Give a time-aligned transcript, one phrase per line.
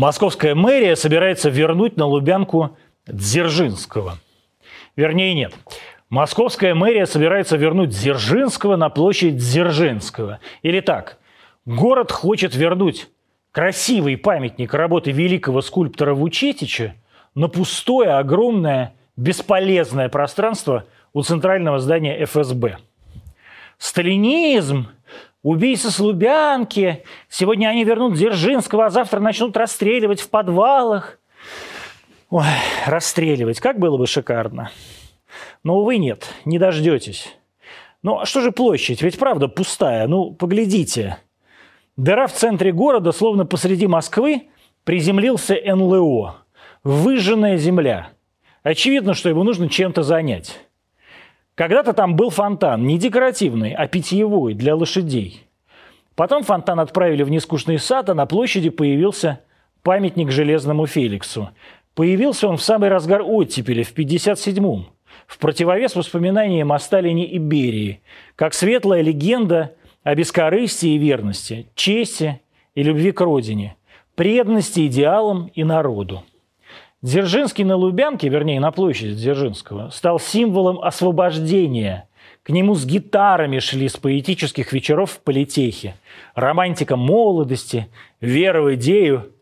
[0.00, 2.74] Московская мэрия собирается вернуть на Лубянку
[3.06, 4.16] Дзержинского.
[4.96, 5.52] Вернее, нет.
[6.08, 10.40] Московская мэрия собирается вернуть Дзержинского на площадь Дзержинского.
[10.62, 11.18] Или так,
[11.66, 13.08] город хочет вернуть
[13.52, 16.94] красивый памятник работы великого скульптора Вучетича
[17.34, 22.78] на пустое, огромное, бесполезное пространство у центрального здания ФСБ.
[23.76, 24.86] Сталинизм,
[25.42, 31.18] убийцы с Лубянки, сегодня они вернут Дзержинского, а завтра начнут расстреливать в подвалах.
[32.28, 32.44] Ой,
[32.86, 34.70] расстреливать, как было бы шикарно.
[35.64, 37.36] Но, увы, нет, не дождетесь.
[38.02, 39.02] Ну, а что же площадь?
[39.02, 40.06] Ведь правда пустая.
[40.06, 41.18] Ну, поглядите.
[41.96, 44.48] Дыра в центре города, словно посреди Москвы,
[44.84, 46.36] приземлился НЛО.
[46.82, 48.10] Выжженная земля.
[48.62, 50.60] Очевидно, что его нужно чем-то занять.
[51.60, 55.44] Когда-то там был фонтан, не декоративный, а питьевой, для лошадей.
[56.14, 59.40] Потом фонтан отправили в нескучный сад, а на площади появился
[59.82, 61.50] памятник Железному Феликсу.
[61.94, 64.86] Появился он в самый разгар оттепели, в 57-м,
[65.26, 68.00] в противовес воспоминаниям о Сталине и Берии,
[68.36, 72.40] как светлая легенда о бескорыстии и верности, чести
[72.74, 73.76] и любви к родине,
[74.14, 76.22] преданности идеалам и народу.
[77.02, 82.08] Дзержинский на Лубянке, вернее, на площади Дзержинского, стал символом освобождения.
[82.42, 85.94] К нему с гитарами шли с поэтических вечеров в политехе.
[86.34, 87.88] Романтика молодости,
[88.20, 89.32] вера в идею.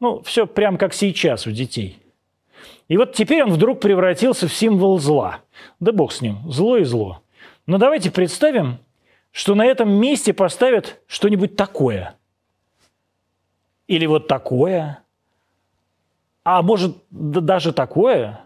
[0.00, 1.98] Ну, все прям как сейчас у детей.
[2.88, 5.40] И вот теперь он вдруг превратился в символ зла.
[5.80, 7.22] Да бог с ним, зло и зло.
[7.66, 8.78] Но давайте представим,
[9.32, 12.14] что на этом месте поставят что-нибудь такое.
[13.86, 14.98] Или вот такое–
[16.44, 18.40] а может, даже такое?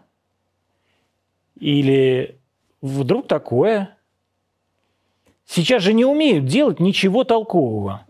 [1.59, 2.39] Или
[2.83, 3.97] вдруг такое?
[5.47, 8.07] Сейчас же не умеют делать ничего толкового.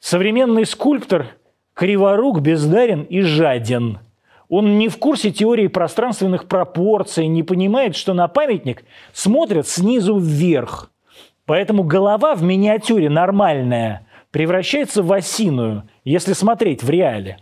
[0.00, 1.28] Современный скульптор
[1.74, 4.00] криворук, бездарен и жаден.
[4.48, 10.90] Он не в курсе теории пространственных пропорций, не понимает, что на памятник смотрят снизу вверх.
[11.46, 17.38] Поэтому голова в миниатюре нормальная превращается в осиную, если смотреть в реале.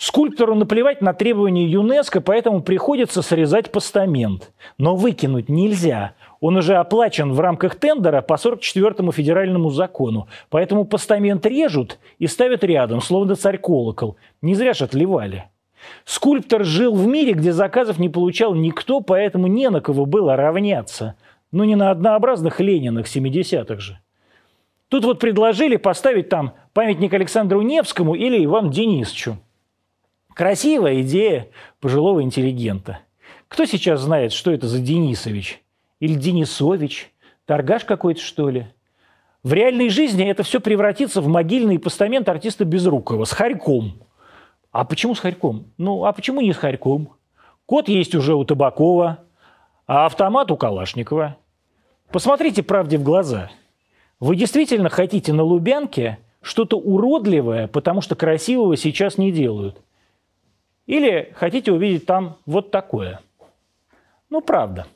[0.00, 4.50] Скульптору наплевать на требования ЮНЕСКО, поэтому приходится срезать постамент.
[4.78, 6.14] Но выкинуть нельзя.
[6.40, 10.26] Он уже оплачен в рамках тендера по 44-му федеральному закону.
[10.48, 14.16] Поэтому постамент режут и ставят рядом, словно царь-колокол.
[14.40, 15.50] Не зря же отливали.
[16.06, 21.16] Скульптор жил в мире, где заказов не получал никто, поэтому не на кого было равняться.
[21.52, 23.98] Ну, не на однообразных Лениных 70-х же.
[24.88, 29.36] Тут вот предложили поставить там памятник Александру Невскому или Ивану Денисовичу.
[30.40, 31.48] Красивая идея
[31.80, 33.00] пожилого интеллигента.
[33.48, 35.60] Кто сейчас знает, что это за Денисович?
[35.98, 37.12] Или Денисович?
[37.44, 38.66] Торгаш какой-то, что ли?
[39.42, 44.00] В реальной жизни это все превратится в могильный постамент артиста Безрукова с Харьком.
[44.72, 45.66] А почему с Харьком?
[45.76, 47.10] Ну, а почему не с Харьком?
[47.66, 49.18] Кот есть уже у Табакова,
[49.86, 51.36] а автомат у Калашникова.
[52.10, 53.50] Посмотрите правде в глаза.
[54.20, 59.82] Вы действительно хотите на Лубянке что-то уродливое, потому что красивого сейчас не делают–
[60.86, 63.20] или хотите увидеть там вот такое.
[64.28, 64.86] Ну, правда.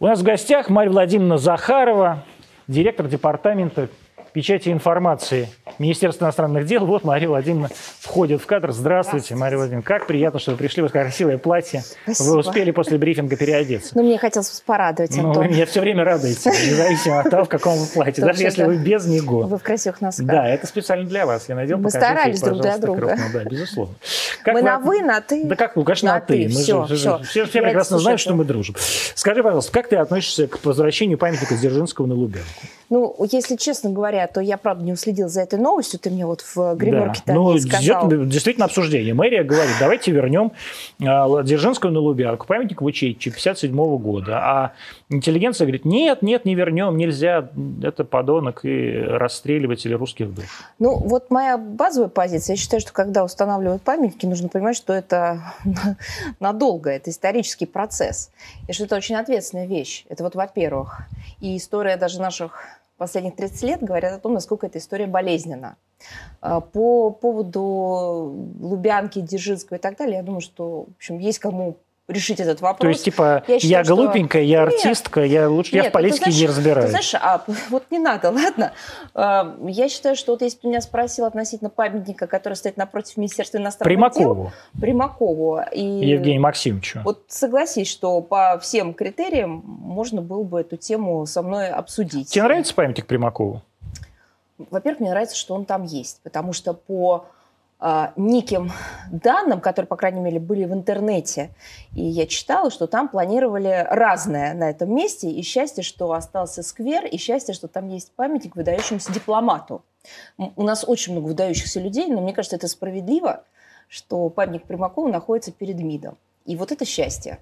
[0.00, 2.24] У нас в гостях Марья Владимировна Захарова,
[2.66, 3.88] директор департамента
[4.34, 6.84] печати информации Министерства иностранных дел.
[6.84, 8.72] Вот Мария Владимировна входит в кадр.
[8.72, 9.40] Здравствуйте, Здравствуйте.
[9.40, 9.86] Мария Владимировна.
[9.86, 10.82] Как приятно, что вы пришли.
[10.82, 11.82] Вас красивое платье.
[12.02, 12.28] Спасибо.
[12.28, 13.96] Вы успели после брифинга переодеться.
[13.96, 17.48] Ну, мне хотелось вас порадовать, Ну, вы меня все время радуете, независимо от того, в
[17.48, 18.24] каком вы платье.
[18.24, 19.42] Даже если вы без него.
[19.42, 20.26] Вы в красивых носках.
[20.26, 21.48] Да, это специально для вас.
[21.48, 21.78] Я надел.
[21.78, 23.16] Мы старались друг для друга.
[23.32, 23.94] Да, безусловно.
[24.46, 25.44] Мы на вы, на ты.
[25.44, 26.48] Да как, ну, конечно, на ты.
[26.48, 27.20] Все, все.
[27.22, 28.74] Все прекрасно знают, что мы дружим.
[29.14, 32.48] Скажи, пожалуйста, как ты относишься к возвращению памятника Дзержинского на Лубянку?
[32.90, 36.00] Ну, если честно говоря, то я, правда, не уследил за этой новостью.
[36.00, 37.34] Ты мне вот в гримерке да.
[37.34, 38.08] ну, сказал.
[38.08, 39.14] действительно обсуждение.
[39.14, 40.52] Мэрия говорит, давайте вернем
[41.02, 44.38] а, Дзержинского на Лубянку, памятник Вучетича 57 года.
[44.38, 44.72] А
[45.08, 47.50] интеллигенция говорит, нет, нет, не вернем, нельзя,
[47.82, 50.44] это подонок и расстреливатели русских душ.
[50.78, 52.54] Ну, вот моя базовая позиция.
[52.54, 55.40] Я считаю, что когда устанавливают памятники, нужно понимать, что это
[56.40, 58.30] надолго, это исторический процесс.
[58.68, 60.04] И что это очень ответственная вещь.
[60.08, 61.02] Это вот во-первых.
[61.40, 65.76] И история даже наших последних 30 лет говорят о том, насколько эта история болезненна.
[66.40, 71.76] А, по поводу Лубянки, Дзержинского и так далее, я думаю, что в общем, есть кому
[72.08, 72.80] решить этот вопрос.
[72.80, 74.50] То есть, типа, я, считаю, я глупенькая, что...
[74.50, 76.84] я артистка, нет, я лучше нет, я в политике знаешь, не разбираюсь.
[76.86, 78.72] Ты знаешь, а, вот не надо, ладно.
[79.14, 83.58] А, я считаю, что вот если ты меня спросил относительно памятника, который стоит напротив Министерства
[83.58, 84.34] иностранных Примакову.
[84.34, 84.80] дел...
[84.80, 85.60] Примакову.
[85.72, 87.00] И Евгению Максимовичу.
[87.04, 92.30] Вот согласись, что по всем критериям можно было бы эту тему со мной обсудить.
[92.30, 93.62] Тебе нравится памятник Примакову?
[94.58, 97.26] Во-первых, мне нравится, что он там есть, потому что по
[97.84, 98.72] э, неким
[99.12, 101.50] данным, которые, по крайней мере, были в интернете.
[101.92, 105.30] И я читала, что там планировали разное на этом месте.
[105.30, 109.84] И счастье, что остался сквер, и счастье, что там есть памятник выдающемуся дипломату.
[110.38, 113.44] У нас очень много выдающихся людей, но мне кажется, это справедливо,
[113.88, 116.16] что памятник Примакову находится перед МИДом.
[116.46, 117.38] И вот это счастье.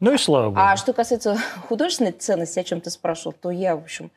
[0.00, 0.58] Ну и слава богу.
[0.60, 1.38] А что касается
[1.68, 4.10] художественной ценности, о чем ты спрашивал, то я, в общем,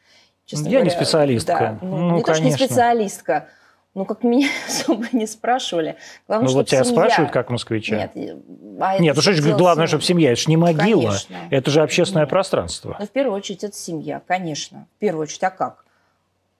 [0.45, 0.85] честно я говоря...
[0.85, 1.77] не специалистка.
[1.81, 2.25] Да, ну, ну, не конечно.
[2.25, 3.47] то, что не специалистка,
[3.95, 5.95] ну, как меня особо не спрашивали.
[6.27, 6.93] Главное, ну, вот тебя семья...
[6.93, 7.95] спрашивают, как москвича.
[7.95, 8.39] Нет,
[8.79, 10.31] а Нет ну что же, главное, чтобы семья.
[10.31, 11.35] Это же не могила, Конечно.
[11.49, 12.29] это же общественное Нет.
[12.29, 12.95] пространство.
[12.99, 14.87] Ну, в первую очередь, это семья, конечно.
[14.97, 15.85] В первую очередь, а как?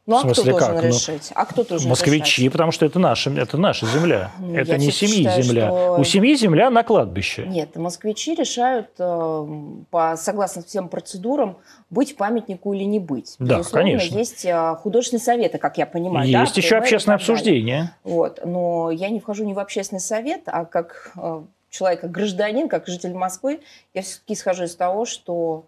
[0.09, 0.83] Ну, а смысле, кто должен как?
[0.83, 1.31] Ну, решить?
[1.35, 2.51] А кто должен Москвичи, решать?
[2.51, 4.31] потому что это наша, это наша земля.
[4.39, 5.67] Ну, это не семьи считаю, земля.
[5.69, 7.45] что- У семьи земля на кладбище.
[7.47, 9.47] Нет, москвичи решают, э,
[9.91, 11.57] по, согласно всем процедурам,
[11.89, 13.35] быть памятнику или не быть.
[13.39, 14.17] Да, Безусловно, конечно.
[14.17, 16.31] есть э, художественные советы, как я понимаю.
[16.31, 17.91] да, Есть еще принимают и общественное обсуждение.
[18.03, 18.39] Вот.
[18.45, 22.87] Но я не вхожу ни в общественный совет, а как э, человек, как гражданин, как
[22.87, 23.59] житель Москвы,
[23.93, 25.65] я все-таки исхожу из того, что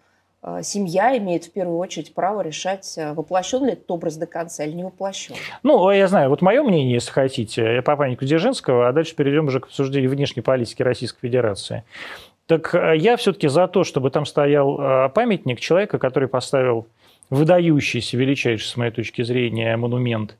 [0.62, 4.72] семья имеет в первую очередь право решать, э, воплощен ли этот образ до конца или
[4.72, 5.36] не воплощен.
[5.62, 9.60] Ну, я знаю, вот мое мнение, если хотите, по памятнику Дзержинского, а дальше перейдем уже
[9.60, 11.84] к обсуждению внешней политики Российской Федерации.
[12.46, 16.86] Так э, я все-таки за то, чтобы там стоял э, памятник человека, который поставил
[17.30, 20.36] выдающийся, величайший, с моей точки зрения, монумент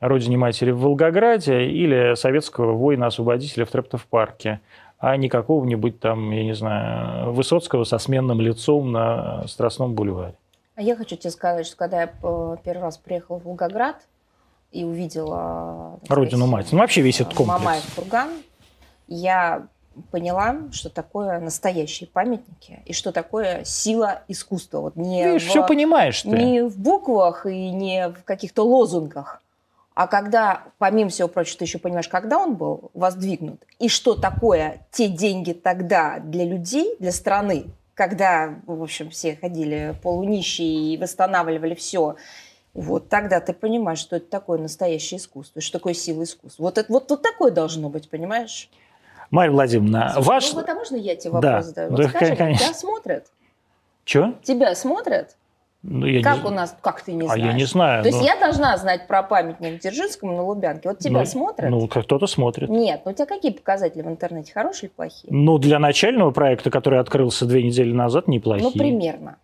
[0.00, 4.60] Родине Матери в Волгограде или советского воина-освободителя в Трептов-парке,
[4.98, 10.34] а не какого-нибудь там, я не знаю, Высоцкого со сменным лицом на Страстном бульваре.
[10.74, 13.96] А я хочу тебе сказать, что когда я э, первый раз приехала в Волгоград
[14.72, 15.98] и увидела...
[16.06, 16.68] так Родину мать.
[16.70, 17.58] Ну, вообще весь этот э, комплекс.
[17.60, 18.28] Мамаев курган,
[19.08, 19.66] я
[20.10, 24.80] поняла, что такое настоящие памятники и что такое сила искусства.
[24.80, 26.28] Вот не Видишь, в- все понимаешь ты.
[26.28, 29.40] не в буквах и не в каких-то лозунгах,
[29.96, 34.86] а когда, помимо всего прочего, ты еще понимаешь, когда он был воздвигнут, и что такое
[34.92, 37.64] те деньги тогда для людей, для страны,
[37.94, 42.16] когда, в общем, все ходили полунищие и восстанавливали все,
[42.74, 46.64] вот тогда ты понимаешь, что это такое настоящее искусство, что такое сила искусства.
[46.64, 48.68] Вот, это, вот, вот такое должно быть, понимаешь?
[49.30, 50.52] Марья Владимировна, Слушай, ваш...
[50.52, 51.52] ну вот, а можно я тебе Да.
[51.52, 51.90] вопрос задаю?
[51.92, 52.66] Вот Да, скажи, конечно.
[52.66, 53.26] тебя смотрят?
[54.04, 54.34] Че?
[54.42, 55.36] Тебя смотрят?
[55.82, 56.50] Ну, я как не...
[56.50, 57.44] у нас, как ты не А знаешь?
[57.44, 58.02] я не знаю.
[58.02, 60.88] То есть ну, я должна знать про памятник Дзержинскому на Лубянке.
[60.88, 61.70] Вот тебя ну, смотрят?
[61.70, 62.68] Ну, кто-то смотрит.
[62.68, 64.52] Нет, ну у тебя какие показатели в интернете?
[64.52, 65.32] Хорошие или плохие?
[65.32, 68.68] Ну, для начального проекта, который открылся две недели назад, неплохие.
[68.68, 69.36] Ну, примерно.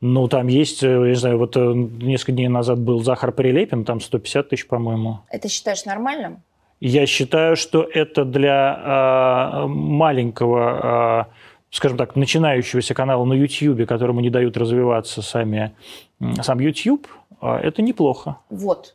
[0.00, 3.84] Ну, там есть, э, я не знаю, вот э, несколько дней назад был Захар Прилепин,
[3.84, 5.20] там 150 тысяч, по-моему.
[5.30, 6.42] Это считаешь нормальным?
[6.80, 11.32] Я считаю, что это для э, маленького, э,
[11.70, 15.72] скажем так, начинающегося канала на YouTube, которому не дают развиваться сами,
[16.42, 17.06] сам YouTube,
[17.42, 18.36] э, это неплохо.
[18.50, 18.94] Вот.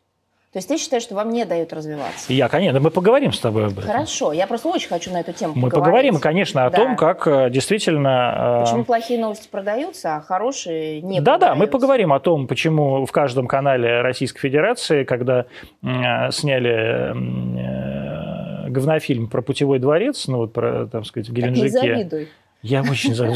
[0.53, 2.33] То есть ты считаешь, что вам не дают развиваться?
[2.33, 3.83] Я, конечно, мы поговорим с тобой об этом.
[3.83, 4.33] Хорошо.
[4.33, 5.85] Я просто очень хочу на эту тему Мы поговорить.
[5.85, 6.75] поговорим, конечно, о Да.
[6.77, 8.59] том, как э, действительно...
[8.59, 13.12] э, Почему плохие новости продаются, а хорошие не Да-да, мы поговорим о том, почему в
[13.13, 15.45] каждом канале Российской Федерации, когда
[15.83, 17.13] э, сняли
[18.65, 21.69] э, говнофильм про путевой дворец, ну вот про, там сказать, в Так не Геленджике.
[21.79, 22.27] завидуй.
[22.61, 23.33] Я очень за.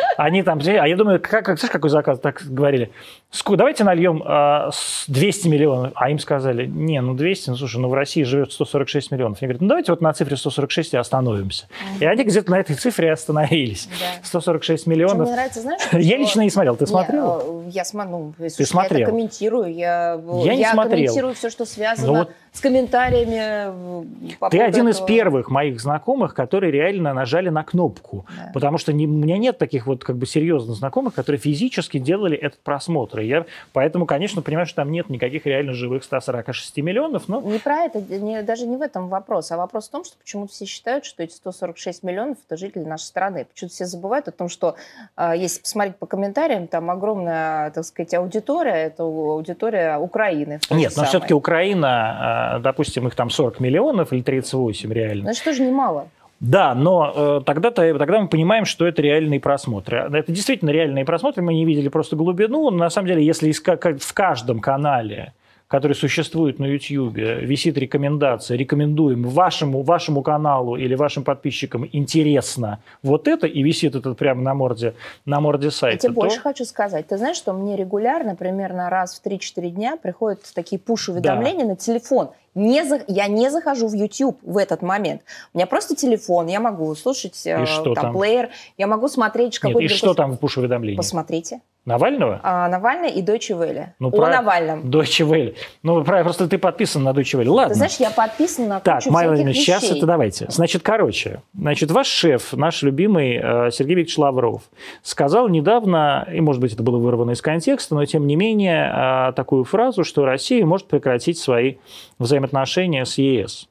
[0.16, 2.90] Они там, а я думаю, как, как, знаешь, какой заказ, так говорили,
[3.25, 3.25] «Ску-
[3.56, 7.88] давайте нальем а, с 200 миллионов, а им сказали, не, ну 200, ну слушай, ну
[7.88, 9.38] в России живет 146 миллионов.
[9.42, 11.66] Они говорят, ну давайте вот на цифре 146 и остановимся.
[12.00, 13.88] И они где-то на этой цифре остановились.
[14.00, 14.24] Да.
[14.24, 15.26] 146 Что миллионов.
[15.26, 17.64] мне нравится, знаешь, Я лично не смотрел, ты смотрел?
[17.66, 18.98] э, Я ну, слушай, смотрел?
[18.98, 20.90] Я это комментирую, я, Я не смотрел.
[20.96, 24.30] комментирую все, что связано Ну вот- с комментариями.
[24.32, 25.08] э, по Ты один из этого.
[25.08, 28.24] первых моих знакомых, которые реально нажали на кнопку.
[28.34, 28.50] Да.
[28.54, 32.34] Потому что не- у меня нет таких вот как бы серьезных знакомых, которые физически делали
[32.36, 33.15] этот просмотр.
[33.20, 37.84] Я поэтому, конечно, понимаю, что там нет никаких реально живых 146 миллионов, но Не про
[37.84, 41.04] это, не- даже не в этом вопрос, а вопрос в том, что почему-то все считают,
[41.04, 43.44] что эти 146 миллионов– это жители нашей страны.
[43.44, 44.76] Почему-то все забывают о том, что
[45.16, 50.60] э, если посмотреть по комментариям, там огромная, так сказать, аудитория, это аудитория Украины.
[50.70, 51.08] нет, же но самой.
[51.08, 55.24] все-таки Украина, э, допустим, их там 40 миллионов или 38 реально.
[55.24, 56.08] Ну, это тоже немало.
[56.40, 59.98] Да, но э, тогда-то, тогда мы понимаем, что это реальные просмотры.
[60.12, 62.70] Это действительно реальные просмотры, мы не видели просто глубину.
[62.70, 65.32] На самом деле, если в каждом канале,
[65.68, 73.26] который существует на YouTube, висит рекомендация, рекомендуем вашему, вашему каналу или вашим подписчикам интересно вот
[73.26, 76.64] это, и висит это прямо на морде, на морде Я сайта, тебе то- больше хочу
[76.64, 77.08] сказать.
[77.08, 82.30] Ты знаешь, что мне регулярно, примерно раз в 3-4 дня, приходят такие пуш-уведомления на телефон.
[82.56, 85.20] Не за, я не захожу в YouTube в этот момент.
[85.52, 88.12] У меня просто телефон, я могу слушать э, что там, там?
[88.14, 88.48] плеер,
[88.78, 89.80] я могу смотреть Нет, какой-то...
[89.80, 90.96] и что там в пуш-уведомлении?
[90.96, 91.60] Посмотрите.
[91.86, 92.40] Навального?
[92.42, 93.90] А, Навальный и Deutsche Welle.
[94.00, 94.90] Ну, О про- Навальном.
[94.90, 95.54] Deutsche Welle.
[95.84, 97.50] Ну, правильно, просто ты подписан на Deutsche Welle.
[97.50, 97.74] Ладно.
[97.74, 100.46] Ты знаешь, я подписана на Так, Майя Владимировна, сейчас это давайте.
[100.48, 104.62] Значит, короче, значит, ваш шеф, наш любимый э, Сергей Викторович Лавров,
[105.02, 109.32] сказал недавно, и, может быть, это было вырвано из контекста, но, тем не менее, э,
[109.34, 111.76] такую фразу, что Россия может прекратить свои
[112.18, 113.68] взаимоотношения с ЕС.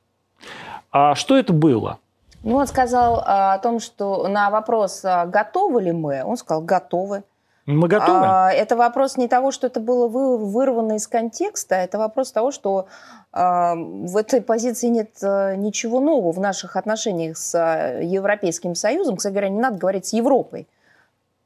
[0.92, 2.00] А что это было?
[2.44, 6.62] Ну, он сказал а, о том, что на вопрос, а, готовы ли мы, он сказал,
[6.62, 7.24] готовы.
[7.66, 8.20] Мы готовы?
[8.24, 12.52] А, это вопрос не того, что это было вы- вырвано из контекста, это вопрос того,
[12.52, 12.86] что
[13.32, 17.58] а, в этой позиции нет а, ничего нового в наших отношениях с
[18.02, 19.18] Европейским Союзом.
[19.18, 20.68] Кстати говоря, не надо говорить с Европой.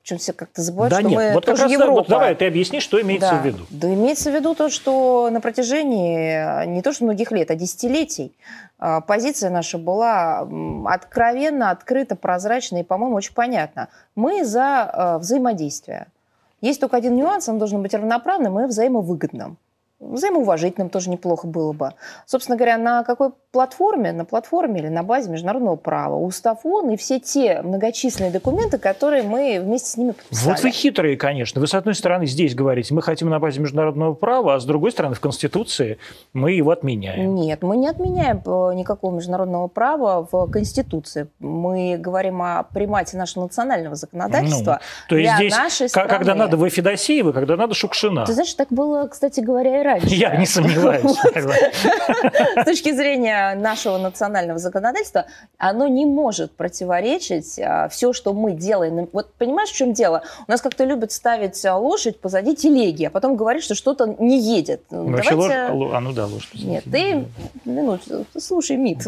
[0.02, 1.92] Причем все как-то забывают, да что нет, мы вот тоже раз Европа.
[1.92, 3.38] вот давай ты объясни, что имеется да.
[3.38, 3.66] в виду.
[3.70, 7.56] Да, имеется в виду то, что на протяжении э, не то что многих лет, а
[7.56, 8.34] десятилетий
[8.80, 10.48] э, позиция наша была
[10.86, 13.90] откровенно, открыта, прозрачна и, по-моему, очень понятна.
[14.16, 16.08] Мы за э, взаимодействие.
[16.62, 19.58] Есть только один нюанс, он должен быть равноправным и взаимовыгодным.
[20.00, 21.94] Взаимоуважительным тоже неплохо было бы.
[22.26, 24.12] Собственно говоря, на какой платформе?
[24.14, 26.16] На платформе или на базе международного права.
[26.16, 30.54] Устав ООН и все те многочисленные документы, которые мы вместе с ними подписали.
[30.54, 31.60] Вот вы хитрые, конечно.
[31.60, 34.92] Вы, с одной стороны, здесь говорите, мы хотим на базе международного права, а с другой
[34.92, 35.98] стороны, в Конституции
[36.34, 37.36] мы его отменяем.
[37.36, 41.28] Нет, мы не отменяем э, никакого международного права в Конституции.
[41.40, 44.80] Мы говорим о примате нашего национального законодательства.
[45.10, 46.40] То есть для здесь, нашей ка- когда страны.
[46.40, 48.26] надо вы Федосеева, когда надо Шукшина.
[48.26, 50.08] Ты знаешь, так было, кстати говоря, и раньше.
[50.08, 51.18] Я не сомневаюсь.
[52.62, 55.26] С точки зрения нашего национального законодательства,
[55.58, 59.08] оно не может противоречить все, что мы делаем.
[59.14, 60.24] Вот понимаешь, в чем дело?
[60.48, 64.40] У нас как-то любят ставить а, лошадь позади телеги, а потом говорить, что что-то не
[64.40, 64.82] едет.
[64.90, 66.50] Вообще Давайте- лож- ло- А ну да, ложь.
[66.54, 67.26] Нет, ты,
[67.66, 69.08] минуту, слушай, МИД.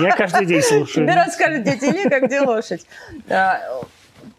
[0.00, 1.06] Я, каждый день слушаю.
[1.06, 2.84] Тебе расскажет, где телега, где лошадь.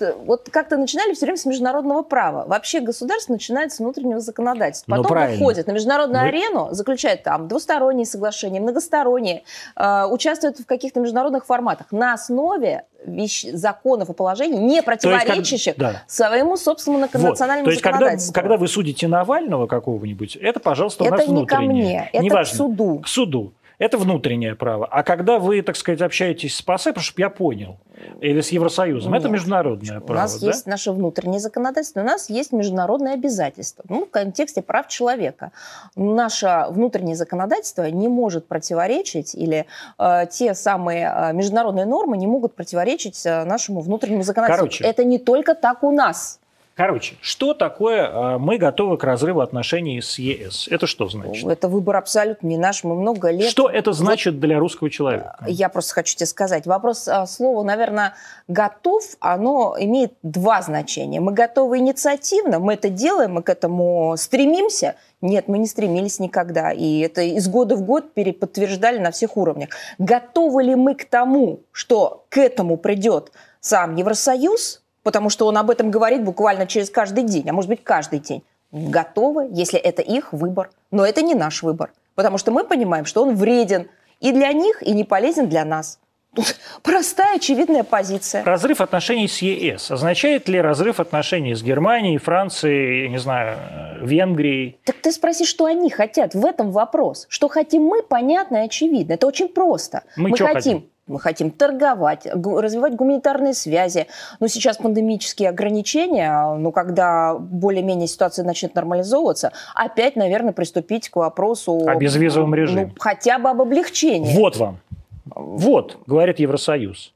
[0.02, 2.44] Т- Вот как-то начинали все время с международного права.
[2.48, 4.96] Вообще государство начинает с внутреннего законодательства.
[4.96, 5.38] Ну, Потом правильно.
[5.38, 9.44] выходит на международную Вы- арену, заключает там двусторонние соглашения, многосторонние,
[9.76, 15.00] э, участвует в каких-то международных форматах на основе вещ- законов и положений, не есть, как-
[15.02, 16.02] противоречащих да.
[16.08, 17.22] своему собственному Вот.
[17.22, 18.34] национальному То есть, когда, законодательству.
[18.34, 21.84] когда вы судите Навального какого-нибудь, это, пожалуйста, у нас это не ко внутреннее.
[21.86, 22.54] мне, это Неважно.
[22.54, 23.00] к суду.
[23.04, 23.54] К суду.
[23.82, 24.86] Это внутреннее право.
[24.86, 27.78] А когда вы, так сказать, общаетесь с ПАСЕ, потому что я понял,
[28.20, 29.34] или с Евросоюзом, это Нет.
[29.34, 30.46] международное У право, нас да?
[30.46, 33.84] есть наше внутреннее законодательство, у нас есть международные обязательства.
[33.90, 35.52] Ну, в контексте прав человека.
[35.96, 39.66] Наше внутреннее законодательство не может противоречить, или
[39.98, 44.84] э, те самые э, международные нормы не могут противоречить э, нашему внутреннему законодательству.
[44.84, 44.84] Короче.
[44.84, 46.40] Это не только так у нас.
[46.76, 50.68] Короче, что такое э, мы готовы к разрыву отношений с ЕС?
[50.70, 51.46] Это что значит?
[51.46, 52.84] Это выбор абсолютно не наш.
[52.86, 53.50] Мы много лет...
[53.50, 55.36] Что это значит для русского человека?
[55.48, 56.66] Я просто хочу тебе сказать.
[56.66, 58.14] Вопрос а, слова, наверное,
[58.48, 61.20] готов, оно имеет два значения.
[61.20, 64.96] Мы готовы инициативно, мы это делаем, мы к этому стремимся.
[65.20, 66.72] Нет, мы не стремились никогда.
[66.72, 69.70] И это из года в год переподтверждали на всех уровнях.
[70.00, 75.70] Готовы ли мы к тому, что к этому придет сам Евросоюз, потому что он об
[75.70, 78.44] этом говорит буквально через каждый день, а может быть каждый день.
[78.72, 80.70] Готовы, если это их выбор.
[80.92, 83.90] Но это не наш выбор, потому что мы понимаем, что он вреден
[84.20, 86.00] и для них, и не полезен для нас.
[86.34, 88.44] Тут простая, очевидная позиция.
[88.44, 89.92] Разрыв отношений с ЕС.
[89.92, 94.80] Означает ли разрыв отношений с Германией, Францией, я не знаю, э, Венгрией?
[94.86, 96.34] Так ты спроси, что они хотят.
[96.34, 97.26] В этом вопрос.
[97.30, 99.14] Что хотим мы, понятно и очевидно.
[99.14, 100.04] Это очень просто.
[100.16, 100.90] Мы чё хотим, хотим?
[101.08, 104.08] Мы хотим торговать, развивать гуманитарные связи.
[104.40, 111.88] Но сейчас пандемические ограничения, ну, когда более-менее ситуация начнет нормализовываться, опять, наверное, приступить к вопросу...
[111.88, 112.86] О безвизовом режиме.
[112.86, 114.36] Ну, хотя бы об облегчении.
[114.36, 114.80] Вот вам.
[115.26, 117.14] Вот, говорит Евросоюз.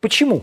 [0.00, 0.42] Почему?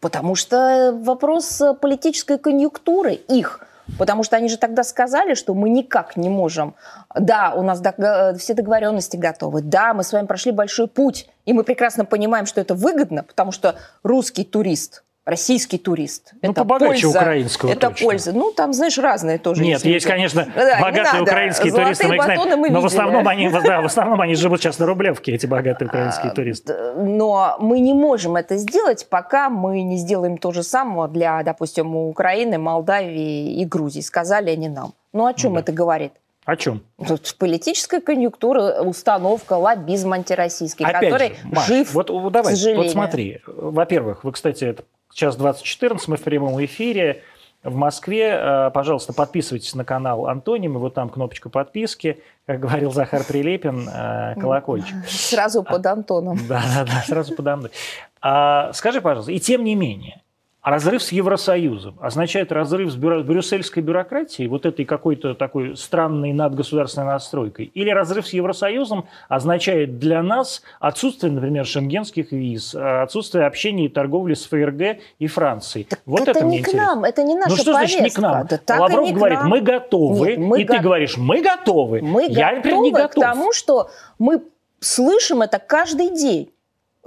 [0.00, 3.60] Потому что вопрос политической конъюнктуры их.
[3.98, 6.74] Потому что они же тогда сказали, что мы никак не можем.
[7.14, 9.62] Да, у нас дога- э, все договоренности готовы.
[9.62, 11.28] Да, мы с вами прошли большой путь.
[11.44, 16.60] И мы прекрасно понимаем, что это выгодно, потому что русский турист, российский турист, Ну, это
[16.62, 17.18] побогаче польза.
[17.18, 18.06] украинского Это точно.
[18.06, 18.32] польза.
[18.32, 19.94] Ну, там, знаешь, разные тоже Нет, люди.
[19.94, 23.50] есть, конечно, Да, богатые украинские Золотые туристы, мы их знаем, мы но в основном, они,
[23.50, 26.72] да, в основном они живут сейчас на Рублевке, эти богатые А, украинские туристы.
[26.72, 31.42] Д- Но мы не можем это сделать, пока мы не сделаем то же самое для,
[31.42, 34.00] допустим, Украины, Молдавии и Грузии.
[34.02, 34.94] Сказали они нам.
[35.12, 35.60] Ну о чем Да.
[35.60, 36.12] это говорит?
[36.44, 36.82] О чем?
[37.04, 42.56] Тут политическая конъюнктура, установка, лоббизм антироссийский, Опять который же, Маш, жив, вот, вот давай, к
[42.56, 42.84] сожалению.
[42.84, 43.40] вот смотри.
[43.48, 44.84] Во-первых, вы, кстати, это
[45.16, 47.22] час 2014, мы в прямом эфире.
[47.62, 53.24] в Москве, э, пожалуйста, подписывайтесь на канал Антоним, вот там кнопочка подписки, как говорил Захар
[53.24, 54.94] Прилепин, э, колокольчик.
[55.08, 56.38] Сразу под Антоном.
[56.46, 57.72] Да, да, да, сразу под Антоном.
[58.20, 60.22] А, скажи, пожалуйста, и тем не менее,
[60.66, 66.32] а разрыв с Евросоюзом означает разрыв с бюро- брюссельской бюрократией, вот этой какой-то такой странной
[66.32, 67.66] надгосударственной настройкой?
[67.66, 73.88] Или разрыв с Евросоюзом означает для нас отсутствие, например, шенгенских виз, э, отсутствие общения и
[73.88, 75.84] торговли с ФРГ и Францией?
[75.84, 76.86] Так вот это, это не мне к интересно.
[76.96, 78.32] нам, это не наша Ну что значит не к нам?
[78.48, 78.60] повестка.
[78.66, 79.48] Да Лавров не говорит, нам.
[79.48, 82.00] мы готовы, Нет, мы и ты го- говоришь, мы готовы.
[82.02, 83.22] Мы Я, например, не готовы к готов.
[83.24, 84.42] тому, что мы
[84.80, 86.50] слышим это каждый день.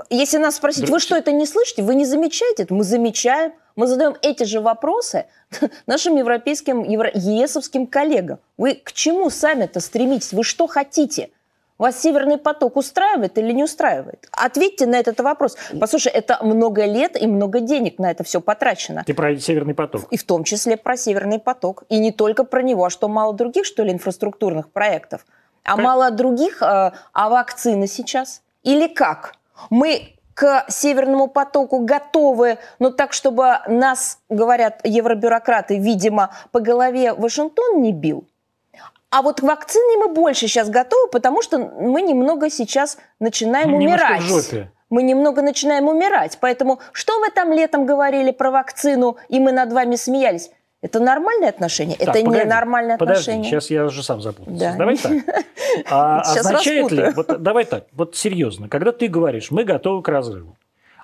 [0.10, 1.84] Если нас спросить, Да вы что, это не слышите?
[1.84, 2.74] Вы не замечаете это?
[2.74, 3.54] Мы замечаем.
[3.76, 5.26] Мы задаем эти же вопросы
[5.88, 8.40] нашим европейским, евро, ЕСовским коллегам.
[8.58, 10.34] Вы к чему сами-то стремитесь?
[10.34, 11.30] Вы что хотите?
[11.78, 14.28] Вас Северный поток устраивает или не устраивает?
[14.34, 15.56] Ответьте на этот вопрос.
[15.80, 19.04] Послушай, это много лет и много денег на это все потрачено.
[19.06, 20.04] Ты про Северный поток.
[20.12, 21.84] И в том числе про Северный поток.
[21.88, 25.26] И не только про него, а что мало других, что ли, инфраструктурных проектов?
[25.64, 28.42] А Про- мало других, э, а вакцины сейчас?
[28.64, 29.36] Или как?
[29.70, 37.82] Мы к Северному потоку готовы, но так, чтобы нас, говорят евробюрократы, видимо, по голове Вашингтон
[37.82, 38.26] не бил?
[39.10, 44.06] А вот к вакцине мы больше сейчас готовы, потому что мы немного сейчас начинаем Немножко
[44.06, 44.22] умирать.
[44.22, 44.72] в жопе.
[44.90, 46.38] Мы немного начинаем умирать.
[46.40, 50.52] Поэтому что вы там летом говорили про вакцину, и мы над вами смеялись?
[50.82, 51.98] Это нормальное отношение?
[51.98, 53.52] Так, это погоди, ненормальное Подожди, отношение?
[53.52, 54.60] сейчас я уже сам запутался.
[54.60, 54.76] Да.
[54.78, 55.12] Давай так.
[55.90, 57.36] А, означает ли, распутаю.
[57.36, 60.58] вот, давай так, вот серьезно, когда ты говоришь, мы готовы к разрыву,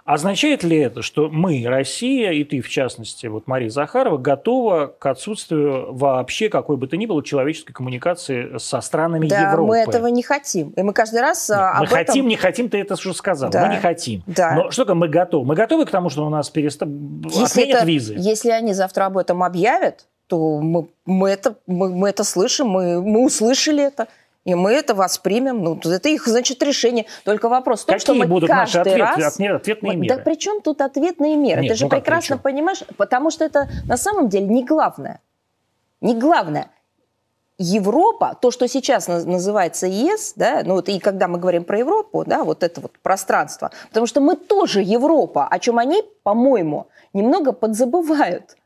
[0.05, 5.05] означает ли это, что мы, Россия, и ты, в частности, вот Мария Захарова, готова к
[5.07, 9.69] отсутствию вообще какой бы то ни было человеческой коммуникации со странами да, Европы?
[9.69, 10.69] мы этого не хотим.
[10.69, 11.97] И мы каждый раз Нет, а, мы об этом...
[11.97, 13.49] хотим, не хотим, ты это уже сказал.
[13.49, 13.65] Да.
[13.65, 14.23] Мы не хотим.
[14.27, 14.53] Да.
[14.55, 15.45] Но что такое мы готовы?
[15.45, 16.85] Мы готовы к тому, что у нас переста...
[16.85, 18.15] Если, отменят это- визы?
[18.17, 23.01] если они завтра об этом объявят, то мы, мы, это, мы, мы это слышим, мы,
[23.01, 24.07] мы услышали это.
[24.45, 25.63] И мы это воспримем.
[25.63, 27.05] Ну, это их, значит, решение.
[27.23, 29.39] Только вопрос в том, что Какие мы будут наши каждый ответы- раз...
[29.39, 30.15] отме- ответные меры?
[30.15, 31.61] Да при чем тут ответные меры?
[31.61, 35.19] Нет, Ты же ну прекрасно понимаешь, потому что это на самом деле не главное.
[36.01, 36.69] Не главное.
[37.57, 41.79] Европа, то, что сейчас на- называется ЕС, да, ну вот и когда мы говорим про
[41.79, 46.87] Европу, да, вот это вот пространство, потому что мы тоже Европа, о чем они, по-моему,
[47.13, 48.57] немного подзабывают.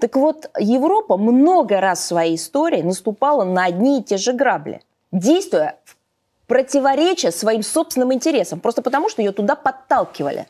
[0.00, 4.82] Так вот, Европа много раз в своей истории наступала на одни и те же грабли,
[5.12, 5.96] действуя в
[6.46, 10.46] противоречие своим собственным интересам, просто потому что ее туда подталкивали.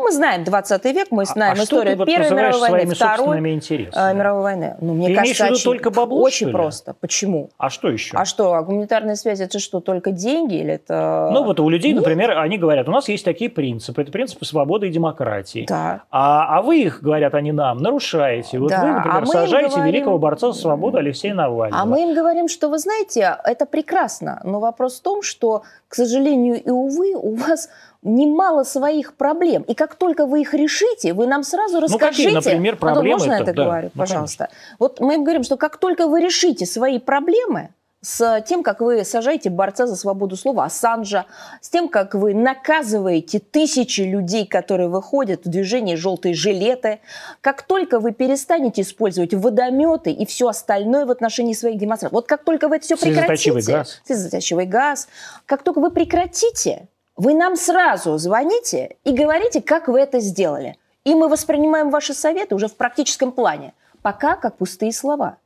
[0.00, 3.38] Ну, мы знаем 20 век, мы знаем а историю ты вот Первой мировой войны, Второй
[3.38, 4.76] э, мировой войны.
[4.80, 6.94] Ну, мне Ты кажется, очень, только бабло, очень просто.
[6.98, 7.50] Почему?
[7.58, 8.16] А что еще?
[8.16, 11.28] А что, а гуманитарная связь это что, только деньги или это...
[11.32, 12.00] Ну вот у людей, Нет.
[12.00, 15.66] например, они говорят, у нас есть такие принципы, это принципы свободы и демократии.
[15.68, 16.02] Да.
[16.10, 18.58] А, а вы их, говорят они нам, нарушаете.
[18.58, 21.82] Вот Да, вы, а например, им сажаете говорим- великого борца за свободу Алексея Навального.
[21.82, 25.94] А мы им говорим, что вы знаете, это прекрасно, но вопрос в том, что, к
[25.94, 27.68] сожалению и увы, у вас
[28.02, 29.62] немало своих проблем.
[29.62, 32.34] И как только вы их решите, вы нам сразу Ну, какие, расскажите.
[32.34, 33.50] например, Антон, проблемы можно я это?
[33.50, 34.48] это Да, говорю, ну, пожалуйста?
[34.78, 37.70] Вот мы им говорим, что как только вы решите свои проблемы,
[38.02, 41.26] с тем, как вы сажаете борца за свободу слова Ассанжа,
[41.60, 47.00] с тем, как вы наказываете тысячи людей, которые выходят в движение «желтые жилеты»,
[47.42, 52.42] как только вы перестанете использовать водометы и все остальное в отношении своих демонстрантов, вот как
[52.42, 54.00] только вы это все Слезоточивый прекратите, газ.
[54.06, 55.08] слезоточивый газ,
[55.44, 56.88] как только вы прекратите,
[57.20, 60.78] вы нам сразу звоните и говорите, как вы это сделали.
[61.04, 63.74] И мы воспринимаем ваши советы уже в практическом плане.
[64.00, 65.36] Пока как пустые слова.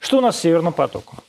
[0.00, 1.20] Что у нас с Северным потоком?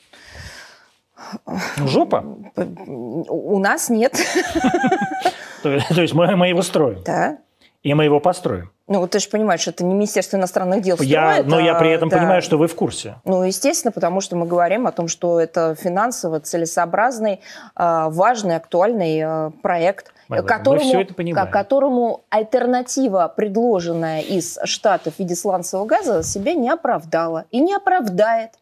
[1.78, 2.26] Жопа.
[2.56, 4.14] У нас нет.
[5.62, 7.04] То, есть мы его строим.
[7.04, 7.38] Да.
[7.86, 8.72] И мы его построим.
[8.88, 11.92] Ну, ты же понимаешь, это не Министерство иностранных дел Я, строит, но я а, при
[11.92, 12.18] этом да.
[12.18, 13.18] понимаю, что вы в курсе.
[13.26, 17.42] Ну, естественно, потому что мы говорим о том, что это финансово целесообразный,
[17.76, 21.06] а, важный, актуальный а, проект, мы которому,
[21.52, 28.54] которому альтернатива, предложенная из Штатов в виде сланцевого газа, себя не оправдала и не оправдает.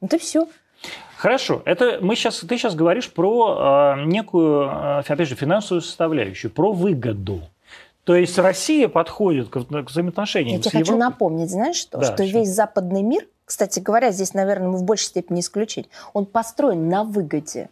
[0.00, 0.48] Это все.
[1.18, 6.72] Хорошо, это мы сейчас, ты сейчас говоришь про э, некую, опять же, финансовую составляющую, про
[6.72, 7.42] выгоду.
[8.04, 10.98] То есть Россия подходит к, взаимоотношениям Я тебе хочу Европой.
[11.00, 11.98] напомнить, знаешь что?
[11.98, 12.38] Да, что что?
[12.38, 17.04] весь западный мир, кстати говоря, здесь, наверное, мы в большей степени исключить, он построен на
[17.04, 17.68] выгоде.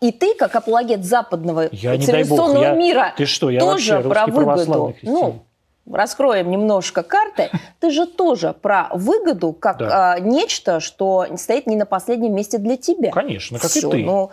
[0.00, 4.00] И ты, как апологет западного Я, дай бог, цивилизационного я- мира, Ты что, я тоже
[4.02, 4.94] про выгоду.
[5.02, 5.42] Ну,
[5.90, 7.50] раскроем немножко карты.
[7.80, 10.12] Ты же тоже про выгоду как Да.
[10.12, 13.10] а, нечто, что стоит не на последнем месте для тебя.
[13.10, 14.04] Конечно, как Всё, и ты.
[14.04, 14.30] Ну,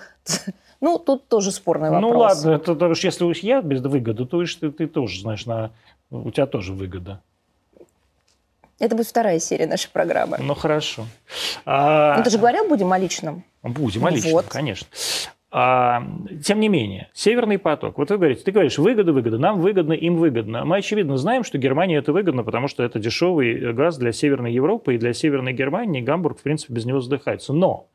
[0.81, 2.43] ну, тут тоже спорный Ну вопрос.
[2.43, 5.45] ладно, это, это уж если уж я без выгоды, то уж ты, ты тоже знаешь,
[5.45, 5.71] на,
[6.09, 7.21] у тебя тоже выгода.
[8.79, 10.37] Это будет вторая серия нашей программы.
[10.39, 11.07] Ну, хорошо.
[11.65, 12.17] А...
[12.17, 13.43] Ну, ты же говорил, будем о личном.
[13.63, 14.45] Будем о личном, вот.
[14.45, 14.87] конечно.
[15.49, 16.03] А,
[16.43, 17.97] тем не менее, Северный поток.
[17.97, 20.65] Вот вы говорите, ты говоришь, выгода, выгода, нам выгодно, им выгодно.
[20.65, 24.95] Мы, очевидно, знаем, что Германии это выгодно, потому что это дешевый газ для Северной Европы
[24.95, 26.01] и для Северной Германии.
[26.01, 27.53] Гамбург, в принципе, без него задыхается.
[27.53, 27.88] Но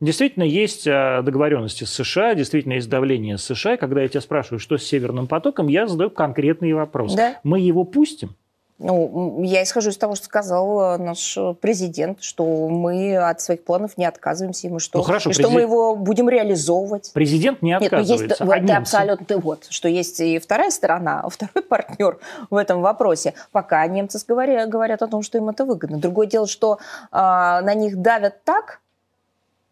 [0.00, 3.76] Действительно, есть а, договоренности с США, действительно есть давление с США.
[3.76, 7.14] Когда я тебя спрашиваю, что с Северным потоком, я задаю конкретный вопрос.
[7.14, 7.38] Да?
[7.44, 8.30] Мы его пустим?
[8.78, 13.98] Ну, я исхожу из того, что сказал э, наш президент, что мы от своих планов
[13.98, 15.48] не отказываемся, и мы что, ну, хорошо, и президент...
[15.48, 17.10] что мы его будем реализовывать.
[17.12, 18.12] Президент не отказывается.
[18.12, 22.18] Нет, ну есть, а ты абсолютно, ты вот, что есть и вторая сторона, второй партнер
[22.50, 23.34] в этом вопросе.
[23.50, 25.98] Пока немцы говорят, говорят о том, что им это выгодно.
[25.98, 26.78] Другое дело, что
[27.10, 28.80] а, на них давят так,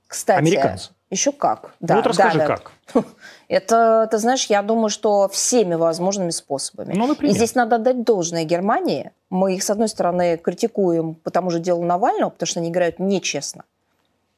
[0.09, 0.38] кстати.
[0.38, 0.90] Американцы.
[1.11, 1.75] Еще как.
[1.79, 2.61] Да, ну вот расскажи, давят.
[2.92, 3.05] как.
[3.49, 6.95] Это, ты знаешь, я думаю, что всеми возможными способами.
[6.95, 7.33] Ну, например.
[7.33, 9.12] И здесь надо отдать должное Германии.
[9.31, 12.99] Мы их, с одной стороны, критикуем по тому же делу Навального, потому что они играют
[12.99, 13.64] нечестно.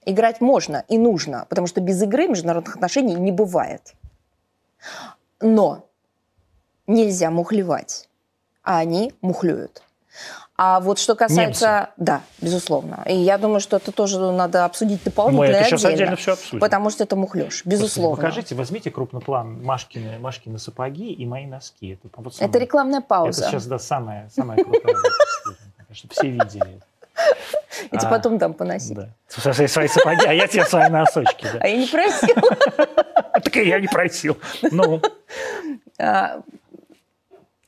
[0.04, 3.94] Играть можно и нужно, потому что без игры международных отношений не бывает.
[5.40, 5.86] Но
[6.86, 8.08] нельзя мухлевать,
[8.62, 9.82] а они мухлюют.
[10.58, 11.66] А вот что касается...
[11.66, 11.92] Немцы.
[11.96, 13.02] Да, безусловно.
[13.06, 16.60] И я думаю, что это тоже надо обсудить дополнительно Мы это сейчас отдельно все обсудим.
[16.60, 18.16] Потому что это мухлёж, безусловно.
[18.16, 21.92] Покажите, возьмите крупный план Машкины, Машкины сапоги и мои носки.
[21.92, 23.42] Это, вот самое, это рекламная пауза.
[23.42, 24.96] Это сейчас, да, самая, самая крутая
[25.92, 26.80] чтобы все видели.
[27.92, 28.94] Я тебе потом дам поносить.
[28.94, 29.08] Да.
[29.28, 31.46] Свои, свои сапоги, а я тебе свои носочки.
[31.60, 32.36] А я не просил.
[33.40, 34.36] Так и я не просил.
[34.72, 35.00] Ну.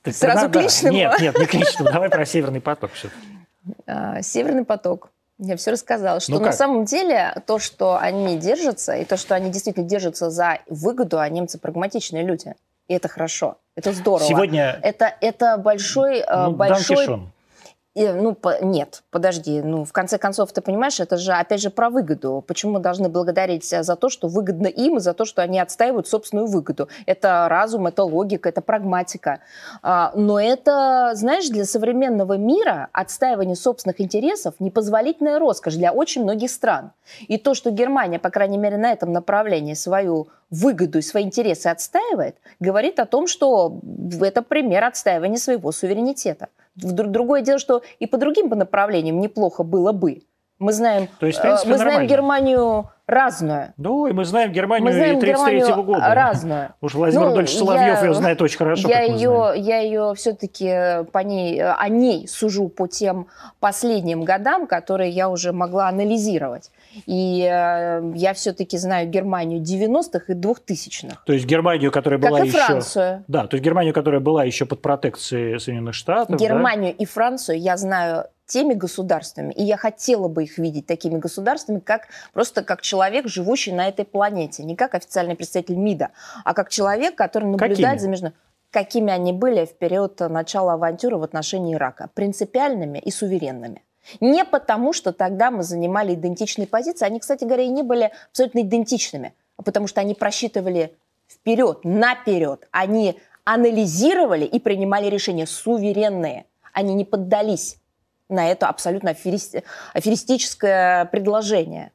[0.03, 0.97] Так Сразу тогда, к личному?
[0.97, 1.93] Нет, нет, не к личному.
[1.93, 2.91] Давай про Северный поток
[3.87, 5.11] а, Северный поток.
[5.39, 9.35] Я все рассказала, что ну на самом деле то, что они держатся, и то, что
[9.35, 12.55] они действительно держатся за выгоду, а немцы прагматичные люди.
[12.89, 14.29] И это хорошо, это здорово.
[14.29, 14.79] Сегодня...
[14.83, 16.19] Это, это большой...
[16.19, 17.31] Э, ну, большой...
[17.95, 21.71] И, ну, по, нет, подожди, ну, в конце концов, ты понимаешь, это же, опять же,
[21.71, 22.45] про выгоду.
[22.47, 26.07] Почему мы должны благодарить за то, что выгодно им, и за то, что они отстаивают
[26.07, 26.89] собственную выгоду?
[27.07, 29.41] Это разум, это логика, это прагматика.
[29.83, 36.53] А, но это, знаешь, для современного мира отстаивание собственных интересов непозволительная роскошь для очень многих
[36.53, 36.93] стран.
[37.27, 41.69] И то, что Германия, по крайней мере, на этом направлении свою выгоду и свои интересы
[41.69, 43.81] отстаивает, говорит о том, что
[44.21, 46.49] это пример отстаивания своего суверенитета.
[46.75, 50.23] Другое дело, что и по другим направлениям неплохо было бы.
[50.59, 53.73] Мы знаем, То есть, в принципе, мы знаем Германию разную.
[53.79, 56.15] Ну, и мы знаем Германию мы знаем 33 года.
[56.15, 56.75] разную.
[56.83, 61.05] Уж Владимир ну, Дольч Соловьев я, ее знает очень хорошо, я ее, Я ее все-таки
[61.13, 66.71] по ней, о ней сужу по тем последним годам, которые я уже могла анализировать.
[67.07, 71.19] И э, я все-таки знаю Германию 90-х и 2000-х.
[71.25, 72.59] То есть Германию, которая была как и еще...
[72.59, 73.25] Францию.
[73.29, 76.39] Да, то есть Германию, которая была еще под протекцией Соединенных Штатов.
[76.39, 77.03] Германию да?
[77.03, 82.09] и Францию я знаю теми государствами, и я хотела бы их видеть такими государствами, как
[82.33, 86.11] просто как человек, живущий на этой планете, не как официальный представитель МИДа,
[86.45, 87.99] а как человек, который наблюдает Какими?
[87.99, 88.33] за между
[88.73, 93.83] какими они были в период начала авантюры в отношении Ирака, принципиальными и суверенными.
[94.21, 98.61] Не потому, что тогда мы занимали идентичные позиции, они, кстати говоря, и не были абсолютно
[98.61, 100.97] идентичными, а потому что они просчитывали
[101.29, 107.79] вперед, наперед, они анализировали и принимали решения суверенные, они не поддались
[108.29, 111.93] на это абсолютно аферисти- аферистическое предложение.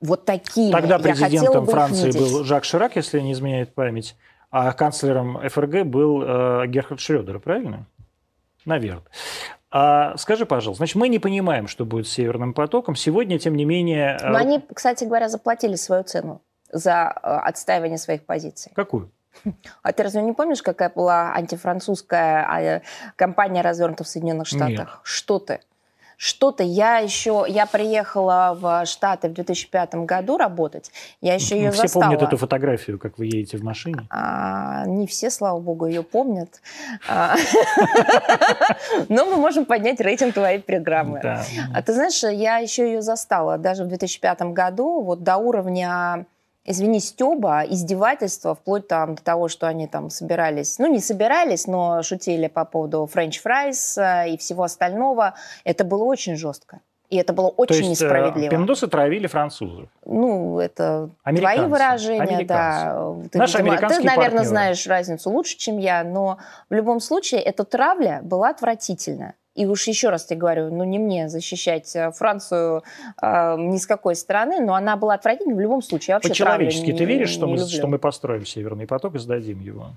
[0.00, 0.72] Вот такие.
[0.72, 4.16] Тогда президентом Франции был Жак Ширак, если не изменяет память,
[4.50, 7.86] а канцлером ФРГ был э, Герхард Шрёдер, правильно?
[8.64, 9.04] Наверное.
[9.70, 12.96] А скажи, пожалуйста, значит, мы не понимаем, что будет с Северным потоком.
[12.96, 14.18] Сегодня, тем не менее...
[14.22, 18.72] Но э, они, кстати говоря, заплатили свою цену за э, отстаивание своих позиций.
[18.74, 19.12] Какую?
[19.82, 22.82] А ты разве не помнишь, какая была антифранцузская а,
[23.16, 24.70] кампания развернута в Соединенных Штатах?
[24.70, 24.88] Нет.
[25.02, 25.60] Что ты?
[26.20, 26.62] Что-то.
[26.62, 30.92] Я еще, я приехала в Штаты в 2005 году работать.
[31.22, 32.02] Я еще ее все застала.
[32.02, 34.06] помнят эту фотографию, как вы едете в машине?
[34.10, 36.60] А, не все, слава богу, ее помнят.
[37.08, 37.36] А,
[39.08, 41.20] но мы можем поднять рейтинг твоей программы.
[41.20, 46.26] А ты знаешь, я еще ее застала даже в 2005 году, вот до уровня
[46.70, 52.02] извини, стеба, издевательства, вплоть там до того, что они там собирались, ну, не собирались, но
[52.02, 55.34] шутили по поводу french fries э, и всего остального.
[55.64, 56.80] Это было очень жестко.
[57.10, 58.50] И это было очень То есть, э, несправедливо.
[58.50, 59.88] Пиндосы травили французов.
[60.06, 63.14] Ну, это твои выражения, да.
[63.32, 64.44] Ты, Наш видимо, ты, наверное, партнеры.
[64.44, 66.38] знаешь разницу лучше, чем я, но
[66.70, 69.34] в любом случае эта травля была отвратительная.
[69.54, 72.82] И уж еще раз тебе говорю, ну не мне защищать э, Францию
[73.20, 76.14] э, ни с какой стороны, но она была отвратительной в любом случае.
[76.14, 79.88] Я По-человечески ты веришь, что, мы, что мы построим Северный поток и сдадим его?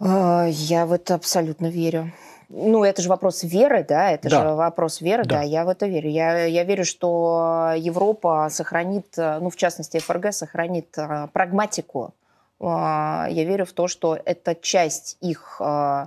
[0.00, 2.12] Э, я в это абсолютно верю.
[2.48, 4.42] Ну, это же вопрос веры, да, это Да.
[4.42, 5.36] же вопрос веры, да.
[5.36, 5.42] Да.
[5.42, 6.10] я в это верю.
[6.10, 12.12] Я, я верю, что Европа сохранит, ну, в частности, ФРГ сохранит э, прагматику.
[12.60, 16.06] А, Я верю в то, что это часть их э,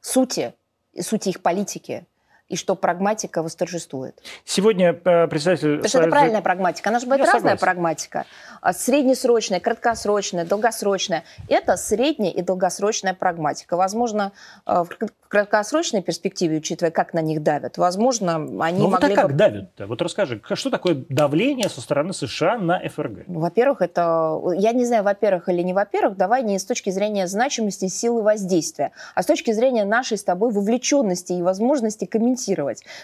[0.00, 0.54] сути,
[1.00, 2.06] сути их политики,
[2.52, 4.22] и что прагматика восторжествует.
[4.44, 5.76] Сегодня э, председатель...
[5.76, 6.90] Потому что это правильная прагматика.
[6.90, 7.60] Она же бывает Я разная согласен.
[7.60, 8.26] прагматика.
[8.60, 11.24] А Среднесрочная, краткосрочная, долгосрочная.
[11.48, 13.78] Это средняя и долгосрочная прагматика.
[13.78, 14.32] Возможно,
[14.66, 19.00] э, в кр- краткосрочной перспективе, учитывая, как на них давят, возможно, они Ну вот а
[19.00, 19.32] могли как бы...
[19.32, 19.86] давят-то?
[19.86, 23.28] Вот расскажи, что такое давление со стороны США на ФРГ?
[23.28, 24.38] Ну, Во-первых, это...
[24.54, 28.92] Я не знаю, во-первых или не во-первых, давай не с точки зрения значимости, силы воздействия,
[29.14, 32.41] а с точки зрения нашей с тобой вовлеченности и возможности комментировать.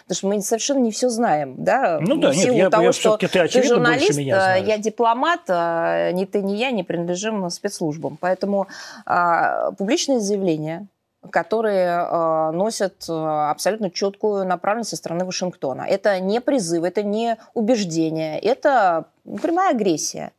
[0.05, 1.98] Потому что мы совершенно не все знаем, да?
[2.01, 6.12] Ну да, в нет, я- того, я что ты, ты журналист, э, я дипломат, э,
[6.12, 8.18] ни ты, ни я не принадлежим спецслужбам.
[8.20, 8.68] Поэтому
[9.07, 10.87] а, публичные заявления,
[11.31, 15.83] которые э, носят э, абсолютно четкую направленность со стороны Вашингтона.
[15.83, 20.33] Это не призыв, это не убеждение, это прямая агрессия.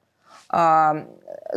[0.51, 1.05] А,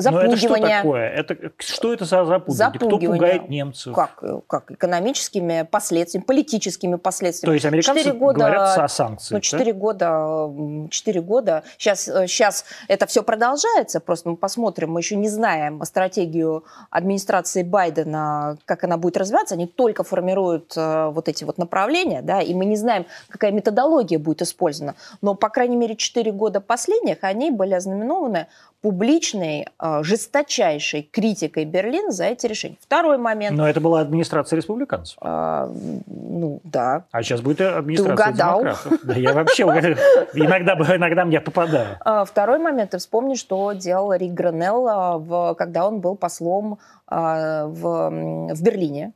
[0.05, 1.09] Но это что такое?
[1.09, 2.79] Это, что это за запугивание?
[2.79, 3.95] Кто пугает немцев?
[3.95, 7.51] Как, э, как экономическими последствиями, политическими последствиями.
[7.51, 9.41] То есть американцы Четыре года- говорят о санкциях, Ну, да?
[9.41, 11.63] четыре года, м, четыре года.
[11.79, 18.59] Сейчас, сейчас это все продолжается, просто мы посмотрим, мы еще не знаем стратегию администрации Байдена,
[18.67, 19.55] как она будет развиваться.
[19.55, 24.19] Они только формируют э, вот эти вот направления, да, и мы не знаем, какая методология
[24.19, 24.97] будет использована.
[25.23, 28.47] Но, по крайней мере, четыре года последних, они были ознаменованы
[28.83, 32.77] публичной, э, жесточайшей критикой Берлина за эти решения.
[32.81, 33.57] Второй момент.
[33.57, 35.17] Но это была администрация республиканцев.
[35.23, 35.69] э,
[36.07, 38.61] ну, да, А сейчас будет администрация угадал.
[38.61, 38.99] демократов.
[39.05, 41.97] Да, я вообще иногда, иногда мне попадаю.
[42.01, 42.91] А, Второй момент.
[42.91, 48.11] Ты вспомни, что делал Рик Гранелл, а, когда он был послом а, в,
[48.55, 49.13] в Берлине.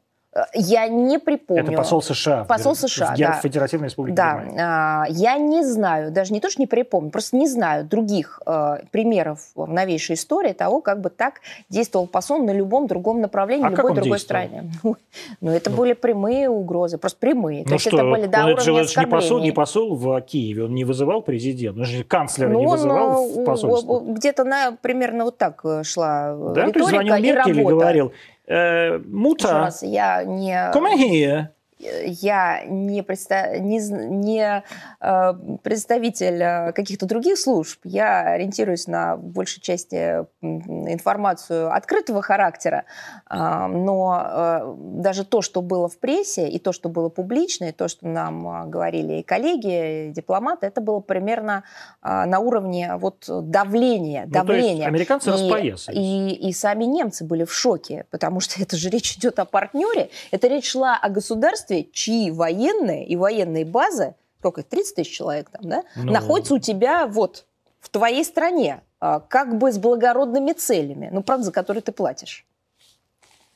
[0.54, 1.62] Я не припомню.
[1.64, 2.44] Это посол США.
[2.44, 3.32] в Посол Бер- США, в да.
[3.42, 4.58] Федеративной Республике Да, Германия.
[4.60, 8.80] а, я не знаю, даже не то, что не припомню, просто не знаю других а,
[8.90, 13.68] примеров в новейшей истории того, как бы так действовал посол на любом другом направлении, А
[13.70, 14.42] в любой он другой действовал?
[14.46, 14.70] стране.
[14.82, 14.96] Ну,
[15.40, 15.76] ну, это Ну.
[15.76, 17.62] были прямые угрозы, просто прямые.
[17.64, 19.40] То Ну есть что, это были до он- это же, уровня это же не посол,
[19.40, 23.24] не посол в Киеве, он не вызывал президента, он же канцлера Ну, не он, вызывал
[23.26, 24.00] э, в посольство.
[24.00, 27.64] где-то на, примерно вот так э, шла э, Да, то есть звонил риторика и и
[27.64, 28.12] говорил,
[28.46, 31.48] э, Еще Мута, раз, я не, come here.
[31.78, 34.62] Я не, предста- не, не,
[35.00, 37.80] э, представитель э, каких-то других служб.
[37.84, 42.84] Я ориентируюсь на большей части информацию открытого характера.
[43.26, 47.72] А, Но э, даже то, что было в прессе, и то, что было публично, и
[47.72, 51.64] то, что нам говорили и коллеги, и дипломаты, это было примерно
[52.00, 54.24] а, на уровне вот давления.
[54.26, 54.86] Ну, давления.
[54.86, 55.98] американцы И- распоясались.
[55.98, 60.08] И, и сами немцы были в шоке, потому что это же речь идет о партнере.
[60.30, 65.50] Это речь шла о государстве, чьи военные и военные базы, сколько их, 30 тысяч человек
[65.50, 67.46] там, да, Ну, находятся у тебя вот
[67.80, 72.46] в твоей стране, а, как бы с благородными целями, ну, правда, за которые ты платишь.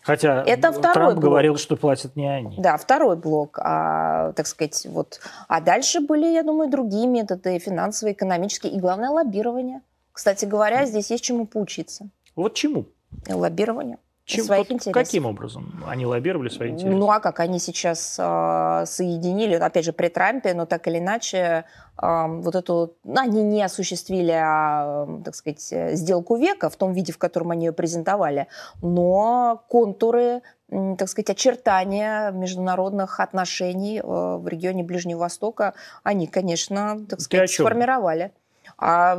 [0.02, 1.24] Хотя это второй Трамп блок.
[1.24, 2.56] говорил, что платят не они.
[2.58, 5.20] Да, второй блок, а, так сказать, вот.
[5.46, 9.82] А дальше были, я думаю, другие методы, финансовые, экономические, и главное, лоббирование.
[10.12, 12.08] Кстати говоря, здесь есть чему поучиться.
[12.34, 12.86] Вот чему?
[13.28, 13.98] Лоббирование.
[14.30, 15.06] Чем- своих вот интересов.
[15.06, 16.96] каким образом они лоббировали свои интересы?
[16.96, 21.64] Ну а как они сейчас а, соединили, опять же при Трампе, но так или иначе
[21.96, 26.92] а, вот эту, ну, они не осуществили, а, так сказать, э, сделку века в том
[26.92, 28.46] виде, в котором они ее презентовали,
[28.80, 30.40] но контуры,
[30.70, 38.32] так сказать, очертания международных отношений э, в регионе Ближнего Востока, они, конечно, так сказать, сформировали.
[38.78, 39.18] А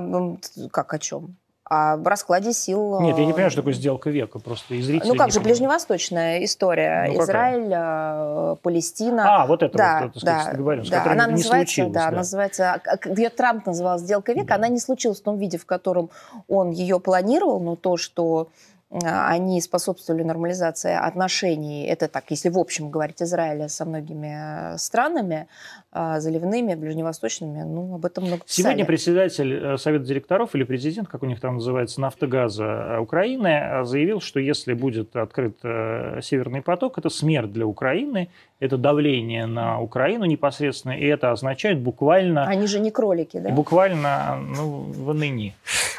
[0.72, 1.36] как о чем?
[1.74, 3.00] О раскладе сил.
[3.00, 5.36] Нет, я не э, понимаю, что такое сделка века, просто и зрители ну как же,
[5.40, 5.44] понимают.
[5.44, 7.06] ближневосточная история.
[7.08, 7.24] Ну, какая?
[7.24, 9.44] Израиль, э, Палестина.
[9.44, 10.58] А, вот это да, вот, так сказать,
[10.90, 11.94] да, которая Она не называется, случилась.
[11.94, 12.18] да, да.
[12.18, 14.56] называется, а, ее Трамп называл сделка века, Да.
[14.56, 16.10] она не случилась в том виде, в котором
[16.50, 18.50] он ее планировал, но то, что
[18.90, 24.78] э, они способствовали нормализации отношений, это так, если в общем говорить Израиля со многими э,
[24.78, 28.64] странами, э, заливными, ближневосточными, ну, об этом много писали.
[28.64, 33.48] Сегодня председатель э, Совета директоров или президент, как у них там называется, Нафтогаза э, Украины,
[33.48, 38.30] э, заявил, что если будет открыт Северный поток, это смерть для Украины,
[38.62, 43.50] это давление на Украину непосредственно, и это означает буквально Они же не кролики, да?
[43.50, 45.56] Буквально, ну, в ныне.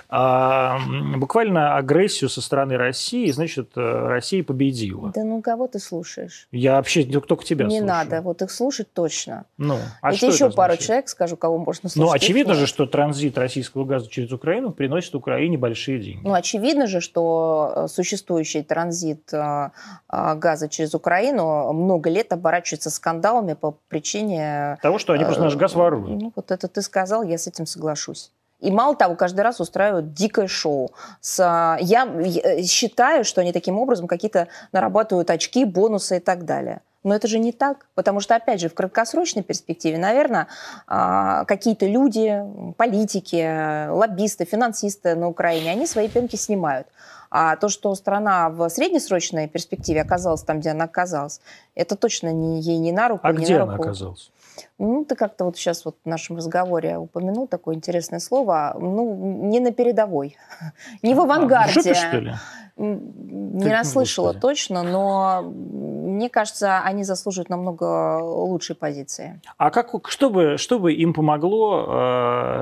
[0.09, 0.79] А,
[1.17, 5.11] буквально агрессию со стороны России, значит, Россия победила.
[5.15, 6.49] Да ну кого ты слушаешь?
[6.53, 7.87] Я вообще только тебя не слушаю.
[7.87, 9.45] надо, вот их слушать точно.
[9.57, 11.97] Ну, А Я тебе это еще пару человек скажу, кого можно слушать.
[11.97, 16.21] Ну, очевидно же, что транзит российского газа через Украину приносит Украине большие деньги.
[16.23, 19.71] Ну, очевидно же, что э, существующий транзит э,
[20.11, 24.79] э, газа через Украину много лет оборачивается скандалами по причине...
[24.83, 26.21] Того, что они просто наш газ воруют.
[26.21, 28.31] Ну, вот это ты сказал, я с этим соглашусь.
[28.63, 30.93] И мало того, каждый раз устраивают дикое шоу.
[31.21, 31.43] С,
[31.81, 36.81] я э, считаю, что они таким образом какие-то нарабатывают очки, бонусы и так далее.
[37.05, 40.47] Но это же не так, потому что, опять же, в краткосрочной перспективе, наверное,
[40.87, 42.41] а, какие-то люди,
[42.77, 46.87] политики, лоббисты, финансисты на Украине, они свои пенки снимают.
[47.31, 51.41] А то, что страна в среднесрочной перспективе оказалась там, где она оказалась,
[51.75, 53.89] это точно не, ей не на руку, А не где на она руку.
[53.89, 54.31] оказалась?
[54.79, 58.77] Ну, ты как-то вот сейчас вот в нашем разговоре упомянул такое интересное слово.
[58.79, 59.15] Ну,
[59.49, 60.37] не на передовой,
[61.03, 61.73] не в А, авангарде.
[61.81, 62.35] В жопе, что ли?
[62.77, 64.41] Не Ты- расслышала Господи.
[64.41, 69.41] точно, но мне кажется, они заслуживают намного лучшей позиции.
[69.59, 71.85] А как, что, бы, что бы им помогло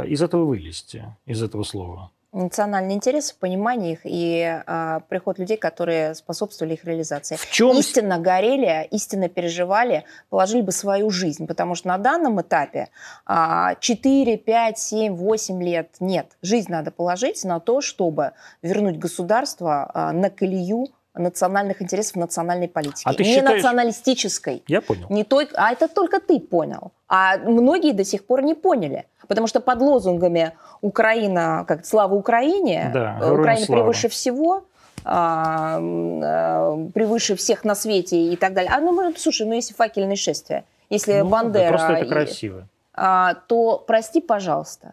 [0.04, 2.10] э, из этого вылезти, из этого слова?
[2.32, 7.34] Национальный интерес в понимании их и а, приход людей, которые способствовали их реализации.
[7.36, 7.76] В чем...
[7.76, 11.48] Истинно горели, истинно переживали, положили бы свою жизнь.
[11.48, 12.88] Потому что на данном этапе
[13.26, 16.36] а, 4, 5, 7, 8 лет нет.
[16.40, 23.02] Жизнь надо положить на то, чтобы вернуть государство а, на колею национальных интересов национальной политики.
[23.04, 24.62] А ты не считаешь- националистической.
[24.68, 25.06] Я понял.
[25.10, 26.92] Не той, а это только ты понял.
[27.08, 29.06] А многие до сих пор не поняли.
[29.26, 33.80] Потому что под лозунгами «Украина, как слава Украине», Да, э, «Украина слава».
[33.82, 34.64] превыше всего»,
[35.04, 38.70] а, а, превыше всех на свете и так далее.
[38.74, 42.68] А ну, слушай, ну если факельное шествие, если Ну, да, Бандера, Просто это красиво.
[42.94, 44.92] а, то прости, пожалуйста.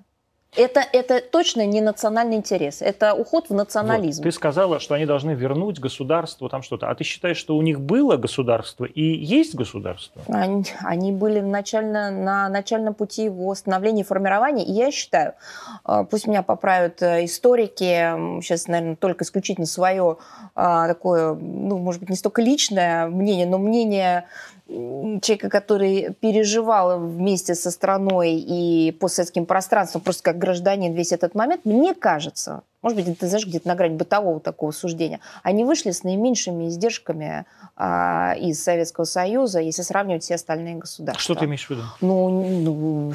[0.58, 4.24] Это, это точно не национальный интерес, это уход в национализм.
[4.24, 4.30] Вот.
[4.30, 6.89] Ты сказала, что они должны вернуть государству там что-то.
[6.89, 10.22] А ты считаешь, что у них было государство и есть государство?
[10.28, 14.65] Они, они были начально, на начальном пути его становления и формирования.
[14.65, 15.34] И я считаю,
[15.88, 20.17] э, пусть меня поправят э, историки, сейчас, наверное, только исключительно свое
[20.56, 24.26] а, такое, ну, может быть, не столько личное мнение, но мнение
[24.67, 31.65] человека, который переживал вместе со страной и постсоветским пространством, просто как гражданин весь этот момент,
[31.65, 36.04] мне кажется, может быть, ты знаешь, где-то на грани бытового такого суждения, они вышли с
[36.04, 37.45] наименьшими издержками
[37.76, 41.21] а, из Советского Союза, если сравнивать все остальные государства.
[41.21, 41.82] Что ты имеешь в виду?
[42.00, 42.30] Ну,
[42.62, 43.13] ну,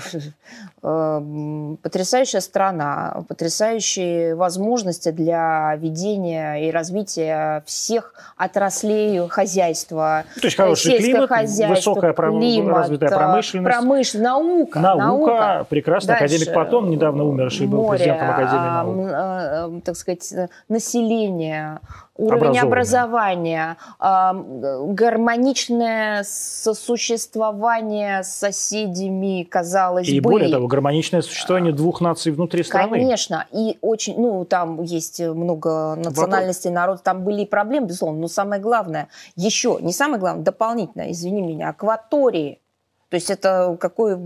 [0.82, 10.24] э, потрясающая страна, потрясающие возможности для ведения и развития всех отраслей хозяйства.
[10.34, 16.08] То есть хороший климат, хозяйство, высокая пром- климат, развитая э, промышленность, промыш- наука, наука, прекрасно.
[16.08, 19.61] Дальше, Академик Платон, недавно умерший, был президентом Академии а, наук.
[19.66, 21.80] М, э, э, так сказать, э, население,
[22.16, 30.30] уровень образования, а, м, гармоничное сосуществование с соседями, казалось И бы.
[30.30, 32.90] более того, гармоничное существование двух наций внутри страны.
[32.90, 38.28] Конечно, и очень, ну, там есть много национальностей, народ, там были и проблемы, безусловно, но
[38.28, 42.61] самое главное, еще, не самое главное, дополнительно, извини меня, акватории.
[43.12, 44.16] То есть это какой,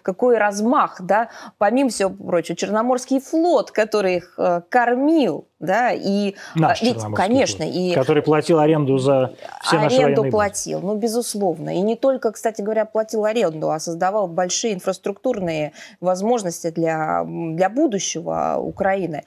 [0.00, 6.80] какой размах, да, помимо всего прочего, Черноморский флот, который их э, кормил, да, и Наш
[6.80, 10.30] а, ведь, конечно, флот, и который платил аренду за все наши аренду военные базы.
[10.30, 11.76] платил, ну, безусловно.
[11.76, 18.56] И не только, кстати говоря, платил аренду, а создавал большие инфраструктурные возможности для, для будущего
[18.58, 19.24] Украины.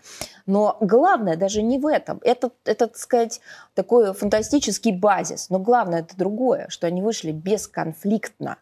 [0.48, 2.20] Но главное даже не в этом.
[2.24, 3.42] Это, это, так сказать,
[3.76, 5.52] такой фантастический базис.
[5.52, 8.58] Но главное это другое, что они вышли бесконфликтно.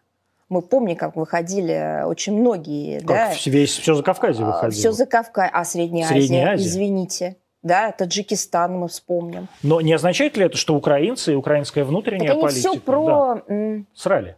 [0.52, 4.78] Мы помним, как выходили очень многие, Как да, весь, все за Кавказе выходило.
[4.78, 6.66] все за Кавказ, а Средняя, Средняя Азия, Азия.
[6.68, 7.36] извините.
[7.62, 9.48] Да, Таджикистан мы вспомним.
[9.62, 13.42] Но не означает ли это, что украинцы и украинская внутренняя Так они политика все про
[13.48, 14.36] да, срали?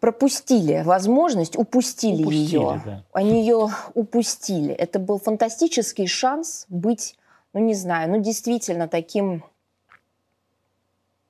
[0.00, 2.82] пропустили возможность, упустили, Упустили, ее.
[2.84, 3.04] да.
[3.12, 4.74] Они ее упустили.
[4.74, 7.16] Это был фантастический шанс быть,
[7.52, 9.44] ну не знаю, ну действительно таким,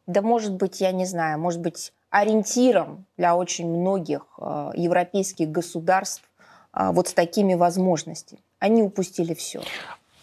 [0.07, 6.22] да может быть, я не знаю, может быть ориентиром для очень многих э, европейских государств
[6.72, 8.40] э, вот с такими возможностями.
[8.61, 9.62] Они упустили все.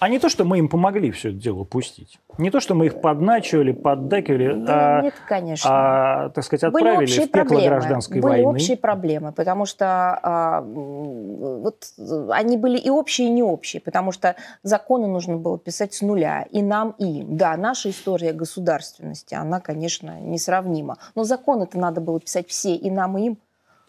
[0.01, 2.17] А не то, что мы им помогли все это дело упустить.
[2.39, 5.69] Не то, что мы их подначивали, поддакивали, Да, а, нет, конечно.
[5.71, 7.67] а, так сказать, были отправили общие в пекло проблемы.
[7.67, 8.47] гражданской были войны.
[8.47, 9.85] общие проблемы, потому что
[10.23, 11.85] а, вот
[12.31, 16.47] они были и общие, и не общие, потому что законы нужно было писать с нуля,
[16.49, 17.37] и нам, и им.
[17.37, 23.19] Да, наша история государственности, она, конечно, несравнима, но законы-то надо было писать все, и нам,
[23.19, 23.37] и им.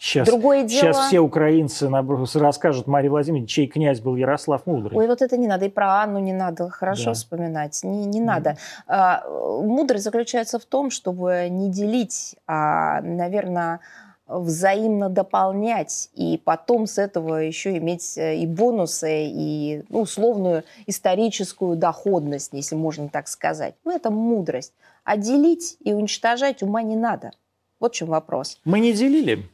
[0.02, 0.92] Сейчас, Другое дело...
[0.92, 4.98] сейчас все украинцы расскажут Марии Владимировне, чей князь был Ярослав Мудрый.
[4.98, 7.12] Ой, вот это не надо, и про Анну не надо хорошо Да.
[7.12, 8.56] вспоминать, не, не надо.
[8.88, 9.22] А,
[9.62, 13.78] мудрость заключается в том, чтобы не делить, а, наверное,
[14.26, 21.76] взаимно дополнять, и потом с этого еще иметь э, и бонусы, и ну, условную историческую
[21.76, 23.76] доходность, если можно так сказать.
[23.84, 24.72] Ну, это мудрость.
[25.04, 27.30] А делить и уничтожать ума не надо.
[27.78, 28.58] Вот в чем вопрос.
[28.64, 29.48] Мы не делили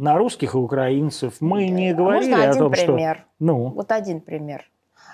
[0.00, 1.34] на русских и украинцев.
[1.40, 3.16] Мы не говорили Можно о один том, пример?
[3.16, 3.24] что...
[3.38, 4.64] Ну, Вот один пример.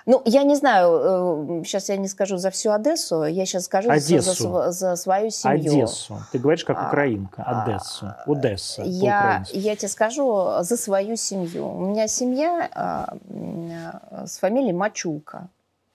[0.08, 4.52] Ну, я не знаю, сейчас я не скажу за всю Одессу, я сейчас скажу Одессу.
[4.52, 5.72] за, за свою семью.
[5.72, 6.18] Одессу.
[6.30, 7.42] Ты говоришь как А, украинка.
[7.44, 8.14] а, Одессу.
[8.24, 8.82] Одесса.
[8.84, 11.66] Я, я тебе скажу за свою семью.
[11.68, 13.16] У меня семья а,
[14.12, 15.48] а, с фамилией Мачулка.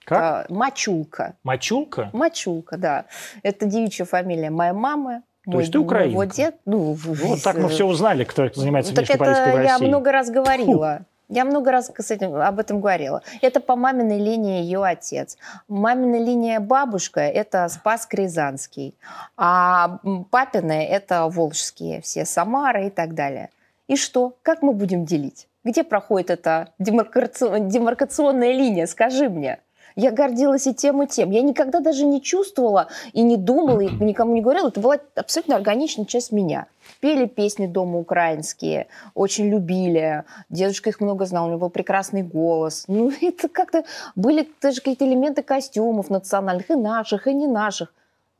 [0.04, 0.20] Как?
[0.20, 1.34] А, Мачулка.
[1.42, 2.10] Мачулка?
[2.12, 3.04] Мачулка, да.
[3.42, 5.22] Это девичья фамилия моей мамы.
[5.50, 6.16] То есть ты украинка?
[6.16, 6.56] Моего дед.
[6.66, 9.86] Ну, Вот так мы все узнали, кто занимается Ну, так политикой в это я России.
[9.86, 11.00] много раз говорила.
[11.28, 13.22] Я много раз с этим, об этом говорила.
[13.40, 15.38] Это по маминой линии ее отец.
[15.66, 18.94] Мамина линия бабушка– это Спас Рязанский.
[19.36, 19.98] А
[20.30, 23.48] папины– это Волжские, все Самары и так далее.
[23.88, 24.34] И что?
[24.42, 25.48] Как мы будем делить?
[25.64, 28.86] Где проходит эта демаркацион- демаркационная линия?
[28.86, 29.58] Скажи мне.
[29.96, 31.30] Я гордилась и тем, и тем.
[31.30, 34.68] Я никогда даже не чувствовала и не думала, и никому не говорила.
[34.68, 36.66] Это была абсолютно органичная часть меня.
[37.00, 40.24] Пели песни дома украинские, очень любили.
[40.50, 42.84] Дедушка их много знал, у него был прекрасный голос.
[42.88, 43.84] Ну, это как-то
[44.14, 47.92] были даже какие-то элементы костюмов национальных, и наших, и не наших.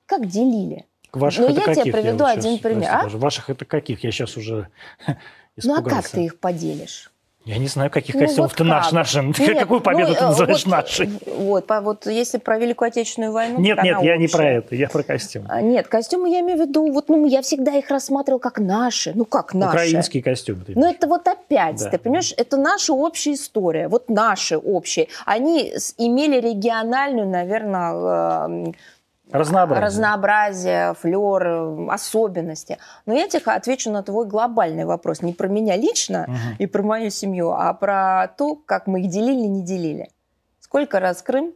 [0.07, 0.87] Как делили?
[1.13, 1.93] Ваших Ну, это я тебе каких?
[1.93, 3.09] приведу вот один щас, пример, а?
[3.09, 4.03] Ваших это каких?
[4.03, 4.69] Я сейчас уже
[5.57, 6.03] Ну, а испугался.
[6.03, 7.12] как ты их поделишь?
[7.45, 8.93] Я не знаю, каких Ну, костюмов вот ты наш, как?
[8.93, 9.35] нашим.
[9.39, 11.11] Нет, Какую победу ну, ты э, называешь вот, нашей?
[11.27, 13.59] Вот, по- вот если про Великую Отечественную войну...
[13.59, 15.47] Нет, нет, я не про это, я про костюм.
[15.49, 19.13] А, Нет, костюмы я имею в виду, вот, ну, я всегда их рассматривала как наши.
[19.15, 19.73] Ну, как наши?
[19.73, 20.65] Украинский костюм.
[20.65, 21.91] ты Ну, это вот опять, Да.
[21.91, 25.09] ты понимаешь, это наша общая история, вот наши общие.
[25.27, 28.73] Они имели региональную, наверное,
[29.33, 29.85] Разнообразие.
[29.87, 32.79] разнообразие, флер, особенности.
[33.07, 35.23] Но я тебе отвечу на твой глобальный вопрос.
[35.23, 36.57] Не про меня лично Мгм.
[36.59, 40.11] и про мою семью, а про то, как мы их делили, не делили.
[40.61, 41.53] Сколько раз Крым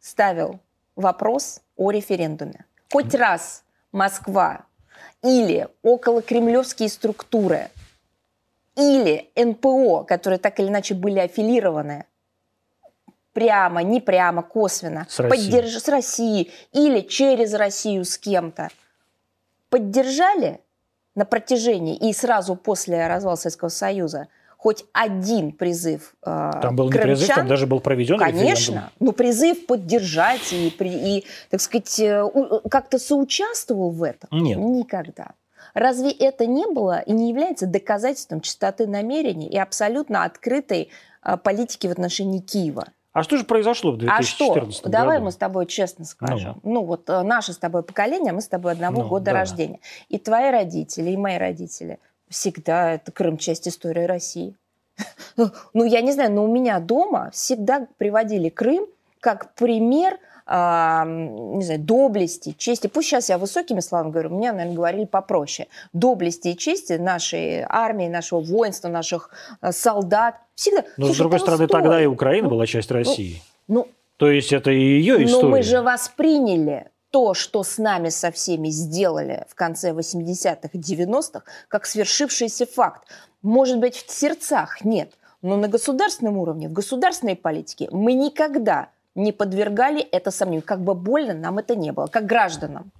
[0.00, 0.58] ставил
[0.96, 2.64] вопрос о референдуме?
[2.92, 3.62] Хоть раз
[3.92, 4.62] Москва
[5.22, 7.68] или около кремлевские структуры
[8.76, 12.06] или НПО, которые так или иначе были аффилированы,
[13.32, 18.68] прямо, не прямо, косвенно, С поддерж- с Россией или через Россию с кем-то,
[19.68, 20.60] поддержали
[21.14, 26.98] на протяжении и сразу после развала Советского Союза хоть один призыв э, Там был не
[26.98, 27.48] призыв, там крымчан?
[27.48, 28.18] даже был проведен.
[28.18, 34.28] Конечно, ну призыв поддержать и, и так сказать, э, у- как-то соучаствовал в этом?
[34.30, 34.58] Нет.
[34.58, 35.28] Никогда.
[35.72, 40.90] Разве это не было и не является доказательством чистоты намерений и абсолютно открытой
[41.22, 42.88] э, политики в отношении Киева?
[43.20, 44.54] А что же произошло в А что?
[44.54, 44.92] 2014 году?
[44.92, 46.58] Давай мы с тобой честно скажем.
[46.62, 49.32] Ну, вот э, наше с тобой поколение, мы с тобой одного Ну, года да.
[49.32, 49.78] рождения.
[50.08, 51.98] И твои родители, и мои родители.
[52.30, 54.56] Всегда это Крым часть истории России.
[55.74, 58.86] Ну, я не знаю, но у меня дома всегда приводили Крым
[59.20, 60.18] как пример
[60.50, 62.88] не знаю, доблести, чести.
[62.88, 65.68] Пусть сейчас я высокими словами говорю, мне, наверное, говорили попроще.
[65.92, 69.30] Доблести и чести нашей армии, нашего воинства, наших
[69.62, 70.36] э, солдат.
[70.56, 70.84] Всегда.
[70.96, 71.80] Но, с Слушай, другой это стороны, устой.
[71.82, 73.40] тогда и Украина Ну, была часть России.
[73.68, 73.86] Ну,
[74.16, 75.42] То есть это и ее история.
[75.44, 80.78] но мы же восприняли то, что с нами со всеми сделали в конце 80-х и
[80.78, 83.04] 90-х, как свершившийся факт.
[83.42, 89.32] Может быть, в сердцах нет, но на государственном уровне, в государственной политике мы никогда не
[89.32, 92.90] подвергали это сомнению, как бы больно нам это не было, как гражданам.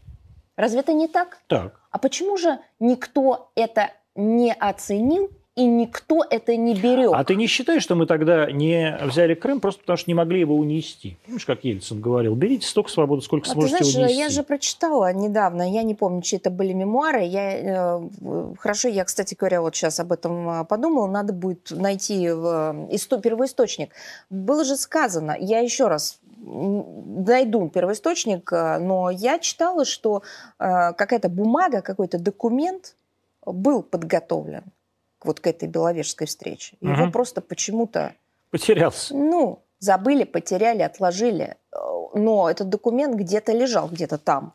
[0.56, 1.38] Разве это не так?
[1.46, 1.80] Так.
[1.90, 7.12] А почему же никто это не оценил и никто это не берет?
[7.12, 10.40] А ты не считаешь, что мы тогда не взяли Крым просто потому, что не могли
[10.40, 11.18] его унести?
[11.26, 14.18] Помнишь, как Ельцин говорил, берите столько свободы, сколько А ты сможете знаешь, унести.
[14.18, 17.22] я же прочитала недавно, я не помню, чьи это были мемуары.
[17.24, 22.30] Я, э, хорошо, я, кстати говоря, вот сейчас об этом э, подумала, надо будет найти
[22.30, 23.90] в, исто- первоисточник.
[24.30, 30.22] Было же сказано, я еще раз найду первоисточник, э, но я читала, что
[30.59, 32.94] э, какая-то бумага, какой-то документ
[33.44, 34.62] был подготовлен
[35.24, 36.76] вот к этой Беловежской встрече.
[36.80, 37.12] Его Мгм.
[37.12, 38.14] просто почему-то
[38.50, 39.14] Потерялся.
[39.14, 41.56] ну, забыли, потеряли, отложили.
[42.14, 44.52] Но этот документ где-то лежал, где-то там.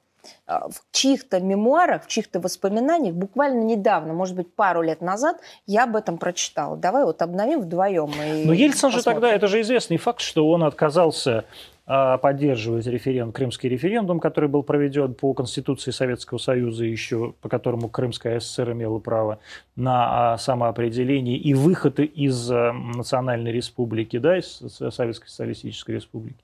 [0.47, 5.83] Э, В чьих-то мемуарах, в чьих-то воспоминаниях, буквально недавно, может быть, пару лет назад, я
[5.85, 6.75] об этом прочитала.
[6.75, 8.11] Давай вот обновим вдвоем.
[8.11, 9.21] И Но Ельцин же посмотрим.
[9.21, 11.45] тогда, это же известный факт, что он отказался а,
[11.85, 18.39] поддерживать референдум, крымский референдум, который был проведен по Конституции Советского Союза, еще по которому Крымская
[18.39, 19.39] ССР имела право
[19.75, 26.39] на а, самоопределение и выход из а, национальной республики, да, из Советской Социалистической Республики.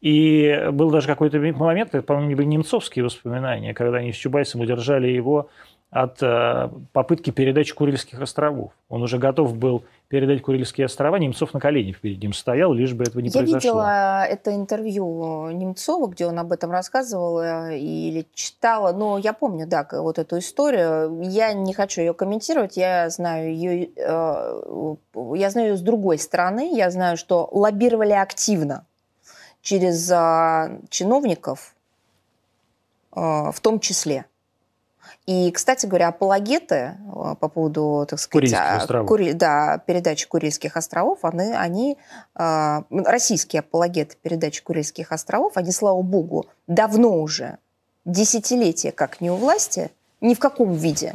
[0.00, 5.48] И был даже какой-то момент, это, по-моему, немцовские воспоминания, когда они с Чубайсом удержали его
[5.92, 8.72] от э, попытки передачи Курильских островов.
[8.88, 13.04] Он уже готов был передать Курильские острова, Немцов на коленях перед ним стоял, лишь бы
[13.04, 13.58] этого не Я произошло.
[13.58, 19.66] видела это интервью Немцова, где он об этом рассказывал э, или читала, но я помню,
[19.66, 21.20] да, вот эту историю.
[21.24, 24.94] Я не хочу ее комментировать, я знаю ее, э,
[25.34, 28.86] я знаю ее с другой стороны, я знаю, что лоббировали активно
[29.60, 30.06] через
[30.88, 31.74] чиновников,
[33.12, 34.24] в том числе.
[35.26, 41.20] И, кстати говоря, апологеты э, по поводу, так сказать, а, Кури, да, передачи Курильских островов,
[41.22, 41.98] они, они
[42.34, 47.58] э, российские апологеты передачи Курильских островов, они, слава богу, давно уже,
[48.04, 51.14] десятилетия как не у власти, ни в каком виде,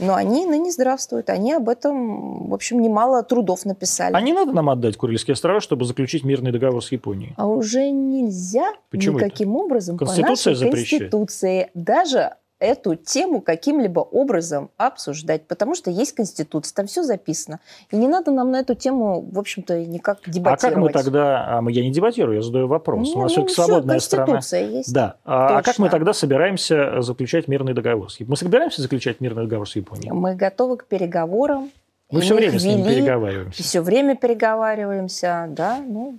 [0.00, 1.28] но они ныне здравствуют.
[1.28, 4.14] Они об этом, в общем, немало трудов написали.
[4.14, 7.34] А не надо нам отдать Курильские острова, чтобы заключить мирный договор с Японией?
[7.36, 9.64] А уже нельзя Почему никаким это?
[9.64, 11.02] образом Конституция по нашей запрещает.
[11.02, 11.70] Конституции.
[11.74, 17.58] Даже эту тему каким-либо образом обсуждать, потому что есть Конституция, там все записано.
[17.90, 20.64] И не надо нам на эту тему, в общем-то, никак дебатировать.
[20.64, 21.58] А как мы тогда...
[21.58, 23.08] А, я не дебатирую, я задаю вопрос.
[23.08, 24.40] Не, У нас ну, все-таки свободная страна.
[24.52, 24.92] есть.
[24.92, 25.16] Да.
[25.24, 28.08] А, а как мы тогда собираемся заключать мирный договор?
[28.20, 30.12] Мы собираемся заключать мирный договор с Японией?
[30.12, 31.70] Мы готовы к переговорам.
[32.10, 33.62] Мы все время ввели, с ними переговариваемся.
[33.62, 35.78] Все время переговариваемся, да.
[35.78, 36.18] Ну,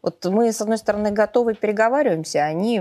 [0.00, 2.80] вот мы, с одной стороны, готовы переговариваемся, они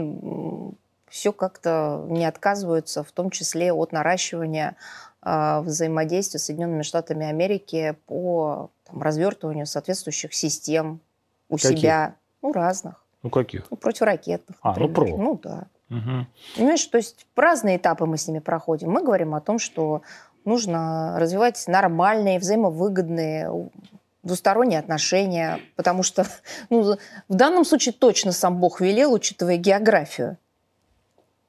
[1.15, 4.75] все как-то не отказываются, в том числе от наращивания
[5.23, 10.99] э, взаимодействия с Соединенными Штатами Америки по там, развертыванию соответствующих систем
[11.47, 11.79] у каких?
[11.79, 13.01] себя, ну, разных.
[13.23, 13.65] Ну, каких?
[13.71, 14.57] Ну, противоракетных.
[14.61, 15.07] А, ну, про.
[15.07, 15.67] Ну, да.
[15.89, 16.27] Угу.
[16.57, 18.91] Понимаешь, то есть разные этапы мы с ними проходим.
[18.91, 20.01] Мы говорим о том, что
[20.43, 23.69] нужно развивать нормальные, взаимовыгодные
[24.21, 26.25] двусторонние отношения, потому что
[26.69, 26.97] ну,
[27.29, 30.37] в данном случае точно сам Бог велел, учитывая географию.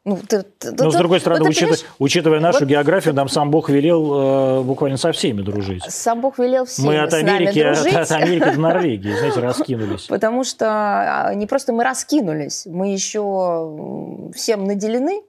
[0.07, 3.29] Ну, ты, ты, Но, ты, с другой стороны, вот учитывая, учитывая нашу вот, географию, нам
[3.29, 5.83] сам Бог велел э, буквально со всеми дружить.
[5.89, 10.07] Сам Бог велел всеми Мы от Америки, от, от Америки до Норвегии, знаете, раскинулись.
[10.07, 15.25] Потому что а, не просто мы раскинулись, мы еще всем наделены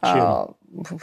[0.00, 0.54] чем?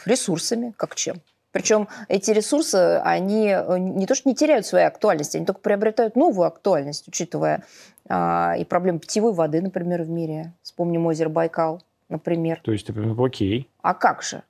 [0.05, 1.17] ресурсами, как чем.
[1.51, 6.15] Причем эти ресурсы, они э, не то что не теряют своей актуальности, они только приобретают
[6.15, 7.65] новую актуальность, учитывая
[8.07, 10.53] а, и проблемы питьевой воды, например, в мире.
[10.61, 12.60] Вспомним озеро Байкал например.
[12.64, 13.70] То есть, ну, окей.
[13.82, 14.43] А как же?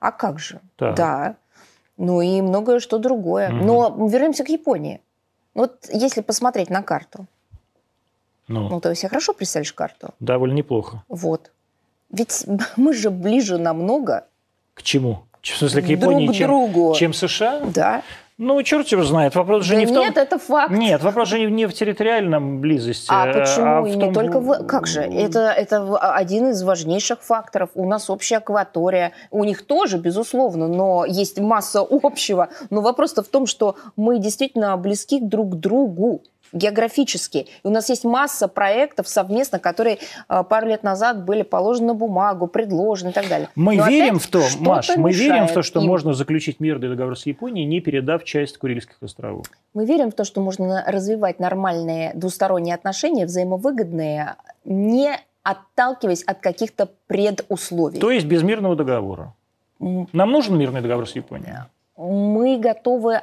[0.00, 0.60] А как же?
[0.76, 0.96] Так.
[0.96, 1.36] Да.
[1.96, 3.48] Ну и многое что другое.
[3.50, 3.64] Угу.
[3.64, 5.00] Но вернемся к Японии.
[5.54, 7.26] Вот если посмотреть на карту.
[8.46, 10.14] Ну, ну ты себе хорошо представляешь карту?
[10.20, 11.02] Довольно неплохо.
[11.08, 11.50] Вот.
[12.10, 14.26] Ведь мы же ближе намного.
[14.74, 15.24] К чему?
[15.42, 16.94] В смысле, к Японии, друг чем, другу.
[16.94, 17.60] чем США?
[17.66, 18.02] Да.
[18.38, 19.34] Ну, черт его знает.
[19.34, 19.98] Вопрос же да не в том...
[19.98, 20.70] Нет, это факт.
[20.70, 23.08] Нет, вопрос же не в территориальном близости.
[23.10, 23.66] А почему?
[23.66, 24.02] А в и том...
[24.02, 24.64] не только в...
[24.64, 25.00] Как же?
[25.00, 27.70] Это, это один из важнейших факторов.
[27.74, 29.12] У нас общая акватория.
[29.32, 32.48] У них тоже, безусловно, но есть масса общего.
[32.70, 36.22] Но вопрос-то в том, что мы действительно близки друг к другу
[36.52, 37.46] географически.
[37.62, 41.94] И у нас есть масса проектов совместно, которые э, пару лет назад были положены на
[41.94, 43.48] бумагу, предложены и так далее.
[43.54, 45.86] Мы Но верим в то, Маш, мы верим в то, что им.
[45.86, 49.46] можно заключить мирный договор с Японией, не передав часть Курильских островов.
[49.74, 56.88] Мы верим в то, что можно развивать нормальные двусторонние отношения, взаимовыгодные, не отталкиваясь от каких-то
[57.06, 58.00] предусловий.
[58.00, 59.34] То есть без мирного договора.
[59.78, 61.54] Нам нужен мирный договор с Японией?
[61.96, 63.22] Мы готовы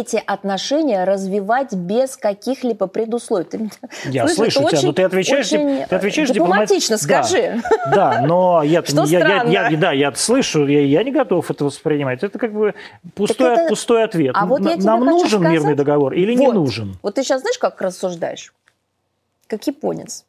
[0.00, 3.44] эти отношения развивать без каких-либо предусловий.
[3.44, 3.70] Ты,
[4.10, 7.26] я слышу тебя, очень, но ты отвечаешь, очень ты отвечаешь дипломатично, дипломат...
[7.26, 7.62] скажи.
[7.90, 11.12] Да, да но я, Что я, я, я, я, да, я слышу, я, я не
[11.12, 12.22] готов это воспринимать.
[12.22, 12.74] Это как бы
[13.14, 13.68] пустой, это...
[13.68, 14.32] пустой ответ.
[14.34, 15.52] А вот я Нам нужен сказать...
[15.52, 16.46] мирный договор или вот.
[16.46, 16.96] не нужен?
[17.02, 18.52] Вот ты сейчас знаешь, как рассуждаешь?
[19.46, 20.24] Как японец.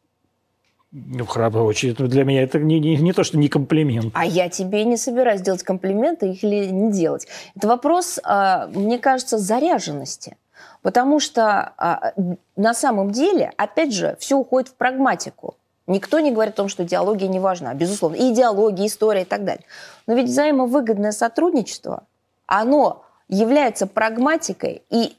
[0.92, 1.94] Ну, храбро очень.
[1.94, 4.12] Для меня это не, не, не то, что не комплимент.
[4.14, 7.26] А я тебе не собираюсь делать комплименты или не делать.
[7.56, 10.36] Это вопрос, а, мне кажется, заряженности.
[10.82, 12.12] Потому что а,
[12.56, 15.56] на самом деле, опять же, все уходит в прагматику.
[15.86, 17.74] Никто не говорит о том, что идеология не важна.
[17.74, 19.64] Безусловно, идеология, история и так далее.
[20.06, 22.04] Но ведь взаимовыгодное сотрудничество,
[22.46, 25.16] оно является прагматикой и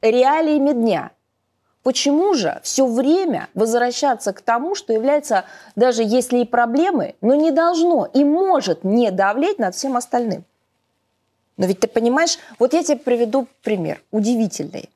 [0.00, 1.10] реалиями дня–
[1.82, 7.50] Почему же все время возвращаться к тому, что является, даже если и проблемой, но не
[7.50, 10.44] должно и может не давлеть над всем остальным?
[11.56, 14.90] Но ведь ты понимаешь, вот я тебе приведу пример, удивительный.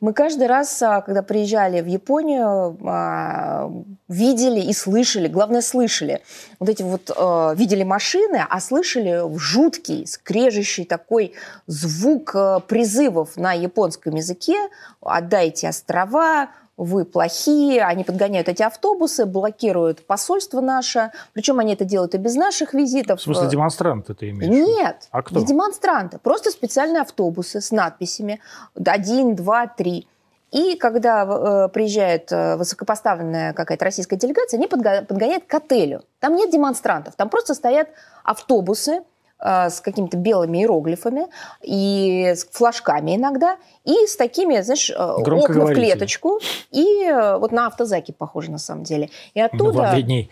[0.00, 3.70] Мы каждый раз, а, когда приезжали в Японию, а,
[4.08, 6.22] видели и слышали, главное слышали,
[6.58, 11.34] вот эти вот, а, видели машины, а слышали жуткий, скрежещий такой
[11.66, 12.34] звук
[12.66, 14.56] призывов на японском языке.
[15.00, 22.14] «отдайте острова», вы плохие, они подгоняют эти автобусы, блокируют посольство наше, причем они это делают
[22.14, 23.20] и без наших визитов.
[23.20, 24.52] В смысле демонстранты ты имеешь?
[24.52, 25.38] Нет, а кто?
[25.38, 28.40] не демонстранты, просто специальные автобусы с надписями
[28.74, 30.06] один, два, три.
[30.52, 36.04] И когда э, приезжает э, высокопоставленная какая-то российская делегация, они подго- подгоняют к отелю.
[36.20, 37.88] Там нет демонстрантов, там просто стоят
[38.22, 39.02] автобусы, Э,
[39.38, 41.26] с какими-то белыми иероглифами
[41.62, 47.52] и с флажками иногда, и с такими, знаешь, э, окна в клеточку, и э, вот
[47.52, 49.10] на автозаке похоже на самом деле.
[49.34, 49.92] И оттуда...
[49.94, 50.30] Ну, дней.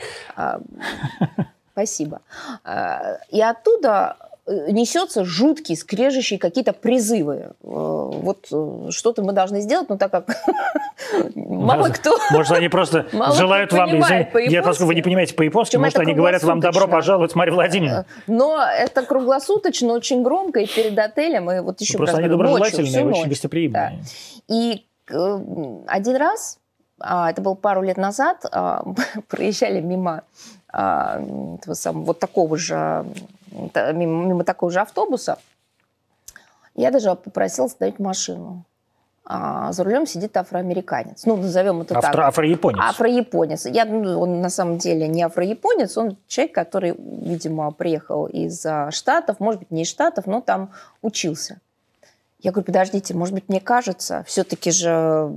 [1.73, 2.21] Спасибо.
[3.31, 4.17] И оттуда
[4.47, 7.35] несется жуткий, скрежещий какие-то призывы.
[7.35, 10.27] Э, вот э, что-то мы должны сделать, но так как
[11.35, 12.17] мало кто...
[12.31, 13.91] Может, они просто желают вам...
[14.47, 18.07] Я, поскольку вы не понимаете по-японски, может, они говорят вам «добро пожаловать, Марья Владимировна».
[18.09, 23.07] Э, но это круглосуточно, очень громко, и перед отелем, и вот еще Просто они доброжелательные,
[23.07, 24.05] очень гостеприимные.
[24.49, 26.59] И один раз,
[27.01, 28.85] а, это было пару лет назад, а,
[29.29, 30.23] проезжали мимо
[30.75, 33.05] этого самого, вот такого же
[33.53, 35.39] мимо, мимо такого же автобуса,
[36.75, 38.65] я даже попросила остановить машину.
[39.27, 41.25] А за рулем сидит афроамериканец.
[41.25, 42.29] Ну, назовем это Афро, так.
[42.29, 42.81] Афрояпонец.
[42.83, 43.65] Афрояпонец.
[43.65, 49.41] Я, ну, он на самом деле не афрояпонец, он человек, который, видимо, приехал из Штатов,
[49.41, 51.59] может быть, не из Штатов, но там учился.
[52.45, 55.33] Я говорю, подождите, может быть, мне кажется, все-таки же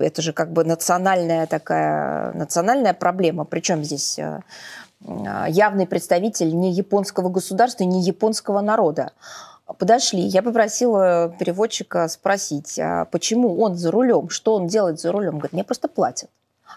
[0.00, 3.46] это же как бы национальная такая, национальная проблема.
[3.46, 4.40] Причем здесь э,
[5.06, 9.12] а, явный представитель не японского государства, не японского народа.
[9.78, 15.38] Подошли, я попросила переводчика спросить, а почему он за рулем, что он делает за рулем.
[15.38, 16.28] Говорит, мне просто платят.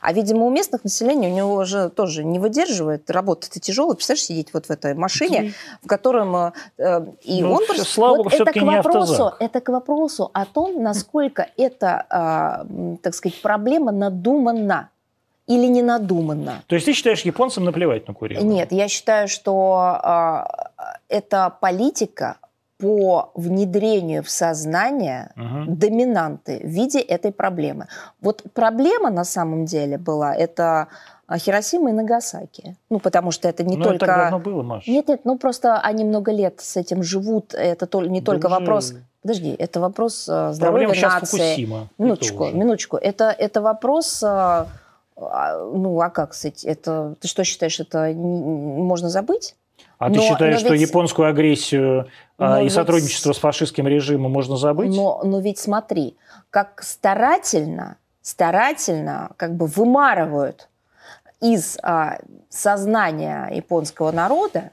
[0.06, 3.10] А, видимо, у местных населения у него же тоже не выдерживает.
[3.10, 3.96] Работа-то тяжелая.
[3.96, 6.54] Представляешь, сидеть вот в этой машине, в котором...
[6.78, 7.86] Э, и ну, он просто...
[7.86, 12.06] Слава вот это, к вопросу, это к вопросу о том, насколько эта,
[12.68, 14.92] э, так сказать, проблема надумана
[15.48, 16.62] или не надуманно.
[16.68, 18.44] То есть ты считаешь японцам наплевать на курение?
[18.46, 22.38] Нет, я считаю, что э, это политика
[22.86, 25.76] по внедрению в сознание угу.
[25.76, 27.88] доминанты в виде этой проблемы.
[28.22, 30.88] Вот проблема на самом деле была это
[31.36, 32.76] Хиросима и Нагасаки.
[32.92, 34.06] Ну, потому что это не Но только...
[34.06, 34.92] это давно было, Маша.
[34.92, 37.56] Нет, нет, ну просто они много лет с этим живут.
[37.56, 38.56] Это не да только уже...
[38.60, 38.94] вопрос...
[39.24, 41.38] Подожди, это вопрос э, здоровья Проблема нации.
[41.38, 41.88] Фукусима.
[41.98, 42.98] Минуточку, минуточку.
[42.98, 44.68] Это, это вопрос а,
[45.18, 47.16] ну, а как, кстати, это...
[47.20, 49.56] Ты что считаешь, это можно забыть?
[49.98, 50.66] А но, ты считаешь, ведь...
[50.66, 52.74] что японскую агрессию а, но и ведь...
[52.74, 54.94] сотрудничество с фашистским режимом можно забыть?
[54.96, 56.18] Но, но ведь смотри,
[56.50, 60.70] как старательно, старательно как бы вымарывают
[61.42, 62.18] из а,
[62.50, 64.72] сознания японского народа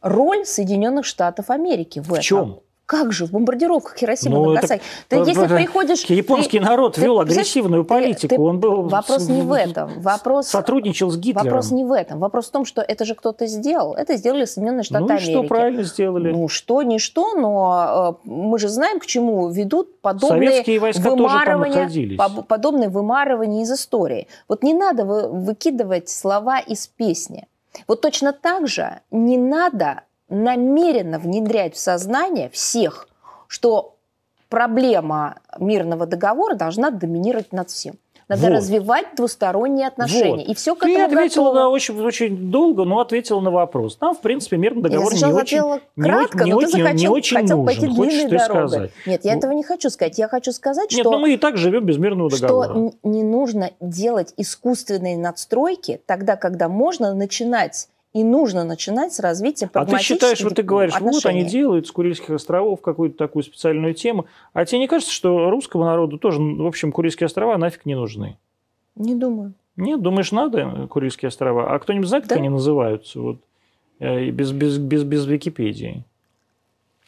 [0.00, 2.22] роль Соединенных Штатов Америки в, в этом.
[2.22, 2.60] Чем?
[2.86, 4.82] Как же в бомбардировках Хиросима ну, Нагасаки?
[5.08, 6.04] Ты это, если это, приходишь...
[6.04, 8.34] Японский ты, народ вел агрессивную политику.
[8.34, 8.82] Ты, он был...
[8.88, 10.00] Вопрос не в этом.
[10.02, 11.46] Вопрос, сотрудничал с Гитлером.
[11.46, 12.18] Вопрос не в этом.
[12.18, 13.94] Вопрос в том, что это же кто-то сделал.
[13.94, 15.30] Это сделали Соединенные Штаты ну, Америки.
[15.30, 16.30] Ну что правильно сделали?
[16.32, 20.62] Ну что, не что, но э, мы же знаем, к чему ведут подобные
[20.98, 24.28] вымарывания, подобные вымарывания из истории.
[24.46, 27.46] Вот не надо вы, выкидывать слова из песни.
[27.88, 33.08] Вот точно так же не надо намеренно внедрять в сознание всех,
[33.46, 33.96] что
[34.48, 37.96] проблема мирного договора должна доминировать над всем.
[38.26, 38.52] Надо вот.
[38.52, 40.44] развивать двусторонние отношения.
[40.44, 40.48] Вот.
[40.48, 43.96] И все к Ты ответила на очень, очень долго, но ответила на вопрос.
[43.96, 45.60] Там, в принципе, мирный договор не очень,
[46.00, 47.66] кратко, не, но не, ты захотел, не очень хотел нужен.
[47.66, 48.68] пойти Хочешь длинной дорогой.
[48.68, 48.90] Сказать?
[49.06, 50.18] Нет, я этого не хочу сказать.
[50.18, 51.10] Я хочу сказать, Нет, что...
[51.10, 52.70] но мы и так живем без мирного договора.
[52.70, 59.68] Что не нужно делать искусственные надстройки тогда, когда можно начинать и нужно начинать с развития
[59.74, 61.16] А ты считаешь, вот ты говоришь, отношений.
[61.16, 64.26] вот они делают с Курильских островов какую-то такую специальную тему.
[64.52, 68.38] А тебе не кажется, что русскому народу тоже, в общем, Курильские острова нафиг не нужны?
[68.94, 69.52] Не думаю.
[69.76, 71.74] Нет, думаешь, надо Курильские острова?
[71.74, 72.36] А кто-нибудь знает, как да?
[72.36, 73.20] они называются?
[73.20, 73.38] Вот,
[73.98, 76.04] э, без, без, без, без Википедии.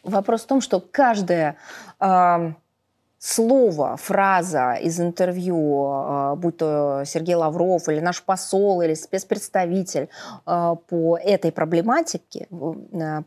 [0.03, 1.55] Вопрос в том, что каждая...
[2.01, 2.51] Э,
[3.27, 10.07] слово, фраза из интервью, а, будь то Сергей Лавров или наш посол или спецпредставитель
[10.45, 13.23] а, по этой проблематике, а,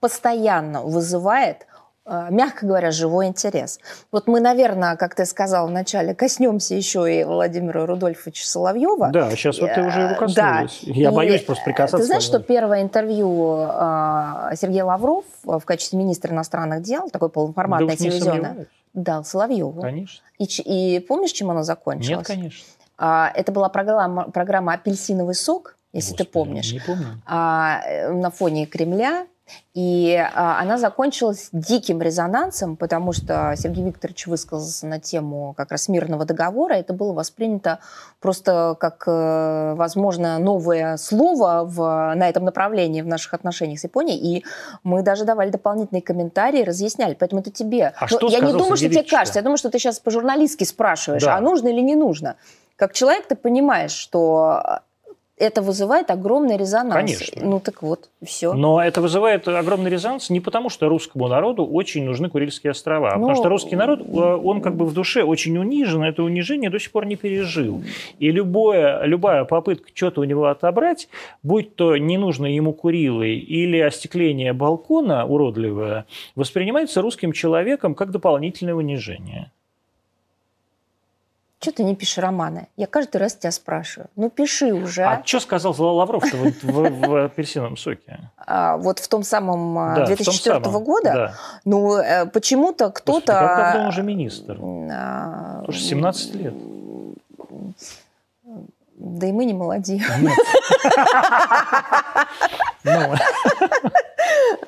[0.00, 1.66] постоянно вызывает
[2.04, 3.78] мягко говоря, живой интерес.
[4.10, 9.10] Вот мы, наверное, как ты сказал вначале, коснемся еще и Владимира Рудольфовича Соловьева.
[9.12, 10.34] Да, сейчас вот ты уже его коснулись.
[10.84, 10.92] Да.
[10.92, 11.98] Я и боюсь просто прикасаться.
[11.98, 13.68] Ты знаешь, что первое интервью
[14.56, 19.80] Сергея Лавров в качестве министра иностранных дел, такой полноформатное да телевизионное, дал Соловьеву.
[19.80, 20.22] Конечно.
[20.38, 22.18] И, и помнишь, чем оно закончилось?
[22.18, 22.64] Нет, конечно.
[22.98, 26.72] А, это была программа, программа «Апельсиновый сок», если Господи, ты помнишь.
[26.72, 27.22] Не помню.
[27.26, 29.26] А, э, на фоне Кремля.
[29.74, 35.88] И а, она закончилась диким резонансом, потому что Сергей Викторович высказался на тему как раз
[35.88, 36.74] мирного договора.
[36.74, 37.78] Это было воспринято
[38.20, 44.18] просто как, э, возможно, новое слово в, на этом направлении в наших отношениях с Японией.
[44.18, 44.44] И
[44.84, 47.14] мы даже давали дополнительные комментарии, разъясняли.
[47.18, 47.94] Поэтому это тебе.
[47.96, 49.38] А что я не думаю, что тебе кажется.
[49.38, 51.36] Я думаю, что ты сейчас по-журналистски спрашиваешь, Да.
[51.36, 52.36] а нужно или не нужно.
[52.76, 54.80] Как человек ты понимаешь, что
[55.42, 56.94] это вызывает огромный резонанс.
[56.94, 57.42] Конечно.
[57.44, 58.52] Ну так вот, все.
[58.54, 63.12] Но это вызывает огромный резонанс не потому, что русскому народу очень нужны Курильские острова, а
[63.14, 66.70] потому Ну, что русский народ, э, он как бы в душе очень унижен, это унижение
[66.70, 67.82] до сих пор не пережил.
[68.20, 71.08] И любое, любая попытка что-то у него отобрать,
[71.42, 79.50] будь то ненужные ему Курилы или остекление балкона уродливое, воспринимается русским человеком как дополнительное унижение.
[81.62, 82.66] Что ты не пишешь романы?
[82.76, 84.10] Я каждый раз тебя спрашиваю.
[84.16, 85.04] Ну пиши уже.
[85.04, 88.18] А что сказал Лавров-то в, в- в апельсиновом соке?
[88.36, 90.82] А, вот в том самом а, Да, в том 2004 самом.
[90.84, 91.34] года, Да.
[91.64, 93.32] ну э, почему-то кто-то...
[93.32, 94.58] как давно уже министр?
[94.60, 96.54] а, Слушай, 17 лет.
[99.04, 100.00] Да и мы не молодые.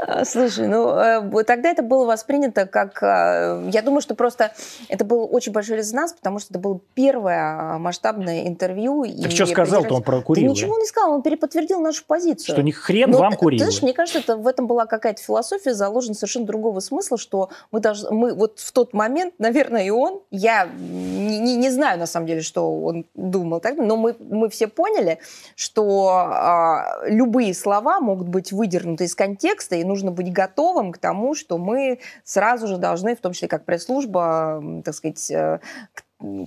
[0.06, 3.02] А, Слушай, ну э, тогда это было воспринято как...
[3.02, 4.52] э, Я думаю, что просто
[4.88, 9.04] это был очень большой резонанс, потому что это было первое а, масштабное интервью.
[9.22, 10.50] Так что сказал-то он про Да Курилы?
[10.50, 12.54] ничего не сказал, он переподтвердил нашу позицию.
[12.54, 13.58] Что ни хрен Ну, вам ты- Курилы.
[13.60, 17.50] Ты знаешь, мне кажется, это, в этом была какая-то философия, заложена совершенно другого смысла, что
[17.70, 21.98] мы должны, мы вот в тот момент, наверное, и он, я не, не- не знаю
[21.98, 25.18] на самом деле, что он думал тогда, но мы, мы все поняли,
[25.56, 31.34] что а, любые слова могут быть выдернуты из контекста, и нужно быть готовым к тому,
[31.34, 35.60] что мы сразу же должны, в том числе как пресс-служба, так сказать, э,
[35.94, 36.04] к-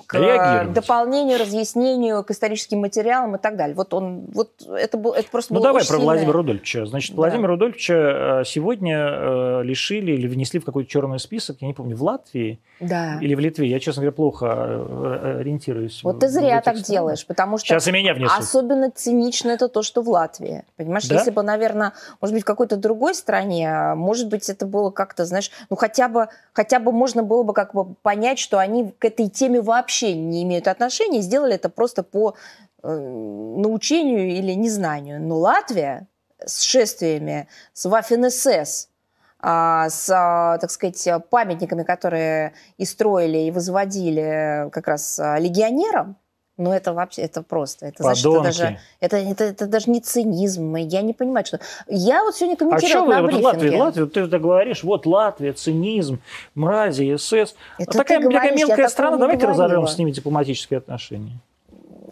[0.07, 0.73] к Реагировать.
[0.73, 3.75] дополнению, разъяснению, к историческим материалам и так далее.
[3.75, 6.85] Вот он, вот это, был, это просто Ну давай про сильное- Владимира Рудольфовича.
[6.85, 7.17] Значит, Да.
[7.17, 7.93] Владимира Рудольфовича
[8.41, 12.59] э, сегодня э, лишили или внесли в какой-то черный список, я не помню, в Латвии
[12.79, 13.17] Да.
[13.21, 13.67] или в Литве.
[13.67, 16.01] Я, честно говоря, плохо э, ориентируюсь.
[16.03, 16.85] Вот ты зря так странах.
[16.85, 18.39] делаешь, потому что Сейчас и меня внесут.
[18.39, 20.63] особенно цинично это то, что в Латвии.
[20.75, 21.15] Понимаешь, Да?
[21.15, 25.51] если бы, наверное, может быть, в какой-то другой стране, может быть, это было как-то, знаешь,
[25.69, 29.29] ну хотя бы, хотя бы можно было бы как бы понять, что они к этой
[29.29, 32.35] теме вообще не имеют отношения, сделали это просто по
[32.83, 35.21] э, научению или незнанию.
[35.21, 36.07] Но Латвия
[36.43, 38.87] с шествиями, с Waffen-СС,
[39.39, 46.17] а, с, а, так сказать, памятниками, которые и строили, и возводили как раз а, легионерам,
[46.57, 50.75] ну, это вообще, это просто, это, значит, это даже, это, это, это даже не цинизм,
[50.75, 51.59] я не понимаю, что...
[51.87, 53.47] Я вот сегодня А комментировала что вы на вот брифинге.
[53.47, 56.19] Латвия, Латвия, ты это говоришь, вот Латвия, цинизм,
[56.55, 57.31] мрази, СС.
[57.31, 61.39] Это А такая, такая мелкая страна, давайте разорвем с ними дипломатические отношения.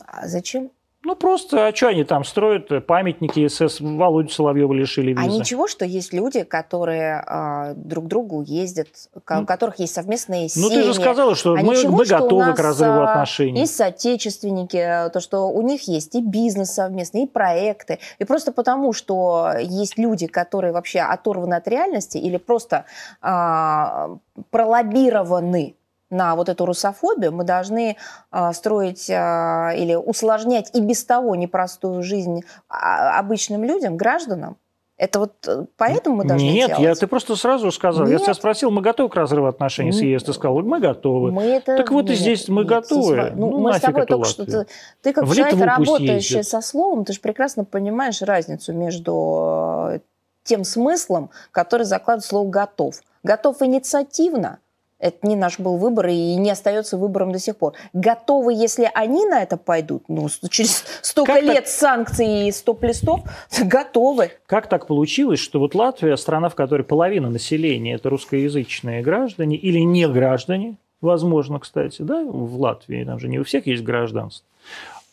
[0.05, 0.71] А зачем?
[1.05, 5.37] Ну просто, а что они там строят э, памятники СС, Володю Соловьева лишили А визы.
[5.39, 8.87] ничего, что есть люди, которые а, друг к другу ездят,
[9.23, 10.69] ка- у Ну, которых есть совместные Ну семьи.
[10.77, 13.11] ты же сказала, что А мы, ничего, мы что у готовы нас, к разрыву а,
[13.11, 13.59] отношений.
[13.59, 17.99] Есть соотечественники, э, то, что у них есть и бизнес совместный, и проекты.
[18.17, 22.85] И просто потому, что есть люди, которые вообще оторваны от реальности или просто
[23.21, 24.09] а,
[24.49, 25.75] пролоббированы
[26.09, 27.97] на вот эту русофобию, мы должны
[28.31, 34.57] а, строить а, или усложнять и без того непростую жизнь а, обычным людям, гражданам.
[34.97, 36.83] Это вот э, поэтому мы должны Нет, делать.
[36.83, 38.05] я, ты просто сразу сказал.
[38.05, 38.23] Я Нет.
[38.23, 40.21] тебя спросил, мы готовы к разрыву отношений с Нет.
[40.21, 40.23] ЕС?
[40.23, 41.33] Ты сказал, мы готовы.
[41.33, 41.75] Мы это...
[41.75, 43.33] Так вот и здесь мы готовы.
[43.35, 44.43] ну, Ну, мы с тобой только что...
[44.43, 44.65] Латвию.
[44.65, 49.89] Ты, ты как В человек, Литву работающий со словом, ты же прекрасно понимаешь разницу между
[49.95, 49.99] э,
[50.43, 53.01] тем смыслом, который закладывает слово «готов».
[53.23, 54.59] Готов инициативно,
[54.99, 57.73] это не наш был выбор и не остается выбором до сих пор.
[57.93, 63.21] Готовы, если они на это пойдут, ну, через столько Как так- лет санкций и стоп-листов,
[63.63, 64.31] готовы.
[64.45, 69.79] Как так получилось, что вот Латвия, страна, в которой половина населения это русскоязычные граждане или
[69.79, 74.45] не граждане, возможно, кстати, да, в Латвии, там же не у всех есть гражданство,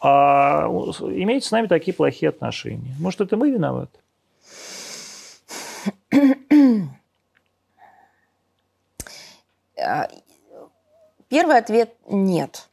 [0.01, 0.67] а
[1.01, 2.95] имеет с нами такие плохие отношения.
[2.99, 3.99] Может, это мы виноваты?
[9.85, 10.09] А,
[11.29, 12.69] Первый ответ– нет.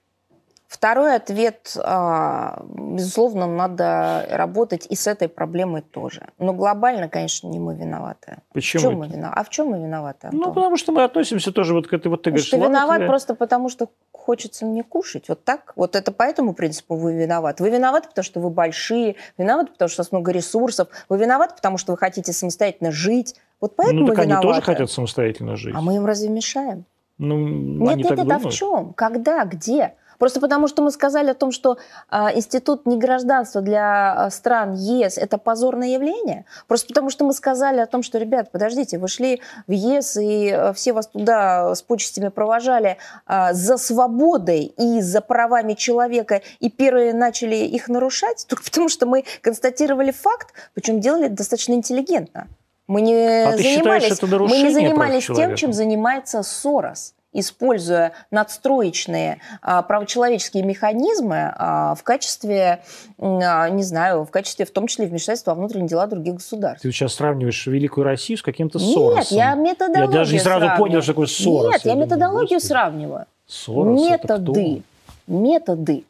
[0.67, 6.27] Второй ответ, а, безусловно, надо работать и с этой проблемой тоже.
[6.37, 8.37] Но глобально, конечно, не мы виноваты.
[8.51, 8.81] В Почему?
[8.83, 9.39] чем мы виноваты?
[9.39, 10.53] А в чем мы виноваты, Ну, Антон?
[10.53, 13.07] потому что мы относимся тоже вот к этой вот, ты говоришь, что виноват Латвия.
[13.07, 15.27] просто потому, что хочется мне кушать.
[15.27, 15.73] Вот так?
[15.75, 17.63] Вот это по этому принципу вы виноваты.
[17.63, 21.55] Вы виноваты, потому что вы большие, виноваты, потому что у вас много ресурсов, вы виноваты,
[21.55, 23.35] потому что вы хотите самостоятельно жить.
[23.59, 24.47] Вот поэтому Ну, так мы они виноваты.
[24.49, 25.73] тоже хотят самостоятельно жить.
[25.75, 26.85] А мы им разве мешаем?
[27.19, 28.93] Ну, Нет, нет, нет, а в чем?
[28.93, 29.43] Когда?
[29.43, 29.93] Где?
[30.19, 31.77] Просто потому, что мы сказали о том, что
[32.09, 36.45] а, институт негражданства для а, стран ЕС– это позорное явление?
[36.67, 40.49] Просто потому, что мы сказали о том, что, ребят, подождите, вы шли в ЕС, и
[40.49, 46.69] а, все вас туда с почестями провожали а, за свободой и за правами человека, и
[46.69, 52.47] первые начали их нарушать, только потому что мы констатировали факт, причем делали достаточно интеллигентно.
[52.89, 59.39] Мы не А считаешь, занимались, это мы не занимались тем, чем занимается Сорос используя надстроечные
[59.61, 62.81] а, правочеловеческие механизмы а, в качестве,
[63.19, 66.81] а, не знаю, в качестве в том числе вмешательства во внутренние дела других государств.
[66.81, 69.37] Ты сейчас сравниваешь Великую Россию с каким-то Нет, Соросом.
[69.37, 70.77] я методологию Я даже не сразу сравниваю.
[70.79, 71.73] понял, что такое Сорос.
[71.73, 73.25] Нет, я думаю, методологию господи, сравниваю.
[73.45, 74.81] Сорос, методы.
[75.27, 76.03] Методы.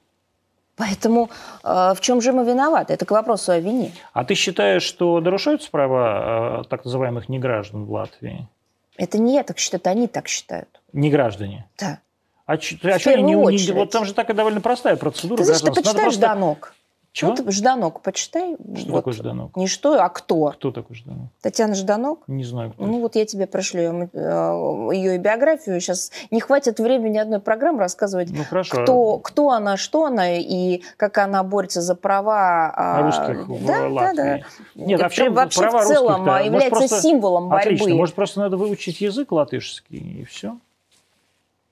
[0.79, 1.29] Поэтому
[1.63, 2.93] э, в чем же мы виноваты?
[2.93, 3.91] Это к вопросу о вине.
[4.13, 8.47] А ты считаешь, что нарушаются права э, так называемых неграждан в Латвии?
[8.95, 10.69] Это не я так считаю, это они так считают.
[10.93, 11.67] Неграждане.
[11.77, 11.99] Да.
[12.45, 13.71] А, ч- а чё они не, не-.
[13.73, 16.73] Вот там же такая довольно простая процедура Ты знаешь, ты почитай просто- Жданок.
[17.11, 17.31] Чего?
[17.31, 18.55] Ну, ты Жданок почитай.
[18.77, 18.97] Что Вот.
[18.99, 19.55] такое Жданок?
[19.57, 20.51] Не что, а кто.
[20.51, 21.29] Кто такой Жданок?
[21.41, 22.23] Татьяна Жданок.
[22.27, 22.71] Не знаю.
[22.71, 22.85] Кто.
[22.85, 25.79] Ну вот я тебе пришлю э, ее биографию.
[25.81, 28.83] Сейчас не хватит времени одной программы рассказывать, ну хорошо.
[28.83, 33.87] кто, кто она, что она и как она борется за права А русских в да,
[33.87, 34.15] Латвии.
[34.15, 34.39] Да, да.
[34.75, 36.31] Нет, а в чем вообще права в целом русских-то?
[36.31, 37.65] Может, является просто- символом борьбы.
[37.73, 37.95] Отлично.
[37.95, 40.57] Может, просто надо выучить язык латышский, и все?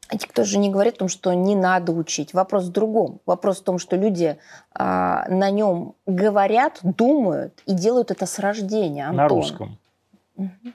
[0.10, 2.34] А Никто же не говорит о том, что не надо учить.
[2.34, 3.20] Вопрос в другом.
[3.26, 4.38] Вопрос в том, что люди
[4.74, 9.12] а, на нем говорят, думают и делают это с рождения.
[9.12, 9.38] На Антон.
[9.38, 9.78] русском.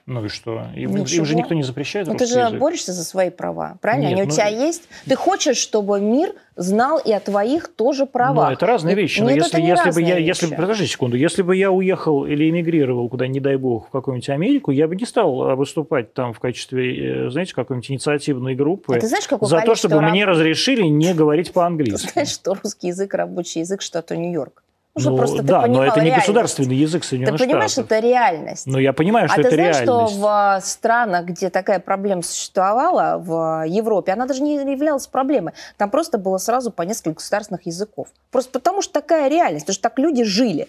[0.05, 0.63] Ну и что?
[0.75, 1.25] Им, им Ничего.
[1.25, 2.59] же никто не запрещает Ну, ты же язык.
[2.59, 4.03] борешься за свои права, правильно?
[4.07, 4.83] Нет, Они у ну- тебя есть.
[5.05, 8.49] Ты хочешь, чтобы мир знал и о твоих тоже правах.
[8.49, 9.21] Ну, это разные Нет, вещи.
[9.21, 10.55] Но если, это не если бы я, если, вещи.
[10.57, 14.71] подожди секунду, если бы я уехал или эмигрировал куда, не дай бог, в какую-нибудь Америку,
[14.71, 18.99] я бы не стал а, выступать там в качестве, э, знаете, какой-нибудь инициативной группы А
[18.99, 22.11] ты знаешь, какое за то, чтобы мне раб- разрешили не говорить Ты по-английски.
[22.11, 24.63] знаешь, что русский язык рабочий язык штата Нью-Йорк.
[24.95, 26.27] Ну, Ну, просто ты да, но это не реальность.
[26.27, 27.91] государственный язык Ты Соединенных понимаешь, Штатов.
[27.91, 28.67] это реальность.
[28.67, 30.13] Но я понимаю, что а это ты знаешь, реальность.
[30.13, 35.53] что в а, странах, где такая проблема существовала, в Европе, она даже не являлась проблемой.
[35.77, 38.09] Там просто было сразу по несколько государственных языков.
[38.29, 40.67] Просто потому что такая реальность, потому что так люди жили.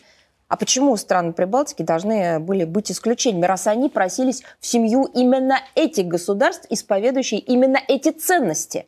[0.49, 6.07] А почему страны Прибалтики должны были быть исключениями, раз они просились в семью именно этих
[6.07, 8.87] государств, исповедующие именно эти ценности?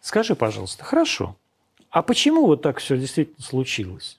[0.00, 1.34] Скажи, пожалуйста, хорошо.
[1.90, 4.18] А почему вот так все действительно случилось?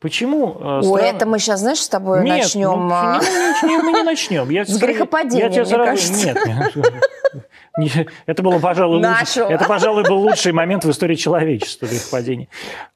[0.00, 2.88] Почему э, Ой, страны- это мы сейчас, знаешь, с тобой Нет, начнем...
[2.88, 3.20] ну, а,
[3.62, 4.48] не, не, не, мы не начнем.
[4.50, 6.26] Я С грехопадения, я тебе мне сразу- кажется.
[6.26, 7.04] Нет, нет.
[7.78, 12.48] Не, Это было, пожалуй, лучше- это, пожалуй, был лучший момент в истории человечества грехопадения.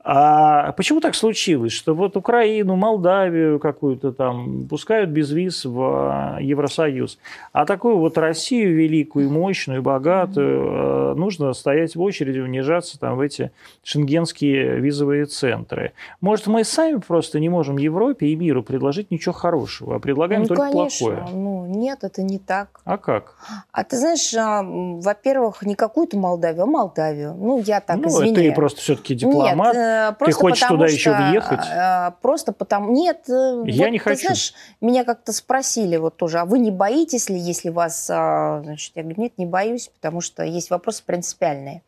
[0.07, 6.43] А почему так случилось, что вот Украину, Молдавию какую-то там пускают без виз в э,
[6.43, 7.19] Евросоюз,
[7.53, 13.21] а такую вот Россию великую, мощную, богатую э, нужно стоять в очереди, унижаться там в
[13.21, 13.51] эти
[13.83, 15.93] шенгенские визовые центры.
[16.21, 20.49] Может, мы сами просто не можем Европе и миру предложить ничего хорошего, а предлагаем Ну,
[20.49, 21.07] только конечно.
[21.07, 21.29] плохое.
[21.33, 22.81] Ну, нет, это не так.
[22.85, 23.37] А как?
[23.73, 27.35] А ты знаешь, а, во-первых, не какую-то Молдавию, а Молдавию.
[27.35, 28.35] Ну, я так, ну, извини.
[28.35, 29.75] ты просто все-таки дипломат.
[29.75, 31.61] Нет, э, просто хочешь туда что, еще въехать?
[31.71, 32.93] э, Просто потому...
[32.93, 34.21] Нет, э, Я вот не ты хочу.
[34.23, 38.09] знаешь, меня как-то спросили вот тоже, а вы не боитесь ли, если вас...
[38.11, 41.83] а, Значит, я говорю, нет, не боюсь, потому что есть вопросы принципиальные.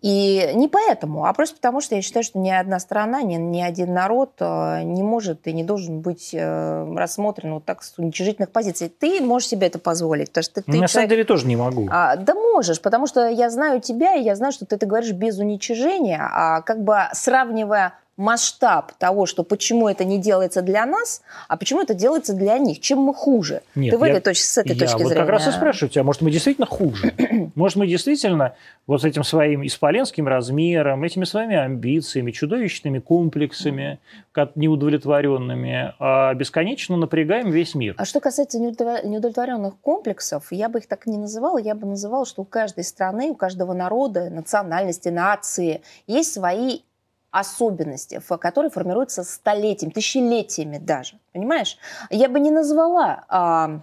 [0.00, 3.60] И не поэтому, а просто потому, что я считаю, что ни одна страна, ни, ни
[3.60, 8.50] один народ э, не может и не должен быть э, рассмотрен вот так с уничижительных
[8.50, 8.88] позиций.
[8.88, 11.56] Ты можешь себе это позволить, потому что ты, ты На самом человек- деле тоже не
[11.56, 11.88] могу.
[11.90, 15.12] а, да можешь, потому что я знаю тебя, и я знаю, что ты это говоришь
[15.12, 21.22] без уничижения, а как бы сравнивая масштаб того, что почему это не делается для нас,
[21.48, 22.80] а почему это делается для них.
[22.80, 23.62] Чем мы хуже?
[23.74, 25.20] Нет, ты в я- этой точке, с этой Я точки вот зрения.
[25.20, 27.14] как раз и спрашиваю тебя, может, мы действительно хуже?
[27.54, 28.54] Может, мы действительно
[28.86, 33.98] вот с этим своим исполенским размером, этими своими амбициями, чудовищными комплексами,
[34.54, 37.94] неудовлетворенными, а бесконечно напрягаем весь мир?
[37.98, 42.42] А что касается неудовлетворенных комплексов, я бы их так не называла, я бы называла, что
[42.42, 46.80] у каждой страны, у каждого народа, национальности, нации есть свои
[47.30, 51.18] особенности, которые формируются столетиями, тысячелетиями даже.
[51.32, 51.78] Понимаешь?
[52.10, 53.80] Я бы не назвала а,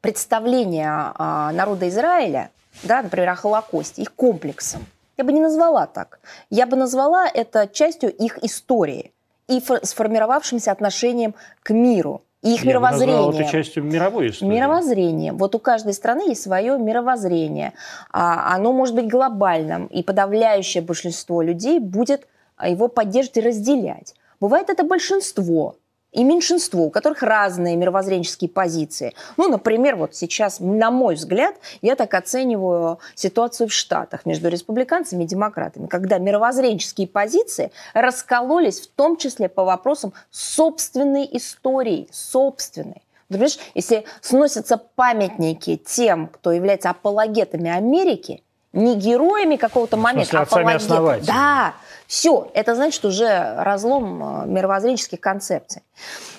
[0.00, 2.50] представление а, народа Израиля,
[2.82, 4.86] да, например, о Холокосте, их комплексом.
[5.16, 6.20] Я бы не назвала так.
[6.48, 9.12] Я бы назвала это частью их истории
[9.48, 13.42] и фор- сформировавшимся отношением к миру и их Я бы назвал мировоззрением.
[13.42, 14.50] это частью мировой истории.
[14.50, 15.32] Мировоззрение.
[15.32, 17.72] Вот у каждой страны есть свое мировоззрение.
[18.12, 22.26] А, Оно может быть глобальным, и подавляющее большинство людей будет
[22.64, 24.14] его поддерживать и разделять.
[24.40, 25.76] Бывает это большинство,
[26.12, 29.14] и меньшинству, у которых разные мировоззренческие позиции.
[29.36, 35.24] Ну, например, вот сейчас, на мой взгляд, я так оцениваю ситуацию в Штатах между республиканцами
[35.24, 43.02] и демократами, когда мировоззренческие позиции раскололись в том числе по вопросам собственной истории, собственной.
[43.28, 48.42] Ты понимаешь, если сносятся памятники тем, кто является апологетами Америки,
[48.72, 51.24] не героями какого-то момента, а апологетами.
[51.26, 51.74] Да,
[52.06, 55.82] все, это значит уже разлом э, мировоззренческих концепций.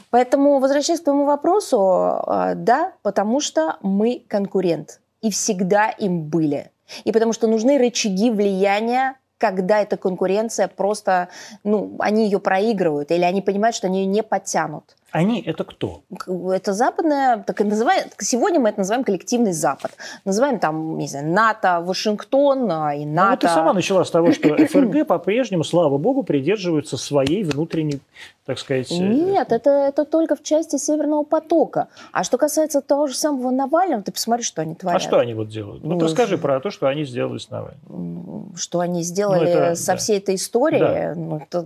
[0.09, 4.99] Поэтому, возвращаясь к твоему вопросу, э, да, потому что мы конкурент.
[5.21, 6.71] И всегда им были.
[7.03, 11.30] И потому что нужны рычаги влияния когда эта конкуренция просто,
[11.63, 14.97] ну, они ее проигрывают, или они понимают, что они ее не подтянут.
[15.12, 16.03] Они это кто?
[16.28, 19.91] Это западная, так и называем, сегодня мы это называем коллективный Запад.
[20.26, 23.32] Называем там, не знаю, НАТО, Вашингтон а, и НАТО.
[23.32, 28.01] Ну, ты сама начала с того, что ФРГ по-прежнему, слава богу, придерживаются своей внутренней,
[28.45, 28.91] так сказать...
[28.91, 31.88] Э, Нет, это, это только в части Северного потока.
[32.12, 35.01] А что касается того же самого Навального, ты посмотри, что они творят.
[35.01, 35.84] А что они вот делают?
[35.84, 38.53] Ну, ну расскажи про то, что они сделали с Навальным.
[38.55, 39.97] Что они сделали ну, это, со да.
[39.97, 40.80] всей этой историей.
[40.80, 41.14] Да.
[41.16, 41.66] Ну, это,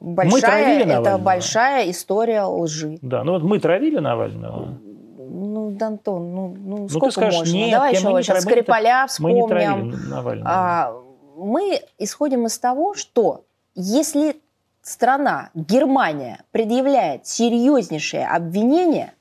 [0.00, 2.98] большая, мы это большая история лжи.
[3.02, 4.78] Да, ну вот мы травили Навального.
[5.18, 7.52] Ну, Дантон, ну, ну, ну сколько скажешь, можно?
[7.52, 9.36] Нет, Давай еще сейчас травили, Скрипаля вспомним.
[9.36, 10.50] Мы не травили Навального.
[10.50, 11.02] А,
[11.36, 13.44] мы исходим из того, что
[13.74, 14.36] если
[14.82, 19.12] страна, Германия, предъявляет серьезнейшее обвинение,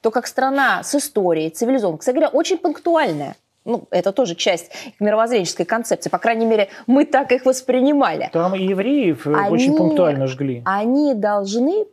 [0.00, 3.36] то как страна с историей, цивилизованной, кстати говоря, очень пунктуальная,
[3.68, 6.08] ну, это тоже часть мировоззренческой концепции.
[6.08, 8.30] По крайней мере, мы так их воспринимали.
[8.32, 10.62] Там и евреев э, они, очень пунктуально жгли.
[10.64, 11.86] Они должны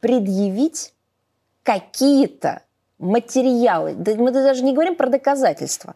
[0.00, 0.94] предъявить
[1.64, 2.62] какие-то
[2.98, 3.96] материалы.
[3.96, 5.94] Мы даже не говорим про доказательства.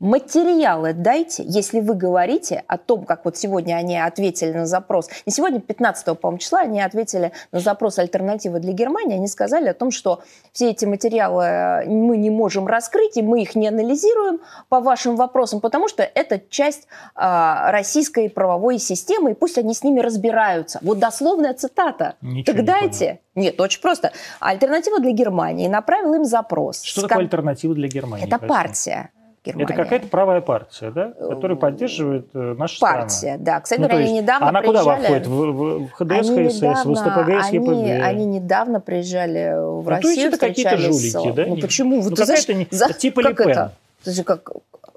[0.00, 5.08] Материалы дайте, если вы говорите о том, как вот сегодня они ответили на запрос.
[5.24, 9.14] Не сегодня, 15 по числа, они ответили на запрос альтернативы для Германии.
[9.14, 10.22] Они сказали о том, что
[10.52, 15.14] все эти материалы э, мы не можем раскрыть, и мы их не анализируем по вашим
[15.14, 20.80] вопросам, потому что это часть э, российской правовой системы, и пусть они с ними разбираются.
[20.82, 22.16] Вот дословная цитата.
[22.20, 23.20] Ничего так дайте.
[23.36, 24.12] Нет, очень просто.
[24.40, 26.82] Альтернатива для Германии направила им запрос.
[26.82, 28.26] Что такое альтернатива для Германии?
[28.26, 29.10] Это партия.
[29.44, 29.64] Германия.
[29.64, 33.60] Это какая-то правая партия, да, которая поддерживает э, нашу партия, да.
[33.60, 34.96] Кстати ну, они недавно она приезжали...
[34.96, 35.26] куда входит?
[35.26, 37.68] В, в, ХДС, они ХСС, недавно, в СТПГ, СЕПГ?
[37.68, 41.46] Они, они недавно приезжали в ну, Россию, то есть это какие-то жулики, да?
[41.46, 42.02] Ну почему?
[42.02, 42.92] Ну, какая-то за...
[42.94, 43.50] типа как Лепен.
[43.50, 43.72] Это?
[44.02, 44.50] То есть как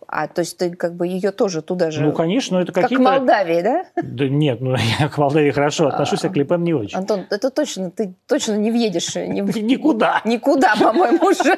[0.07, 2.01] а, то есть ты как бы ее тоже туда же...
[2.01, 3.03] Ну, конечно, это какие-то...
[3.03, 3.85] Как в Молдавии, да?
[3.95, 6.97] Да нет, ну я к Молдавии хорошо отношусь, а к Липен не очень.
[6.97, 10.21] Антон, это точно, ты точно не въедешь ни, никуда.
[10.23, 11.57] Никуда, по-моему, уже.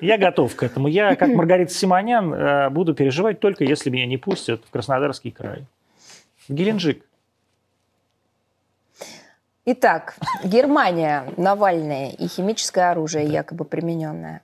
[0.00, 0.88] Я готов к этому.
[0.88, 5.66] Я, как Маргарита Симонян, э, буду переживать только, если меня не пустят в Краснодарский край.
[6.48, 7.04] В Геленджик.
[9.66, 14.40] Итак, Германия, Навальное и химическое оружие, якобы примененное.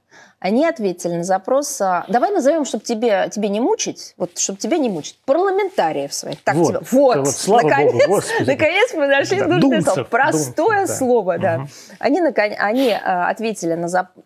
[0.47, 4.79] Они ответили на запрос, а, давай назовем, чтобы тебе, тебе не мучить, вот чтобы тебя
[4.79, 6.41] не мучить, парламентариев своих.
[6.45, 10.05] Так вот, тебя, вот, вот слава наконец, Богу, наконец мы нашли да, нужное слово.
[10.05, 11.57] Простое Думцев, слово, да.
[11.57, 11.69] Угу.
[11.99, 14.25] Они, они а, ответили на запрос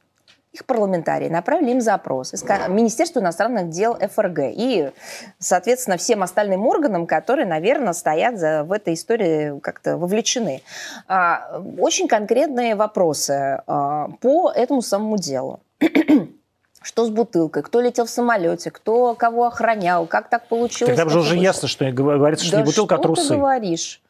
[0.53, 2.33] их парламентарии направили им запрос
[2.69, 4.91] Министерству иностранных дел ФРГ и,
[5.39, 10.61] соответственно, всем остальным органам, которые, наверное, стоят за, в этой истории как-то вовлечены.
[11.07, 15.61] А, очень конкретные вопросы по этому самому делу.
[16.83, 17.63] Что с бутылкой?
[17.63, 18.71] Кто летел в самолете?
[18.71, 20.07] Кто кого охранял?
[20.07, 20.97] Как так получилось?
[20.97, 23.25] Тогда уже ясно, что говорится, что да не бутылка, а трусы.
[23.25, 24.01] что ты говоришь?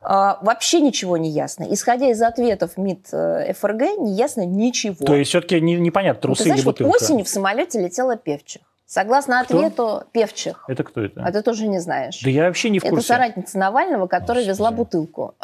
[0.00, 1.66] А, вообще ничего не ясно.
[1.68, 5.04] Исходя из ответов МИД э, ФРГ, не ясно ничего.
[5.04, 6.92] То есть все-таки не, непонятно, трусы ну, ты знаешь, или бутылка?
[6.92, 8.62] Вот осенью в самолете летела Певчих.
[8.86, 9.58] Согласно кто?
[9.58, 10.64] ответу, Певчих.
[10.68, 11.20] Это кто это?
[11.24, 12.20] А ты тоже не знаешь.
[12.22, 12.98] Да я вообще не в курсе.
[12.98, 14.48] Это соратница Навального, которая Господи.
[14.48, 15.34] везла бутылку.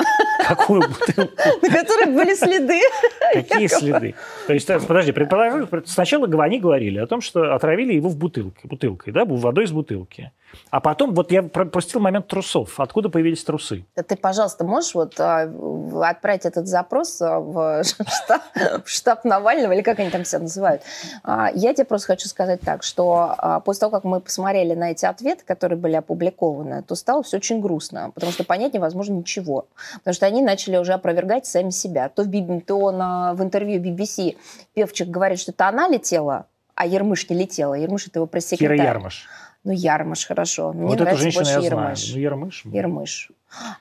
[0.47, 1.33] Какую бутылку?
[1.63, 2.81] На которой были следы.
[3.33, 4.15] Какие следы?
[4.47, 9.13] То есть, подожди, предположим, сначала они говорили о том, что отравили его в бутылке, бутылкой,
[9.13, 10.31] да, водой из бутылки.
[10.71, 12.79] А потом, вот я пропустил момент трусов.
[12.79, 13.85] Откуда появились трусы?
[13.95, 15.51] Ты, пожалуйста, можешь вот а,
[16.03, 18.43] отправить этот запрос а, в штаб,
[18.85, 20.83] в штаб Навального, или как они там себя называют?
[21.23, 23.32] А, я тебе просто хочу сказать так, что
[23.65, 27.61] после того, как мы посмотрели на эти ответы, которые были опубликованы, то стало все очень
[27.61, 29.67] грустно, потому что понять невозможно ничего.
[29.95, 32.09] Потому что они начали уже опровергать сами себя.
[32.09, 34.37] То в, то на, в интервью BBC
[34.75, 37.75] Певчик говорит, что это она летела, а Ермыш не летела.
[37.75, 38.77] Ермыш– это его пресс-секретарь.
[38.77, 39.29] Кира Ярмаш.
[39.65, 40.73] Ну, Ярмаш, хорошо.
[40.73, 41.69] Мне вот эту женщину я Ермыш.
[41.71, 42.15] знаю.
[42.15, 42.65] Ну, Ермыш.
[42.65, 43.31] Ермыш.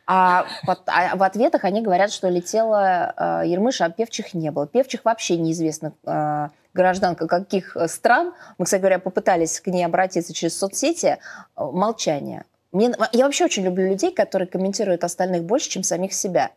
[0.05, 0.45] А,
[0.87, 3.13] а в ответах они говорят, что летела
[3.43, 4.67] э, Ермыш, а певчих не было.
[4.67, 8.33] Певчих вообще неизвестно э, гражданка каких стран.
[8.57, 11.17] Мы, кстати говоря, попытались к ней обратиться через соцсети.
[11.55, 12.45] Э, молчание.
[12.71, 16.51] Мне, я вообще очень люблю людей, которые комментируют остальных больше, чем самих себя.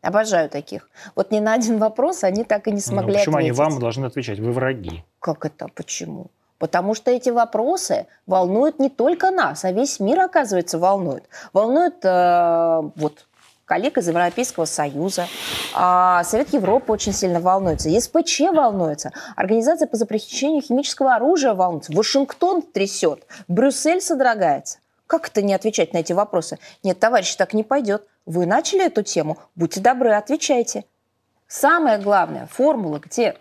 [0.00, 0.88] Обожаю таких.
[1.16, 3.58] Вот ни на один вопрос они так и не смогли ну, почему ответить.
[3.58, 4.38] они вам должны отвечать?
[4.38, 5.04] Вы враги.
[5.18, 5.66] Как это?
[5.74, 6.28] Почему?
[6.58, 11.24] Потому что эти вопросы волнуют не только нас, а весь мир, оказывается, волнует.
[11.52, 13.26] Волнует э, вот
[13.68, 15.28] коллег из Европейского Союза,
[15.74, 22.62] а Совет Европы очень сильно волнуется, ЕСПЧ волнуется, Организация по запрещению химического оружия волнуется, Вашингтон
[22.62, 24.78] трясет, Брюссель содрогается.
[25.06, 26.58] Как это не отвечать на эти вопросы?
[26.82, 28.06] Нет, товарищи, так не пойдет.
[28.26, 30.84] Вы начали эту тему, будьте добры, отвечайте.
[31.46, 33.36] Самое главное, формула где?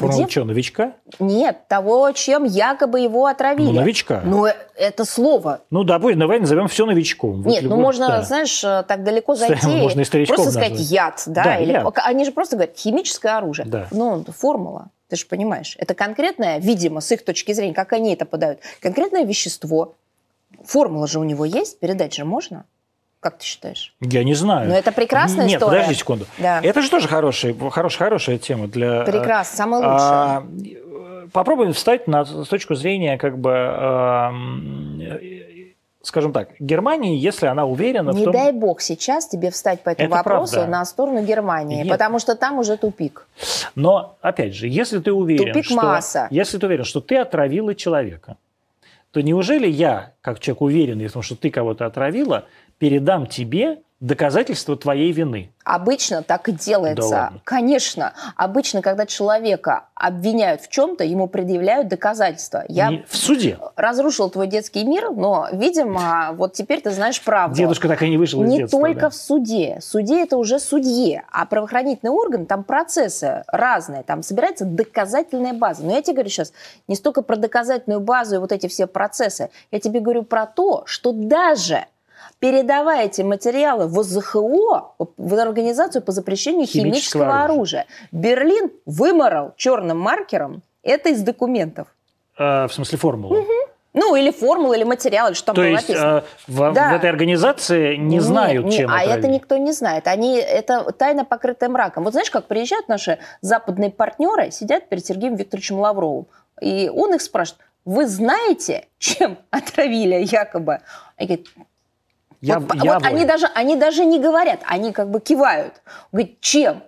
[0.00, 0.30] Формула Где?
[0.30, 0.92] что, новичка?
[1.18, 3.66] Нет, того, чем якобы его отравили.
[3.66, 4.22] Ну, новичка.
[4.24, 5.60] Ну, э, это слово.
[5.70, 7.42] Ну, допустим, давай назовем все новичком.
[7.42, 8.22] Вот Нет, ну любой- можно, да.
[8.22, 9.66] знаешь, э, так далеко зайти.
[9.66, 10.90] Можно и Просто сказать назвать.
[10.90, 11.44] яд, да?
[11.44, 11.92] Да, или, яд.
[11.96, 13.66] Они же просто говорят химическое оружие.
[13.66, 13.88] Да.
[13.90, 14.88] Ну, формула.
[15.08, 15.76] Ты же понимаешь.
[15.78, 19.94] Это конкретное, видимо, с их точки зрения, как они это подают, конкретное вещество.
[20.64, 22.64] Формула же у него есть, передать же можно?
[23.20, 23.94] Как ты считаешь?
[24.00, 24.68] Я не знаю.
[24.68, 25.80] Ну, это прекрасная Нет, история.
[25.80, 26.26] подожди секунду.
[26.38, 26.60] Да.
[26.62, 29.02] Это же тоже хорошая, хорошая, хорошая тема для...
[29.02, 29.98] Прекрасно, самое лучшее.
[30.00, 34.30] А, э, попробуем встать на, с точку зрения, как бы, э,
[36.02, 38.32] скажем так, Германии, если она уверена Не в том...
[38.32, 40.70] дай бог сейчас тебе встать по этому Это вопросу правда.
[40.70, 41.90] на сторону Германии, Нет.
[41.90, 43.26] потому что там уже тупик.
[43.74, 45.74] Но, опять же, если ты уверен, Тупик что...
[45.76, 46.26] масса.
[46.30, 48.38] Если ты уверен, что ты отравила человека,
[49.10, 52.46] то неужели я, как человек уверенный в том, что ты кого-то отравила,
[52.84, 55.52] передам тебе доказательства твоей вины?
[55.62, 57.10] Обычно так и делается.
[57.10, 57.40] Да ладно.
[57.44, 58.14] Конечно.
[58.34, 62.64] Обычно, когда человека обвиняют в чем-то, ему предъявляют доказательства.
[62.68, 63.58] Я Не- В суде.
[63.76, 67.54] разрушил твой детский мир, но, видимо, вот теперь ты знаешь правду.
[67.54, 68.80] Дедушка так и не вышел из Не детства.
[68.80, 69.10] только да.
[69.10, 69.78] в суде.
[69.82, 75.84] Суде это уже судье, а правоохранительный орган, там процессы разные, там собирается доказательная база.
[75.84, 76.54] Но я тебе говорю сейчас
[76.88, 80.84] не столько про доказательную базу и вот эти все процессы, я тебе говорю про то,
[80.86, 81.84] что даже
[82.40, 89.98] передавая эти материалы в ОЗХО, в Организацию по запрещению Химического химического, оружия, Берлин выморал черным
[90.00, 91.86] маркером это из документов.
[92.36, 93.44] А, в смысле формулу.
[93.92, 96.18] Ну, или формула, или материал, или что там То было есть написано.
[96.18, 96.90] а, в, Да.
[96.92, 99.18] в этой организации не Нет, знают, не- чем А отравили.
[99.18, 100.06] это никто не знает.
[100.06, 102.04] Они, это тайна, покрытая мраком.
[102.04, 106.26] Вот знаешь, как приезжают наши западные партнеры, сидят перед Сергеем Викторовичем Лавровым,
[106.60, 110.78] и он их спрашивает, вы знаете, чем отравили якобы?
[111.16, 111.46] Они говорят,
[112.40, 115.82] Я, вот, я вот они, даже, они даже не говорят, они как бы кивают.
[116.10, 116.82] Говорит, чем?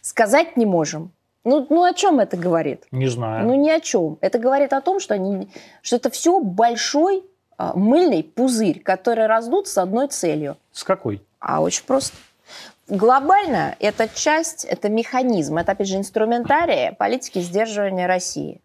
[0.00, 1.12] Сказать не можем.
[1.44, 2.84] Ну, ну о чем это говорит?
[2.90, 3.46] Не знаю.
[3.46, 4.18] Ну, ни о чем.
[4.20, 5.48] Это говорит о том, что, они,
[5.82, 7.22] что это все большой
[7.56, 10.56] а, мыльный пузырь, который раздут с одной целью.
[10.72, 11.22] С какой?
[11.38, 12.16] А очень просто.
[12.88, 18.60] Глобально это часть, это механизм, это, опять же, инструментария политики сдерживания России.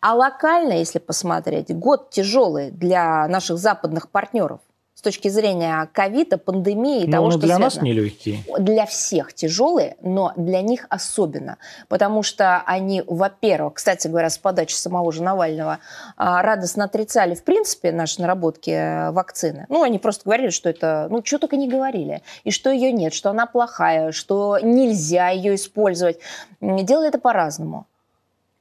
[0.00, 4.60] А локально, если посмотреть, год тяжелый для наших западных партнеров
[4.94, 8.42] с точки зрения ковида, пандемии и Ну, того, что для нас связано нелегкий.
[8.58, 11.58] для всех тяжелые, но для них особенно.
[11.88, 15.80] Потому что они, во-первых, кстати говоря, с подачи самого же Навального,
[16.16, 19.66] а, радостно отрицали, в принципе, наши наработки э, вакцины.
[19.68, 22.22] Ну, они просто говорили, что это, ну, что только не говорили.
[22.44, 26.20] И что ее нет, что она плохая, что нельзя ее использовать.
[26.62, 27.86] Делали это по-разному.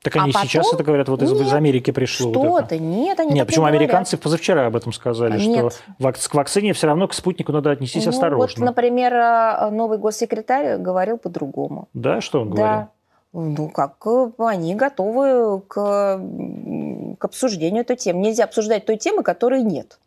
[0.05, 2.31] Так они А сейчас потом- это говорят, вот из, из Нет, Америки пришло.
[2.31, 2.75] вот это.
[2.75, 5.81] Что-то, нет, они Нет, почему американцы позавчера об этом сказали, Нет.
[5.99, 8.65] что к вакцине все равно к спутнику надо отнестись Ну, вот, осторожно.
[8.65, 11.87] например, э, новый госсекретарь говорил по-другому.
[11.95, 12.65] Да, что он говорил?
[12.67, 12.89] Да.
[13.33, 15.73] Ну, как э, они готовы к,
[17.17, 18.19] к обсуждению этой темы.
[18.21, 19.97] Нельзя обсуждать той темы, которой нет.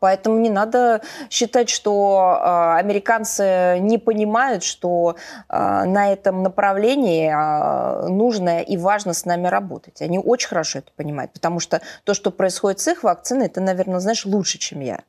[0.00, 5.16] Поэтому не надо считать, что э, американцы не понимают, что
[5.48, 10.00] э, на этом направлении э, нужно и важно с нами работать.
[10.00, 14.00] Они очень хорошо это понимают, потому что то, что происходит с их вакциной, ты, наверное,
[14.00, 15.00] знаешь лучше, чем я.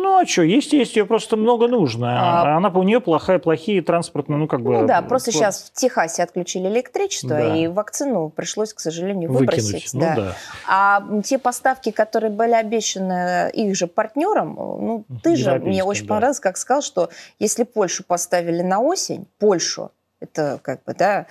[0.00, 2.08] Ну а что, есть, есть, ее просто много нужно.
[2.20, 4.72] А- А она у нее плохая, плохие транспортные, ну как бы...
[4.80, 7.56] Ну да, просто вот, сейчас в Техасе отключили электричество, Да.
[7.56, 9.62] и вакцину пришлось, к сожалению, Выкинуть.
[9.64, 9.94] выбросить.
[9.94, 10.14] Ну да.
[10.16, 10.34] да.
[10.68, 16.14] А те поставки, которые были обещаны их же партнерам, ну, ты же, мне очень да.
[16.14, 19.90] понравилось, как сказал, что если Польшу поставили на осень, Польшу,
[20.20, 21.26] это как бы, да,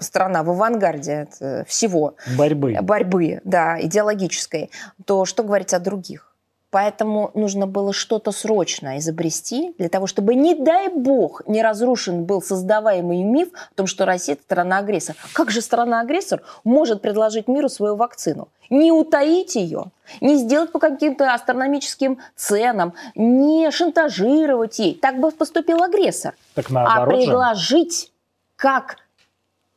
[0.00, 2.76] страна в авангарде от всего Борьбы.
[2.80, 4.70] борьбы, да, идеологической,
[5.06, 6.31] то что говорить о других?
[6.72, 12.40] Поэтому нужно было что-то срочно изобрести для того, чтобы, не дай бог, не разрушен был
[12.40, 15.14] создаваемый миф о том, что Россия– это страна-агрессор.
[15.34, 18.48] Как же страна-агрессор может предложить миру свою вакцину?
[18.70, 19.92] Не утаить ее,
[20.22, 24.94] не сделать по каким-то астрономическим ценам, не шантажировать ей.
[24.94, 27.26] Так бы поступил агрессор Так а наоборот же.
[27.26, 28.12] предложить
[28.56, 28.96] как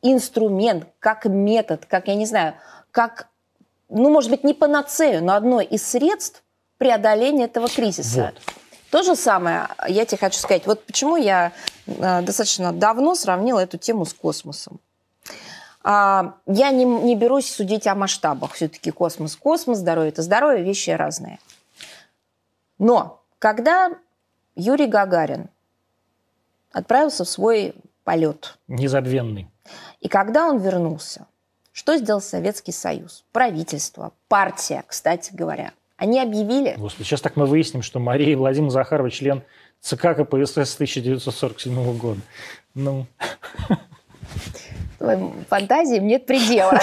[0.00, 2.54] инструмент, как метод, как, я не знаю,
[2.90, 3.28] как,
[3.90, 6.42] ну, может быть, не панацею, но одно из средств
[6.78, 8.32] преодоления этого кризиса.
[8.34, 8.56] Вот.
[8.90, 11.52] То же самое, я тебе хочу сказать, вот почему я
[11.86, 14.80] э, достаточно давно сравнила эту тему с космосом.
[15.82, 18.54] А, я не, не берусь судить о масштабах.
[18.54, 21.38] Все-таки космос, космос, здоровье– это здоровье, вещи разные.
[22.78, 23.90] Но когда
[24.54, 25.48] Юрий Гагарин
[26.72, 27.74] отправился в свой
[28.04, 28.58] полет.
[28.68, 29.48] Незабвенный.
[30.00, 31.26] И когда он вернулся,
[31.72, 33.24] что сделал Советский Союз?
[33.32, 35.72] Правительство, партия, кстати говоря.
[35.96, 36.74] Они объявили...
[36.76, 39.42] Господи, сейчас так мы выясним, что Мария Владимировна Захарова член
[39.80, 42.20] ЦК КПСС 1947 года.
[42.74, 43.06] Ну...
[45.48, 46.78] Фантазиям нет предела.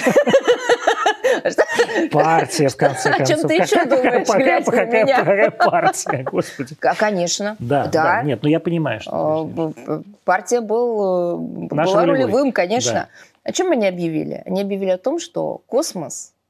[2.11, 3.19] Партия, в конце концов.
[3.19, 5.17] О чем ты еще думаешь, глядя на меня?
[5.17, 6.75] Какая партия, господи.
[6.79, 7.55] Конечно.
[7.59, 8.23] Да, да.
[8.23, 9.49] Нет, ну я понимаю, что...
[9.87, 13.09] А, партия э, была рулевым, конечно.
[13.43, 14.41] О чем они объявили?
[14.45, 16.31] Они объявили о том, что космос–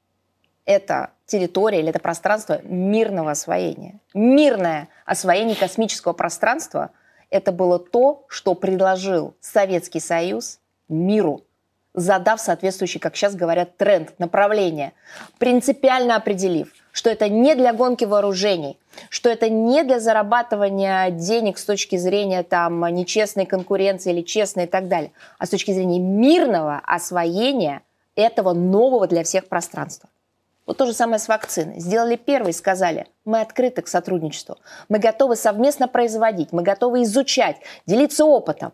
[0.65, 3.99] это территория или это пространство мирного освоения.
[4.13, 6.91] Мирное освоение космического пространства–
[7.29, 11.41] это было то, что предложил Советский Союз миру–
[11.93, 14.93] задав соответствующий, как сейчас говорят, тренд, направление,
[15.37, 18.79] принципиально определив, что это не для гонки вооружений,
[19.09, 24.67] что это не для зарабатывания денег с точки зрения там, нечестной конкуренции или честной и
[24.67, 27.81] так далее, а с точки зрения мирного освоения
[28.15, 30.09] этого нового для всех пространства.
[30.65, 31.79] Вот то же самое с вакциной.
[31.79, 34.57] Сделали первый, сказали, мы открыты к сотрудничеству,
[34.87, 38.71] мы готовы совместно производить, мы готовы изучать, делиться опытом.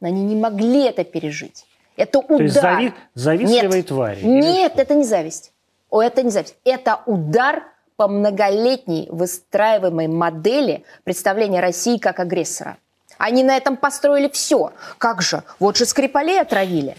[0.00, 1.64] Но они не могли это пережить.
[1.96, 2.38] Это удар.
[2.38, 2.94] То есть зави...
[3.14, 3.86] завистливые Нет.
[3.86, 4.20] твари?
[4.22, 5.52] Нет, это не зависть.
[5.90, 6.56] О, это не зависть.
[6.64, 7.64] Это удар
[7.96, 12.78] по многолетней выстраиваемой модели представления России как агрессора.
[13.18, 14.72] Они на этом построили все.
[14.98, 15.44] Как же?
[15.60, 16.96] Вот же Скрипалей отравили.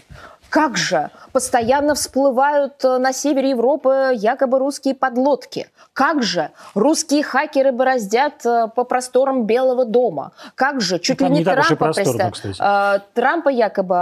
[0.54, 5.66] Как же постоянно всплывают э, на севере Европы якобы русские подлодки?
[5.92, 10.30] Как же русские хакеры бороздят э, по просторам Белого дома?
[10.54, 13.96] Как же чуть ли не, не Трампа, просторно, э, Трампа якобы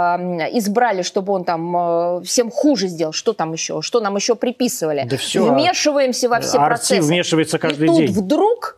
[0.53, 3.13] избрали, чтобы он там всем хуже сделал?
[3.13, 3.81] Что там еще?
[3.81, 5.07] Что нам еще приписывали?
[5.09, 5.51] Да все.
[5.51, 7.01] Вмешиваемся во все Арти процессы.
[7.01, 8.11] вмешивается каждый И тут день.
[8.13, 8.77] вдруг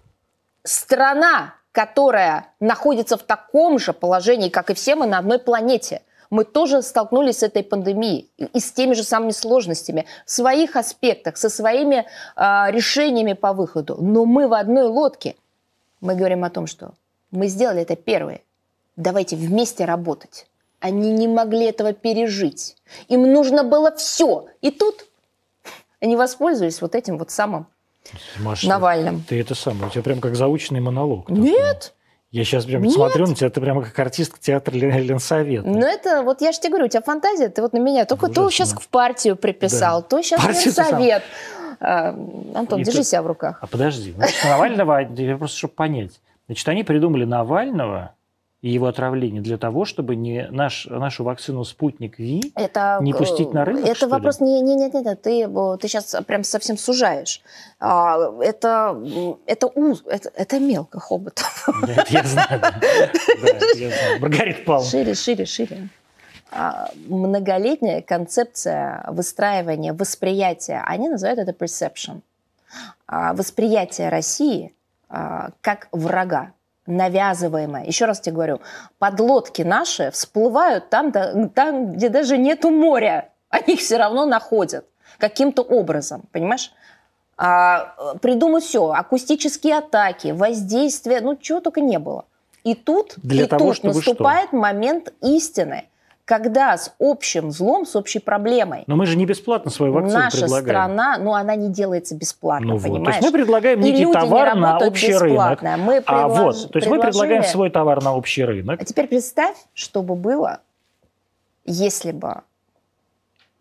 [0.64, 6.04] страна, которая находится в таком же положении, как и все мы на одной планете–
[6.36, 11.38] мы тоже столкнулись с этой пандемией и с теми же самыми сложностями в своих аспектах,
[11.38, 12.06] со своими
[12.36, 13.98] э, решениями по выходу.
[14.02, 15.36] Но мы в одной лодке.
[16.02, 16.92] Мы говорим о том, что
[17.32, 18.42] мы сделали это первые.
[18.98, 20.48] Давайте вместе работать.
[20.82, 22.76] Они не могли этого пережить.
[23.08, 24.48] Им нужно было все.
[24.62, 25.06] И тут
[26.02, 27.68] они воспользовались вот этим вот самым
[28.40, 29.24] Маша, Навальным.
[29.24, 31.30] Ты это самое, у тебя прям как заученный монолог.
[31.30, 31.94] Нет,
[32.32, 32.94] я сейчас прям Нет.
[32.94, 35.68] смотрю на тебя, ты прямо как артистка театра Ленсовета.
[35.68, 38.26] Ну это, вот я же тебе говорю, у тебя фантазия, ты вот на меня только
[38.26, 38.44] Ужасно.
[38.44, 40.08] то сейчас в партию приписал, да.
[40.08, 41.24] то сейчас Партию Ленсовет.
[41.80, 42.10] А,
[42.56, 43.04] Антон, И держи ты...
[43.04, 43.60] себя в руках.
[43.62, 48.15] А подожди, значит, Навального, я просто чтобы понять, значит, они придумали Навального,
[48.66, 53.54] и его отравление для того, чтобы не наш, нашу вакцину «Спутник Ви» это, не пустить
[53.54, 54.40] на рынок, Это вопрос...
[54.40, 54.48] Ли?
[54.48, 55.48] Не, не, нет, нет, ты,
[55.80, 57.44] ты сейчас прям совсем сужаешь.
[57.80, 59.00] А, это,
[59.46, 61.44] это, уз, это, это мелко, хобот.
[61.84, 62.62] Это я знаю.
[64.20, 64.90] Маргарита Павловна.
[64.90, 65.90] Шире, шире, шире.
[66.50, 72.22] А, многолетняя концепция выстраивания, восприятия, они называют это perception.
[73.06, 74.74] А, восприятие России
[75.62, 76.52] как врага
[76.88, 77.86] навязываемое.
[77.86, 78.62] Еще раз тебе говорю,
[79.00, 83.30] подлодки наши всплывают там, там где даже нету моря.
[83.50, 84.86] Они их все равно находят
[85.18, 86.72] каким-то образом, понимаешь?
[87.38, 92.26] А, придумать все, акустические атаки, воздействие, ну чего только не было.
[92.64, 94.58] И тут, Для и того, тут наступает что?
[94.58, 95.86] момент истины
[96.26, 98.84] когда с общим злом, с общей проблемой.
[98.88, 100.96] Но мы же не бесплатно свою вакцину наша предлагаем.
[100.96, 102.98] Наша страна, ну, она не делается бесплатно, ну понимаешь?
[102.98, 103.06] Вот.
[103.06, 105.62] То есть мы предлагаем некий товар на общий рынок.
[105.62, 106.08] Мы предлож...
[106.08, 108.82] а вот, то есть мы предлагаем свой товар на общий рынок.
[108.82, 110.62] А теперь представь, что бы было,
[111.64, 112.42] если бы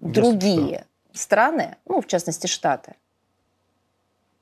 [0.01, 1.19] если другие что?
[1.21, 2.95] страны, ну, в частности, Штаты,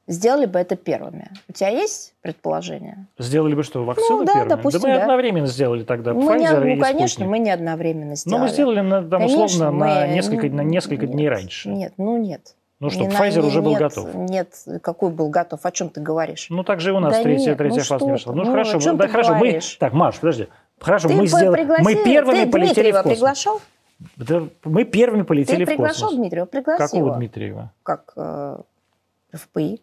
[0.06, 1.30] сделали бы это первыми.
[1.48, 3.06] У тебя есть предположение?
[3.18, 4.48] Сделали бы что, вакцину ну, да, первыми?
[4.48, 5.02] Допустим, да мы да.
[5.02, 7.28] одновременно сделали тогда мы Pfizer не, Ну, конечно, Спутник.
[7.30, 8.38] мы не одновременно сделали.
[8.38, 11.68] Но мы сделали, на, там, конечно, условно, мы, на несколько, на несколько нет, дней раньше.
[11.68, 12.54] Нет, ну нет.
[12.80, 14.14] Ну что, не Pfizer на, уже был нет, готов.
[14.14, 15.64] Нет, какой был готов?
[15.64, 16.48] О чем ты говоришь?
[16.50, 18.42] Ну так же и у нас да третья, нет, третья ну фаза не что Ну,
[18.42, 18.46] ты?
[18.46, 19.34] Ну, хорошо, чем да, ты хорошо.
[19.34, 19.60] Мы...
[19.78, 20.48] Так, Маш, подожди.
[20.80, 21.64] Хорошо, ты мы сделали.
[21.80, 23.18] Мы первыми ты полетели Дмитриева в космос.
[23.18, 23.60] приглашал?
[24.16, 25.96] Да, мы первыми полетели ты в космос.
[25.96, 26.46] приглашал Дмитриева?
[26.46, 27.14] Пригласил Какого.
[27.14, 27.72] Дмитриева?
[27.84, 28.56] Как э,
[29.32, 29.80] ФПИ.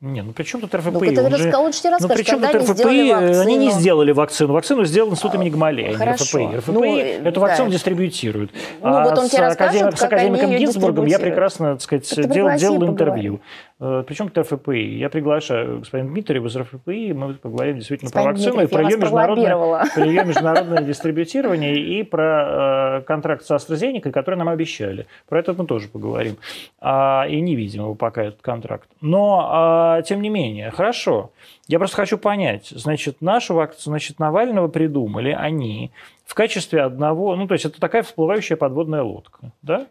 [0.00, 0.90] Не, ну при чем тут РФПИ?
[0.90, 1.50] Ну, он же...
[1.74, 2.72] же тебе ну при расскажет, чем тут РФПИ?
[2.72, 3.40] сделали вакцину.
[3.42, 4.52] Они не сделали вакцину.
[4.54, 6.22] Вакцину сделал институт имени Гамалея, а не.
[6.22, 6.56] РФПИ.
[6.56, 7.40] РФПИ Ну, эту да.
[7.40, 8.50] вакцину дистрибьютирует.
[8.80, 9.96] Ну, вот он с, тебе расскажет, академ...
[9.96, 13.40] с как академиком Гинзбургом я прекрасно, так сказать, Это делал, интервью.
[13.80, 14.98] Э, Причем это РФПИ.
[14.98, 18.98] Я приглашаю господина Дмитриева из РФПИ, мы поговорим действительно Господин про вакцину, и про ее,
[18.98, 25.06] международное, про ее международное дистрибутирование и про э, контракт с AstraZeneca, который нам обещали.
[25.28, 26.36] Про это мы тоже поговорим.
[26.78, 28.88] А, и не видим его пока, этот контракт.
[29.00, 31.32] Но, а, тем не менее, хорошо.
[31.66, 35.90] Я просто хочу понять, значит, нашу вакцину, значит, Навального придумали они
[36.26, 39.86] в качестве одного, ну, то есть это такая всплывающая подводная лодка, да?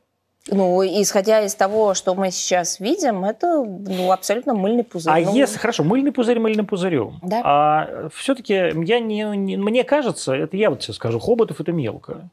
[0.51, 5.13] Ну, исходя из того, что мы сейчас видим, это ну, абсолютно мыльный пузырь.
[5.13, 7.19] А ну, если, хорошо, мыльный пузырь мыльным пузырем.
[7.21, 7.41] Да.
[7.43, 12.29] А все-таки я не, не, мне кажется, это я вот тебе скажу, Хоботов это мелко.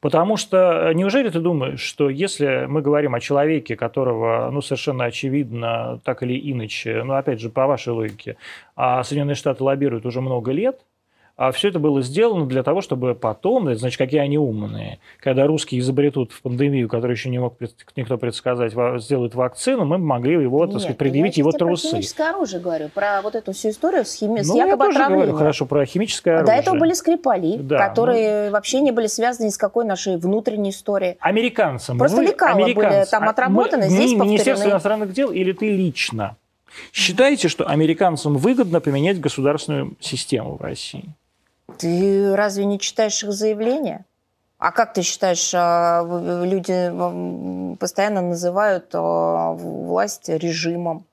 [0.00, 6.00] Потому что неужели ты думаешь, что если мы говорим о человеке, которого, ну, совершенно очевидно,
[6.04, 8.36] так или иначе, ну, опять же, по вашей логике,
[8.76, 10.80] а Соединенные Штаты лоббируют уже много лет,
[11.36, 15.80] а все это было сделано для того, чтобы потом, значит, какие они умные, когда русские
[15.80, 17.56] изобретут в пандемию, которую еще не мог
[17.94, 18.72] никто предсказать,
[19.02, 21.86] сделают вакцину, мы могли его, Нет, так сказать, предъявить его трусы.
[21.86, 24.38] Я про химическое оружие говорю, про вот эту всю историю с, хими...
[24.38, 26.56] ну, с якобы я тоже говорю, хорошо, про химическое оружие.
[26.56, 28.52] До этого были Скрипали, да, которые ну...
[28.52, 31.16] вообще не были связаны ни с какой нашей внутренней историей.
[31.20, 31.98] Американцам.
[31.98, 36.36] Просто вы, лекала были там а, отработаны, мы, здесь Министерство иностранных дел или ты лично
[36.92, 41.14] считаете, что американцам выгодно поменять государственную систему в России?
[41.78, 44.04] Ты разве не читаешь их заявления?
[44.58, 46.02] А как ты считаешь, а,
[46.44, 51.04] люди постоянно называют а, власть режимом?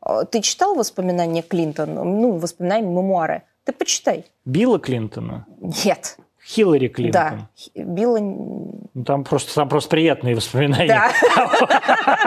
[0.00, 2.02] А, ты читал воспоминания Клинтона?
[2.02, 3.42] Ну, воспоминания, мемуары.
[3.64, 4.24] Ты почитай.
[4.44, 5.46] Билла Клинтона?
[5.84, 6.16] Нет.
[6.44, 7.48] Хиллари Клинтон.
[7.74, 8.18] Да, Билла...
[8.18, 10.88] Ну, там просто, там просто приятные воспоминания.
[10.88, 11.10] Да.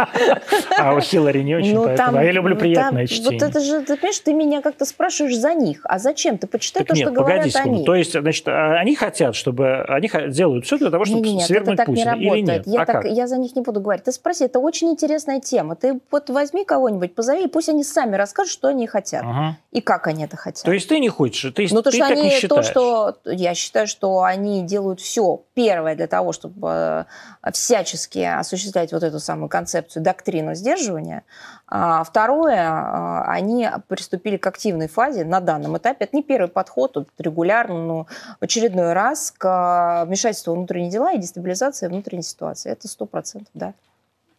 [0.78, 3.40] А у Хиллари не очень, ну, поэтому там, я люблю приятное там, чтение.
[3.40, 5.82] Вот это же, ты понимаешь, ты меня как-то спрашиваешь за них.
[5.84, 6.38] А зачем?
[6.38, 7.86] Ты почитай так то, нет, что погоди, говорят они.
[7.86, 9.84] То есть, значит, а, они хотят, чтобы...
[9.84, 12.16] Они делают все для того, чтобы нет, свергнуть это так Путина.
[12.16, 12.48] Не работает.
[12.48, 12.68] Или нет?
[12.68, 13.12] Я, а так, как?
[13.12, 14.04] я за них не буду говорить.
[14.04, 15.76] Ты спроси, это очень интересная тема.
[15.76, 19.24] Ты вот возьми кого-нибудь, позови, пусть они сами расскажут, что они хотят.
[19.24, 19.58] Ага.
[19.72, 20.64] И как они это хотят.
[20.64, 22.68] То есть ты не хочешь, ты, ну, то, ты что так они, не считаешь.
[22.68, 27.06] То, что я считаю, что они делают все, первое, для того, чтобы
[27.42, 31.24] э, всячески осуществлять вот эту самую концепцию, доктрину сдерживания.
[31.68, 36.06] А второе, э, они приступили к активной фазе на данном этапе.
[36.06, 38.08] Это не первый подход, тут регулярно, но
[38.40, 42.72] в очередной раз к вмешательству в внутренние дела и дестабилизации внутренней ситуации.
[42.72, 43.74] Это сто процентов, да.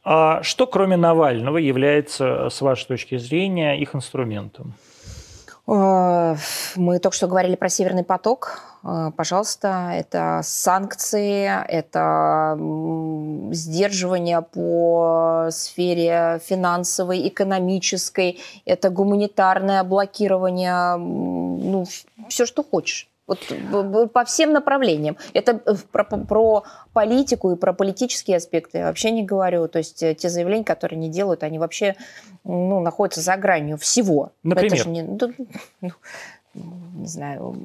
[0.04, 4.74] А что, кроме Навального, является, с вашей точки зрения, их инструментом?
[5.66, 6.36] Э,
[6.76, 8.60] мы только что говорили про Северный поток.
[8.82, 12.58] Э, пожалуйста, это санкции, это
[13.54, 21.86] сдерживание по сфере финансовой, экономической, это гуманитарное блокирование, ну,
[22.28, 23.08] все, что хочешь.
[23.26, 25.16] Вот по всем направлениям.
[25.32, 29.66] Это э, про, про политику и про политические аспекты я вообще не говорю.
[29.68, 31.96] То есть те заявления, которые они делают, они вообще
[32.44, 34.32] ну, находятся за гранью всего.
[34.42, 34.74] Например?
[34.74, 35.18] Это же не, ну,
[36.54, 37.56] не знаю,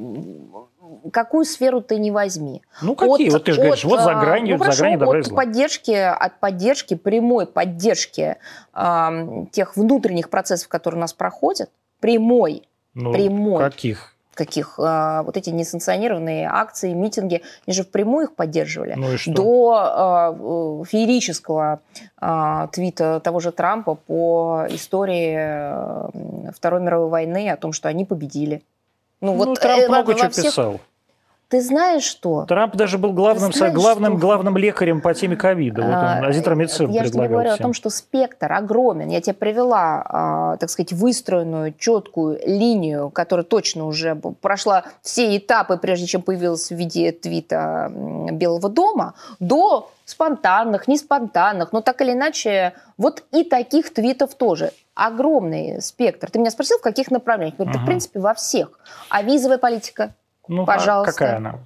[1.12, 2.62] какую сферу ты не возьми.
[2.82, 3.28] Ну какие?
[3.28, 6.40] От, вот ты же говоришь, вот за гранью, ну, за гранью добра от поддержки, от
[6.40, 8.38] поддержки, прямой поддержки
[8.74, 11.70] э, тех внутренних процессов, которые у нас проходят,
[12.00, 13.64] прямой, ну, прямой.
[13.64, 14.16] Каких?
[14.40, 18.94] Каких а, вот эти несанкционированные акции, митинги, они же впрямую их поддерживали.
[18.96, 19.34] Ну и что?
[19.34, 21.82] До а, феерического
[22.18, 28.64] а, твита того же Трампа по истории Второй мировой войны о том, что они победили.
[29.20, 30.46] Ну, ну вот Трамп э, много чего всех...
[30.46, 30.80] писал.
[31.50, 32.46] Ты знаешь что?
[32.46, 34.22] Трамп даже был главным, главным, что?
[34.22, 35.82] главным лекарем по теме ковида.
[35.82, 37.60] Вот он а, азитромицин Я же тебе говорю всем.
[37.60, 39.10] о том, что спектр огромен.
[39.10, 45.78] Я тебе привела, а, так сказать, выстроенную четкую линию, которая точно уже прошла все этапы,
[45.78, 47.92] прежде чем появилась в виде твита
[48.32, 54.72] Белого дома, до спонтанных, не спонтанных, но так или иначе, вот и таких твитов тоже.
[54.94, 56.30] Огромный спектр.
[56.30, 57.56] Ты меня спросил, в каких направлениях?
[57.58, 57.80] Я говорю, uh-huh.
[57.80, 58.80] да, в принципе, во всех.
[59.10, 60.14] А визовая политика,
[60.50, 61.12] ну, а Пожалуйста.
[61.12, 61.60] А какая она?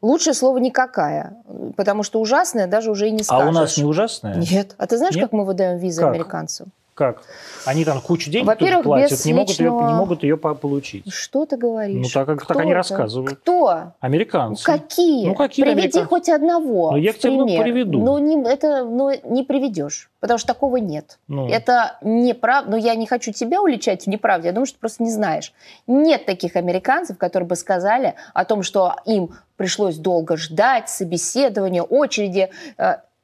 [0.00, 1.34] Лучшее слово никакая,
[1.76, 3.46] потому что ужасная даже уже и не скажешь.
[3.46, 4.36] А у нас не ужасная?
[4.36, 4.74] Нет.
[4.78, 5.24] А ты знаешь, Нет?
[5.24, 6.14] как мы выдаем визы как?
[6.14, 6.68] американцам?
[7.00, 7.22] Как?
[7.64, 9.80] Они там кучу денег Во-первых, платят, без не, могут личного...
[9.80, 11.10] ее, не могут ее получить.
[11.10, 11.96] Что ты говоришь?
[11.96, 13.38] Ну, так, как, так они рассказывают.
[13.38, 13.94] Кто?
[14.00, 14.62] Американцы.
[14.62, 15.28] Какие?
[15.28, 16.06] Ну, какие Приведи американцы?
[16.06, 16.90] хоть одного.
[16.90, 18.04] Ну, я к тебе ну, приведу.
[18.04, 21.18] Ну, не, это ну, не приведешь, потому что такого нет.
[21.26, 21.48] Ну.
[21.48, 22.72] Это неправда.
[22.72, 25.54] Но я не хочу тебя уличать в неправде, я думаю, что ты просто не знаешь.
[25.86, 32.50] Нет таких американцев, которые бы сказали о том, что им пришлось долго ждать, собеседования, очереди.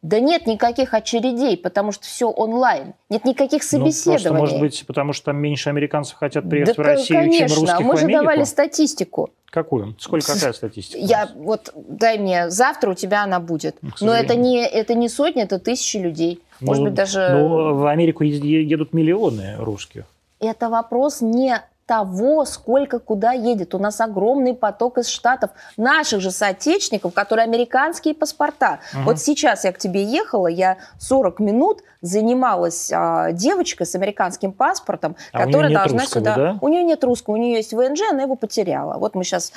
[0.07, 2.95] Да нет никаких очередей, потому что все онлайн.
[3.11, 4.25] Нет никаких собеседований.
[4.25, 7.49] Ну, просто, может быть, потому что там меньше американцев хотят приехать да, в Россию, конечно.
[7.49, 9.31] чем русских Мы в же давали статистику.
[9.47, 9.97] Какую?
[9.99, 11.01] Сколько, какая статистика?
[11.01, 13.79] Я вот дай мне завтра у тебя она будет.
[14.01, 16.41] Но это не это не сотни, это тысячи людей.
[16.61, 17.31] Ну, Может быть даже.
[17.31, 20.05] Ну в Америку едут миллионы русских.
[20.39, 23.75] Это вопрос не того, сколько куда едет.
[23.75, 28.81] У нас огромный поток из Штатов наших же соотечественников, которые американские паспорта.
[28.93, 29.03] Угу.
[29.05, 35.17] Вот сейчас я к тебе ехала, я 40 минут занималась а, девочкой с американским паспортом,
[35.33, 36.35] а которая должна русского, сюда...
[36.35, 36.59] Да?
[36.61, 38.99] У нее нет русского, у нее есть ВНЖ, она его потеряла.
[38.99, 39.53] Вот мы сейчас...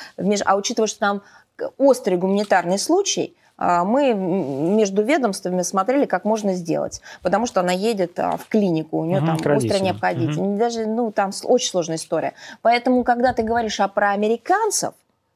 [0.45, 1.21] А учитывая, что там
[1.77, 7.01] острый гуманитарный случай, мы между ведомствами смотрели, как можно сделать.
[7.21, 10.39] Потому что она едет а, в клинику, у нее угу, там острая необходимость.
[10.39, 10.57] Угу.
[10.57, 12.33] Даже, ну, там очень сложная история.
[12.61, 14.93] Поэтому, когда ты говоришь а про американцев,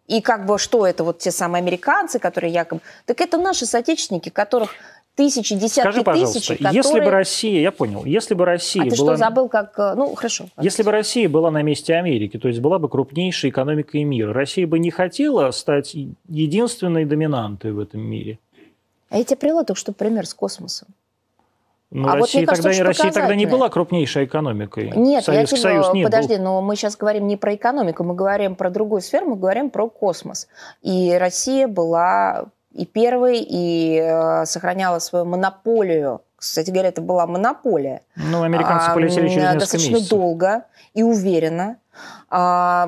[0.08, 2.82] и как бы что это вот те самые американцы, которые якобы...
[3.06, 4.72] Так это наши соотечественники, которых
[5.16, 6.76] тысячи, десятки Скажи, пожалуйста, тысяч, которые...
[6.76, 9.14] если бы Россия, я понял, если бы Россия а ты была...
[9.14, 9.78] что, забыл, как...
[9.78, 10.46] Э, ну, хорошо.
[10.60, 14.68] Если бы Россия была на месте Америки, то есть была бы крупнейшей экономикой мира, Россия
[14.68, 15.96] бы не хотела стать
[16.28, 18.40] единственной доминантой в этом мире?
[19.10, 20.88] А я тебе привела только что пример с космосом.
[21.92, 24.92] Но а Россия, вот, кажется, тогда, Россия тогда не была крупнейшей экономикой.
[24.96, 26.44] Нет, Советский я тебе, Союз не подожди, был.
[26.44, 29.88] но мы сейчас говорим не про экономику, мы говорим про другую сферу, мы говорим про
[29.88, 30.48] космос.
[30.82, 36.22] И Россия была и первой, и э, сохраняла свою монополию.
[36.36, 38.02] Кстати говоря, это была монополия.
[38.16, 40.10] Ну, американцы а, полетели через несколько Достаточно месяцев.
[40.10, 41.78] долго и уверенно.
[42.30, 42.88] А,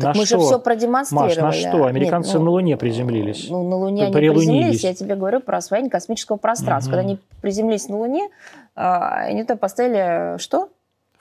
[0.00, 0.38] так мы что?
[0.38, 1.40] же все продемонстрировали.
[1.40, 1.84] Маш, на что?
[1.84, 3.46] Американцы Нет, ну, на Луне приземлились.
[3.50, 4.82] Ну, на Луне они приземлились.
[4.82, 6.90] Я тебе говорю про освоение космического пространства.
[6.90, 6.96] Угу.
[6.96, 8.28] Когда они приземлились на Луне,
[8.74, 10.70] а, они там поставили что?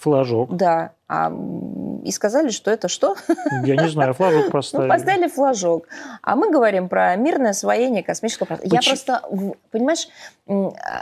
[0.02, 0.56] Флажок.
[0.56, 0.94] Да.
[1.07, 1.32] А,
[2.03, 3.15] и сказали, что это что?
[3.64, 4.88] Я не знаю, флажок ну, поставили.
[4.88, 5.88] Ну, поставили флажок.
[6.23, 8.76] А мы говорим про мирное освоение космического пространства.
[8.76, 9.22] Я просто,
[9.69, 10.07] понимаешь,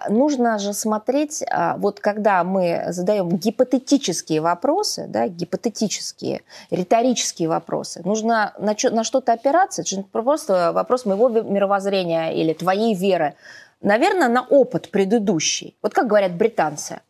[0.10, 8.54] нужно же смотреть, а, вот когда мы задаем гипотетические вопросы, да, гипотетические, риторические вопросы, нужно
[8.60, 9.84] на, на что-то опираться.
[9.84, 13.36] Это же просто вопрос моего мировоззрения или твоей веры.
[13.80, 15.78] Наверное, на опыт предыдущий.
[15.82, 17.00] Вот как говорят британцы–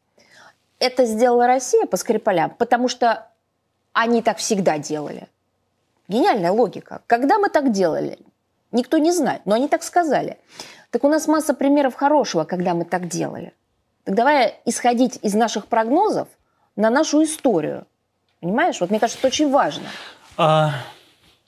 [0.80, 3.28] это сделала Россия по Скрипалям, потому что
[3.94, 5.28] они так всегда делали.
[6.08, 7.02] Гениальная логика.
[7.08, 8.18] Когда мы так делали?
[8.72, 10.38] Никто не знает, но они так сказали.
[10.92, 13.54] Так у нас масса примеров хорошего, когда мы так делали.
[14.06, 16.28] Так давай исходить из наших прогнозов
[16.76, 17.86] на нашу историю.
[18.40, 18.80] Понимаешь?
[18.80, 19.86] Вот мне кажется, это очень важно.
[20.38, 20.72] А,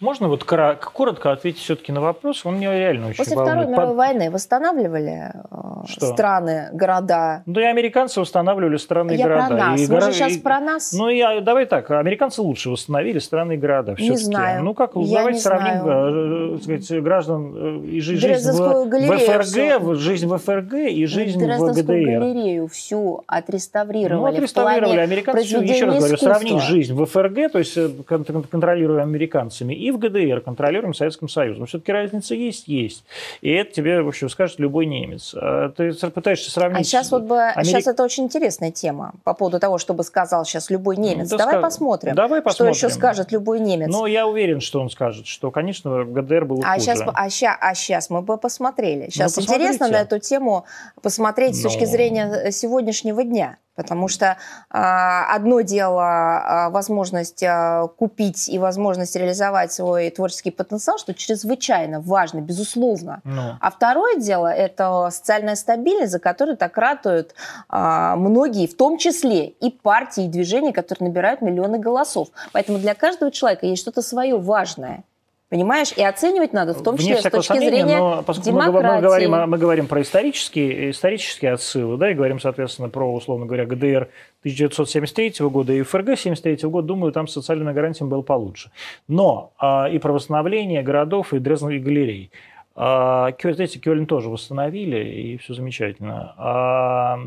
[0.01, 2.45] можно вот коротко ответить все-таки на вопрос?
[2.45, 3.57] Он меня реально очень После волнует.
[3.57, 5.57] Второй мировой войны восстанавливали э,
[5.87, 6.07] Что?
[6.07, 7.43] страны, города?
[7.45, 9.47] Да и американцы восстанавливали страны и я города.
[9.47, 9.79] про нас.
[9.79, 10.01] И Мы горо...
[10.07, 10.39] же сейчас и...
[10.39, 10.93] про нас.
[10.93, 13.95] Ну, я, давай так, американцы лучше восстановили страны и города.
[13.99, 14.63] Не знаю.
[14.63, 16.55] Ну, как, я давайте сравним знаю.
[16.55, 21.45] Э, сказать, граждан э, и жизнь, жизнь в, в ФРГ, жизнь в ФРГ и жизнь
[21.45, 21.83] в ГДР.
[21.83, 24.15] галерею всю отреставрировали.
[24.15, 24.99] Ну, отреставрировали.
[24.99, 30.41] Американцы, еще раз говорю, сравнить жизнь в ФРГ, то есть контролируя американцами, и в ГДР
[30.41, 31.65] контролируем Советским Союзом.
[31.65, 33.03] Все-таки разница есть, есть.
[33.41, 35.33] И это тебе, в общем, скажет любой немец.
[35.35, 36.81] А ты пытаешься сравнить...
[36.81, 37.65] А сейчас вот бы, Америк...
[37.65, 41.29] сейчас это очень интересная тема по поводу того, чтобы сказал сейчас любой немец.
[41.29, 41.63] Да Давай сказ...
[41.63, 43.89] посмотрим, Давай посмотрим, что еще скажет любой немец.
[43.91, 46.85] Но я уверен, что он скажет, что, конечно, ГДР был а хуже.
[46.85, 49.09] Сейчас, а, ща, а сейчас мы бы посмотрели.
[49.09, 50.65] Сейчас ну, интересно на эту тему
[51.01, 51.57] посмотреть Но...
[51.57, 53.57] с точки зрения сегодняшнего дня.
[53.75, 60.97] Потому что э, одно дело э, возможность э, купить и возможность реализовать свой творческий потенциал,
[60.97, 63.21] что чрезвычайно важно, безусловно.
[63.23, 63.55] Ну.
[63.59, 67.33] А второе дело это социальная стабильность, за которую так ратуют
[67.69, 72.27] э, многие, в том числе и партии, и движения, которые набирают миллионы голосов.
[72.51, 75.03] Поэтому для каждого человека есть что-то свое важное.
[75.51, 75.91] Понимаешь?
[75.97, 78.95] И оценивать надо в том числе с точки сомнения, зрения но поскольку демократии.
[78.95, 83.65] Мы, говорим, мы говорим про исторические, исторические отсылы, да, и говорим, соответственно, про, условно говоря,
[83.65, 84.07] ГДР
[84.43, 88.71] 1973 года и ФРГ 1973 года, думаю, там социальная гарантия была получше.
[89.09, 92.31] Но а, и про восстановление городов и Дрезден и галерей.
[92.73, 96.33] А, эти Кёльн тоже восстановили, и все замечательно.
[96.37, 97.19] А,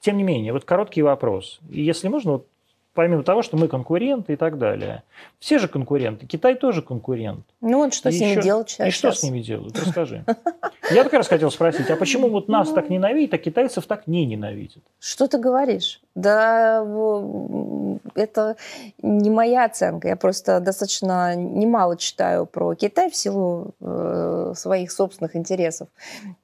[0.00, 1.60] тем не менее, вот короткий вопрос.
[1.70, 2.46] Если можно, вот
[2.96, 5.04] помимо того, что мы конкуренты и так далее.
[5.38, 6.26] Все же конкуренты.
[6.26, 7.46] Китай тоже конкурент.
[7.60, 8.42] Ну вот что и с ними еще...
[8.42, 8.88] делать сейчас?
[8.88, 9.78] И что с ними делают?
[9.78, 10.24] Расскажи.
[10.90, 14.24] Я как раз хотел спросить, а почему вот нас так ненавидят, а китайцев так не
[14.24, 14.82] ненавидят?
[14.98, 16.00] Что ты говоришь?
[16.14, 16.82] Да
[18.14, 18.56] это
[19.02, 20.08] не моя оценка.
[20.08, 25.88] Я просто достаточно немало читаю про Китай в силу э, своих собственных интересов.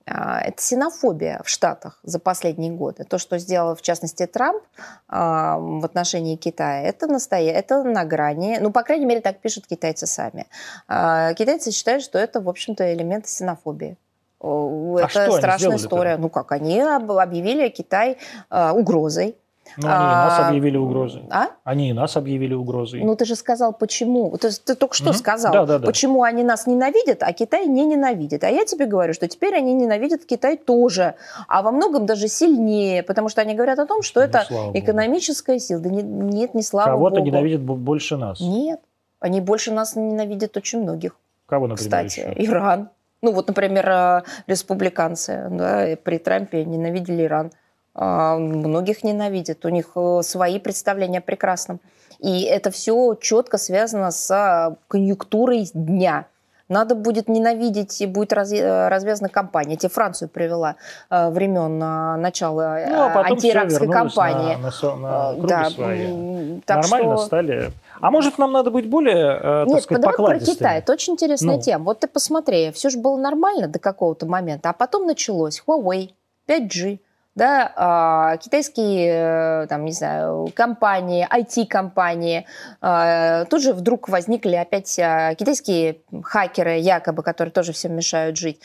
[0.07, 3.05] А, это синофобия в Штатах за последние годы.
[3.05, 4.63] То, что сделал, в частности, Трамп
[5.09, 7.53] а, в отношении Китая, это, настоя...
[7.53, 10.47] это на грани, ну, по крайней мере, так пишут китайцы сами.
[10.89, 13.97] А, китайцы считают, что это, в общем-то, элемент синофобии.
[14.41, 16.17] Это а страшная история.
[16.17, 18.19] Ну как, они объявили Китай
[18.51, 19.37] угрозой
[19.77, 21.23] Ну, они и нас А, объявили угрозой.
[21.31, 21.49] А?
[21.65, 23.03] Они и нас объявили угрозой.
[23.03, 24.37] Ну, ты же сказал, почему.
[24.43, 25.15] Есть ты только что Мгм.
[25.15, 25.87] сказал, Да, да, да.
[25.87, 28.45] почему они нас ненавидят, а Китай не ненавидит.
[28.45, 31.15] А я тебе говорю, что теперь они ненавидят Китай тоже,
[31.49, 34.67] а во многом даже сильнее, потому что они говорят о том, что Ну, это слава
[34.67, 34.79] богу.
[34.79, 35.81] экономическая сила.
[35.81, 37.27] Да не- нет, не слава Кого-то богу.
[37.27, 38.41] ненавидят бо- больше нас.
[38.41, 38.81] Нет,
[39.21, 41.17] они больше нас ненавидят очень многих.
[41.47, 42.35] Кого, например, Кстати, еще?
[42.51, 42.89] Иран.
[43.23, 47.53] Ну вот, например, э, республиканцы да, при Трампе ненавидели Иран.
[47.95, 49.65] А, Многих ненавидят.
[49.65, 51.81] У них э, свои представления о прекрасном.
[52.19, 56.27] И это все четко связано с а, конъюнктурой дня.
[56.69, 59.77] Надо будет ненавидеть, и будет раз- э, развязана кампания.
[59.77, 60.77] Тебе Францию привела
[61.11, 64.55] э, времен а, начала э, Ну, а антииракской кампании.
[64.57, 66.61] На, на на да, свои.
[66.65, 67.73] так Нормально что- стали.
[68.01, 70.39] А может, нам надо быть более, э, Нет, сказать, давай про?
[70.39, 70.79] Китай.
[70.79, 71.61] Это очень интересная Ну.
[71.63, 71.85] тема.
[71.85, 76.11] Вот ты посмотри, все же было нормально до какого-то момента, а потом началось Huawei,
[76.49, 77.01] 5G,
[77.35, 82.47] да, а, китайские, э, там, не знаю, компании, IT-компании.
[82.83, 88.61] А, Тут же вдруг возникли опять а, китайские хакеры, якобы, которые тоже всем мешают жить.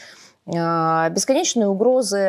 [0.45, 2.19] Бесконечные угрозы,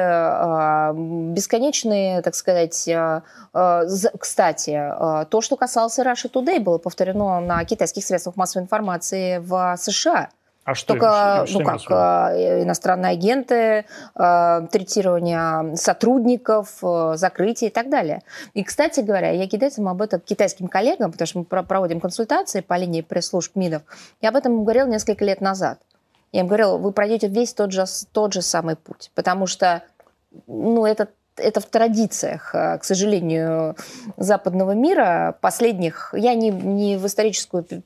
[1.32, 4.92] бесконечные, так сказать, за- кстати,
[5.30, 10.30] то, что касалось Russia Today, было повторено на китайских средствах массовой информации в США.
[10.68, 12.42] А что, Только, что ну имеется как, в виду?
[12.42, 18.20] э, иностранные агенты, э, третирование сотрудников, э, закрытие и так далее.
[18.52, 22.60] И, кстати говоря, я китайцам об этом, китайским коллегам, потому что мы про- проводим консультации
[22.60, 23.80] по линии пресс-служб МИДов,
[24.20, 25.78] я об этом им говорила несколько лет назад.
[26.32, 29.82] Я им говорила, вы пройдете весь тот же, тот же самый путь, потому что
[30.46, 31.08] ну, это,
[31.38, 33.76] это в традициях, э, к сожалению,
[34.16, 37.82] западного мира последних, я не, не в историческую пе-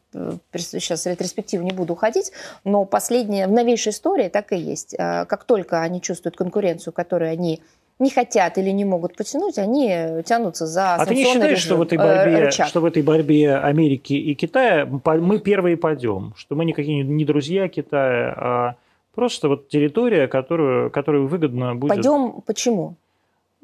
[0.59, 2.33] сейчас ретроспективу не буду уходить,
[2.65, 4.95] но последние, в новейшей истории так и есть.
[4.99, 7.61] Э, Как только они чувствуют конкуренцию, которую они
[7.99, 11.83] не хотят или не могут потянуть, они тянутся за А ты не считаешь, что в
[11.83, 12.67] режим, этой э, борьбе, рычаг?
[12.67, 17.69] что в этой борьбе Америки и Китая мы первые пойдем, что мы никакие не друзья
[17.69, 18.75] Китая, а
[19.15, 21.91] просто вот территория, которую, которую выгодно будет.
[21.91, 22.95] Пойдем, почему?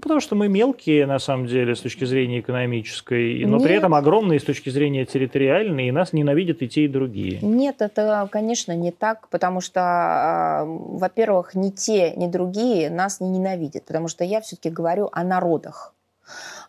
[0.00, 4.38] Потому что мы мелкие, на самом деле, с точки зрения экономической, но при этом огромные
[4.38, 7.40] с точки зрения территориальной, и нас ненавидят и те, и другие.
[7.42, 13.28] Нет, это, конечно, не так, потому что, а, во-первых, ни те, ни другие нас не
[13.28, 15.92] ненавидят, потому что я все-таки говорю о народах.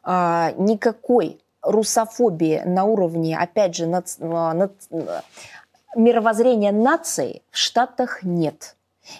[0.03, 5.21] А, Никакой русофобии на уровне, опять же, нац- а, нац-
[5.95, 8.75] мировоззрения наций в Штатах нет.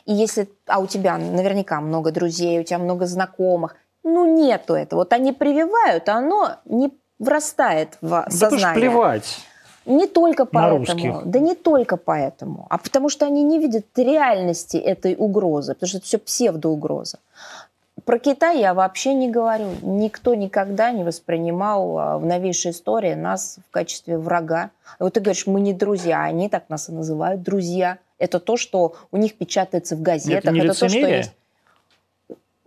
[0.06, 3.76] И если, а у тебя наверняка много друзей, у тебя много знакомых,
[4.10, 5.02] ну нету этого.
[5.02, 8.60] Вот они прививают, а оно не врастает в Да сознание.
[8.60, 9.40] что плевать.
[9.86, 11.26] Не только поэтому, русских.
[11.26, 15.98] да не только поэтому, а потому что они не видят реальности этой угрозы, потому что
[15.98, 17.18] это все псевдоугроза.
[18.06, 19.70] Про Китай я вообще не говорю.
[19.82, 24.72] Никто никогда не воспринимал а, в новейшей истории нас в качестве врага.
[25.00, 27.98] Вот ты говоришь, мы не друзья, а они так нас и называют друзья.
[28.18, 30.46] Это то, что у них печатается в газетах.
[30.46, 31.32] Это не то, что есть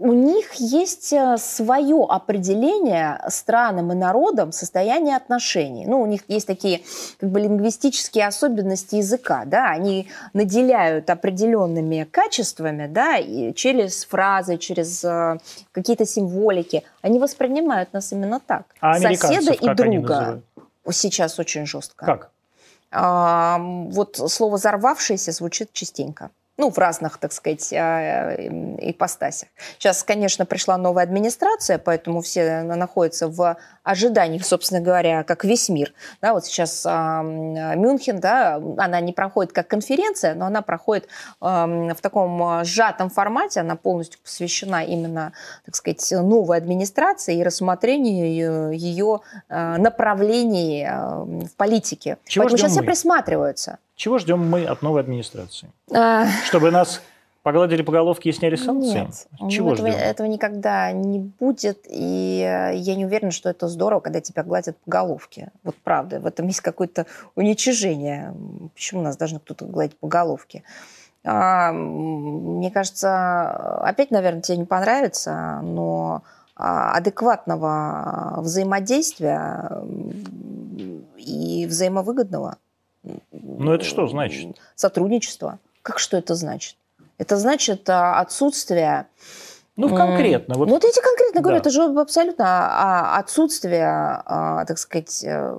[0.02, 5.86] у них есть свое определение странам и народам состояния отношений.
[5.86, 6.82] Ну, у них есть такие
[7.20, 15.04] как бы лингвистические особенности языка, да, они наделяют определенными качествами, да, и через фразы, через
[15.04, 15.38] э,
[15.70, 16.82] какие-то символики.
[17.00, 18.64] Они воспринимают нас именно так.
[18.80, 20.42] А Соседа и друга.
[20.90, 22.04] Сейчас очень жестко.
[22.04, 22.30] Как?
[22.90, 26.30] А, вот слово «взорвавшийся» звучит частенько.
[26.62, 28.36] Ну, в разных, так сказать, а,
[28.78, 29.48] ипостасях.
[29.80, 35.92] Сейчас, конечно, пришла новая администрация, поэтому все находятся в ожидании, собственно говоря, как весь мир.
[36.20, 41.08] Да, вот сейчас а, Мюнхен, да, она не проходит как конференция, но она проходит
[41.40, 45.32] ам, в таком а, сжатом формате, она полностью посвящена именно,
[45.66, 49.18] так сказать, новой администрации и рассмотрению ее
[49.48, 52.18] а, направлений а, в политике.
[52.24, 52.86] Чего Поэтому сейчас все мы?
[52.86, 53.78] присматриваются.
[53.96, 55.70] Чего ждем мы от новой администрации?
[55.94, 57.02] А, Чтобы нас
[57.42, 59.00] погладили по головке и сняли санкции?
[59.40, 60.00] Нет, Чего этого, ждем?
[60.00, 62.38] этого никогда не будет, и
[62.74, 65.50] я не уверена, что это здорово, когда тебя гладят по головке.
[65.64, 68.34] Вот правда, в этом есть какое-то уничижение.
[68.74, 70.62] Почему нас должны кто-то гладить по головке?
[71.24, 73.50] А, мне кажется,
[73.84, 76.22] опять, наверное, тебе не понравится, но
[76.56, 79.82] а, адекватного взаимодействия
[81.16, 82.56] и взаимовыгодного
[83.32, 84.56] Ну, это что значит?
[84.74, 85.58] сотрудничества.
[85.82, 86.76] Как что это значит?
[87.18, 89.06] Это значит а, отсутствие...
[89.76, 90.54] Ну, конкретно.
[90.56, 91.60] Вот Ну, вот я тебе конкретно говорю, Да.
[91.60, 95.58] это же абсолютно а, отсутствие, а, так сказать, э,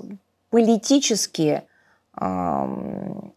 [0.49, 1.63] политически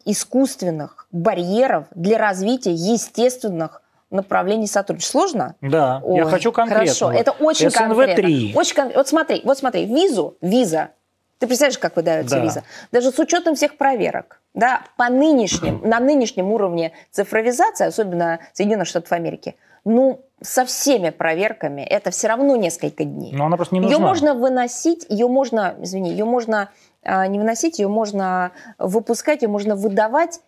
[0.04, 3.80] искусственных барьеров для развития естественных
[4.10, 5.20] направлений сотрудничества.
[5.20, 5.54] Сложно?
[5.62, 6.84] Да, Ой, я хочу конкретно.
[6.84, 7.72] Хорошо, это очень СНВ-3.
[7.72, 8.60] конкретно.
[8.60, 8.92] Очень кон...
[8.94, 10.90] Вот смотри, вот смотри, визу, виза.
[11.38, 12.42] Ты представляешь, как выдается да.
[12.42, 12.64] виза?
[12.92, 19.12] Даже с учетом всех проверок, да, по нынешним, на нынешнем уровне цифровизации, особенно Соединенных Штатов
[19.12, 23.32] Америки, ну, со всеми проверками это все равно несколько дней.
[23.34, 23.96] Но она просто не нужна.
[23.96, 26.70] Ее можно выносить, ее можно, извини, ее можно
[27.02, 30.40] а, не выносить, ее можно выпускать, ее можно выдавать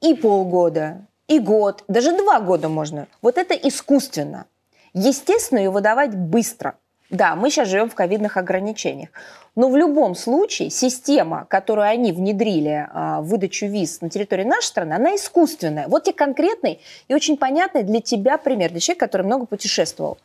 [0.00, 3.06] и полгода, и год, даже два года можно.
[3.22, 4.46] Вот это искусственно.
[4.94, 6.76] Естественно, ее выдавать быстро.
[7.10, 9.10] Да, мы сейчас живем в ковидных ограничениях.
[9.56, 14.66] Но в любом случае система, которую они внедрили а, в выдачу виз на территории нашей
[14.66, 15.88] страны, она искусственная.
[15.88, 20.18] Вот тебе конкретный и очень понятный для тебя пример, для человека, который много путешествовал.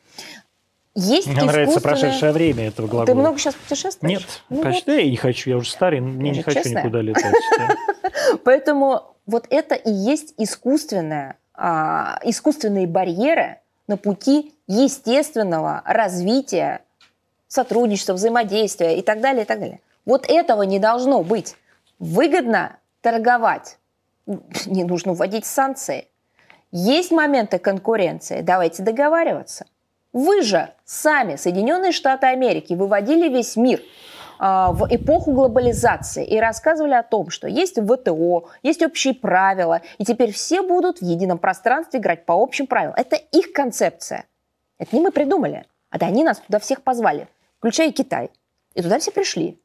[0.94, 3.06] Есть Мне нравится прошедшее время этого глагола.
[3.08, 4.20] Ты много сейчас путешествуешь?
[4.20, 4.98] Нет, ну, почти вот.
[4.98, 6.84] я не хочу, я уже старый, мне я не хочу честная.
[6.84, 7.36] никуда летать.
[8.46, 13.58] Поэтому вот это и есть искусственное, а, искусственные барьеры
[13.88, 16.82] на пути естественного развития
[17.48, 19.80] сотрудничества, взаимодействия и так далее, и так далее.
[20.06, 21.56] Вот этого не должно быть.
[22.00, 23.78] Выгодно торговать,
[24.66, 26.08] не нужно вводить санкции.
[26.72, 29.66] Есть моменты конкуренции, давайте договариваться.
[30.12, 33.82] Вы же сами, Соединенные Штаты Америки, выводили весь мир
[34.40, 40.06] а, в эпоху глобализации и рассказывали о том, что есть ВТО, есть общие правила, и
[40.06, 42.96] теперь все будут в едином пространстве играть по общим правилам.
[42.98, 44.26] Это их концепция.
[44.78, 45.66] Это не мы придумали.
[45.92, 47.28] Это они нас туда всех позвали
[47.66, 48.30] включая Китай.
[48.76, 49.60] И туда все пришли.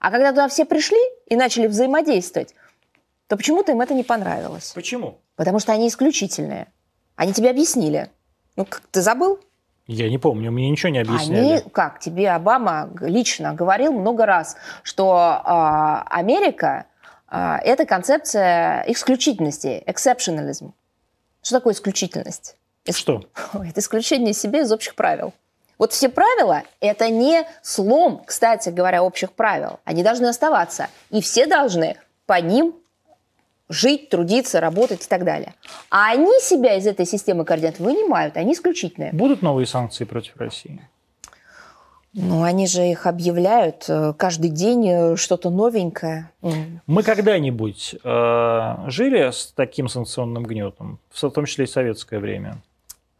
[0.00, 2.52] А когда туда все пришли и начали взаимодействовать,
[3.28, 4.72] то почему-то им это не понравилось.
[4.74, 5.20] Почему?
[5.36, 6.66] Потому что они исключительные.
[7.14, 8.10] Они тебе объяснили.
[8.56, 9.38] Ну, как, ты забыл?
[9.86, 11.38] Я не помню, мне ничего не объясняли.
[11.38, 15.50] Они, как, тебе Обама лично говорил много раз, что э,
[16.10, 16.86] Америка
[17.30, 20.72] э,– это концепция исключительности, exceptionalism.
[21.40, 22.56] Что такое исключительность?
[22.92, 23.24] Что?
[23.52, 25.32] Это исключение себе из общих правил.
[25.78, 29.78] Вот все правила– это не слом, кстати говоря, общих правил.
[29.84, 30.88] Они должны оставаться.
[31.10, 31.96] И все должны
[32.26, 32.74] по ним
[33.68, 35.54] жить, трудиться, работать и так далее.
[35.90, 39.12] А они себя из этой системы координат вынимают, они исключительные.
[39.12, 40.80] Будут новые санкции против России?
[42.14, 46.30] Ну, они же их объявляют э, каждый день э, что-то новенькое.
[46.86, 52.58] Мы когда-нибудь э, жили с таким санкционным гнетом, в том числе и в советское время?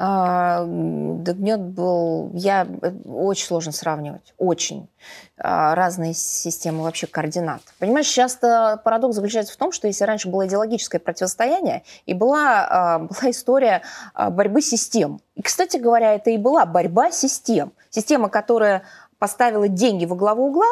[0.00, 2.30] А, Догнет был...
[2.32, 2.66] Я...
[2.82, 4.32] Э, очень сложно сравнивать.
[4.38, 4.88] Очень.
[5.36, 7.62] А, разные системы вообще координат.
[7.80, 12.98] Понимаешь, часто парадокс заключается в том, что если раньше было идеологическое противостояние, и была, а,
[13.00, 13.82] была история
[14.14, 15.20] борьбы систем.
[15.34, 17.72] И, кстати говоря, это и была борьба систем.
[17.90, 18.82] Система, которая
[19.18, 20.66] поставила деньги во главу угла,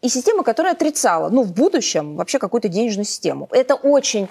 [0.00, 3.48] и система, которая отрицала, ну, в будущем вообще какую-то денежную систему.
[3.50, 4.28] Это очень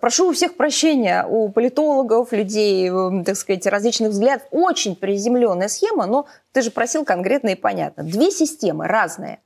[0.00, 4.46] прошу у всех прощения, у политологов, людей, э, так сказать, различных взглядов.
[4.50, 8.02] Очень приземленная схема, но ты же просил конкретно и понятно.
[8.02, 9.40] Две системы разные.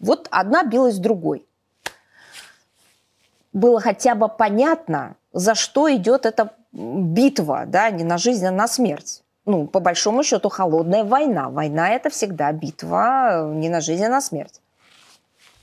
[0.00, 1.46] Вот одна билась с другой.
[3.52, 8.66] Было хотя бы понятно, за что идет эта битва, да, не на жизнь, а на
[8.66, 9.22] смерть.
[9.46, 11.50] Ну, по большому счету, холодная война.
[11.50, 14.60] Война– это всегда битва не на жизнь, а на смерть.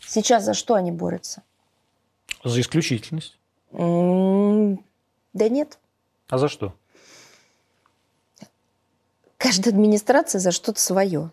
[0.06, 1.42] Сейчас за что они борются?
[2.44, 3.38] За исключительность.
[3.74, 5.78] Да нет.
[6.30, 6.74] А за что?
[9.38, 11.32] Каждая администрация за что-то свое.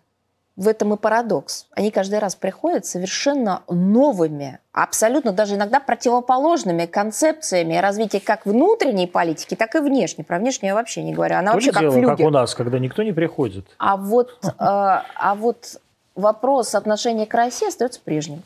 [0.56, 1.66] В этом и парадокс.
[1.73, 9.55] Они каждый раз приходят совершенно новыми, абсолютно даже иногда противоположными концепциями развития как внутренней политики,
[9.55, 10.24] так и внешней.
[10.24, 11.36] Про внешнюю я вообще не говорю.
[11.36, 12.16] Она То вообще дело, как флюгер.
[12.16, 13.66] как у нас, когда никто не приходит.
[13.78, 15.81] А вот, э, а вот
[16.16, 18.43] вопрос отношения к России остается прежним.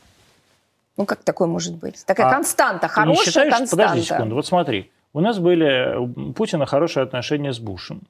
[0.97, 2.05] Ну, как такое может быть?
[2.06, 3.85] Такая а константа, хорошая не считаешь, константа.
[3.85, 4.90] Подожди секунду, вот смотри.
[5.14, 8.02] У нас были у Путина хорошие отношения с Бушем.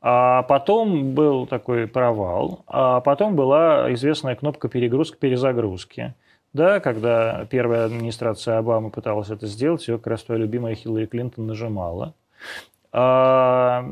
[0.00, 6.14] А потом был такой провал, а потом была известная кнопка перегрузки-перезагрузки.
[6.52, 11.46] Да, когда первая администрация Обамы пыталась это сделать, ее как раз твоя любимая Хиллари Клинтон
[11.46, 12.14] нажимала.
[12.96, 13.84] А,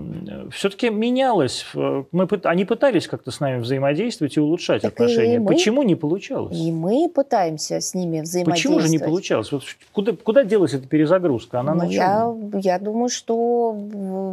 [0.53, 1.66] все-таки менялось.
[1.74, 5.35] Мы, они пытались как-то с нами взаимодействовать и улучшать так отношения.
[5.35, 6.57] И мы, Почему не получалось?
[6.57, 8.57] И мы пытаемся с ними взаимодействовать.
[8.57, 9.51] Почему же не получалось?
[9.51, 11.59] Вот куда, куда делась эта перезагрузка?
[11.59, 11.87] Она ну, на?
[11.89, 13.77] Я, я думаю, что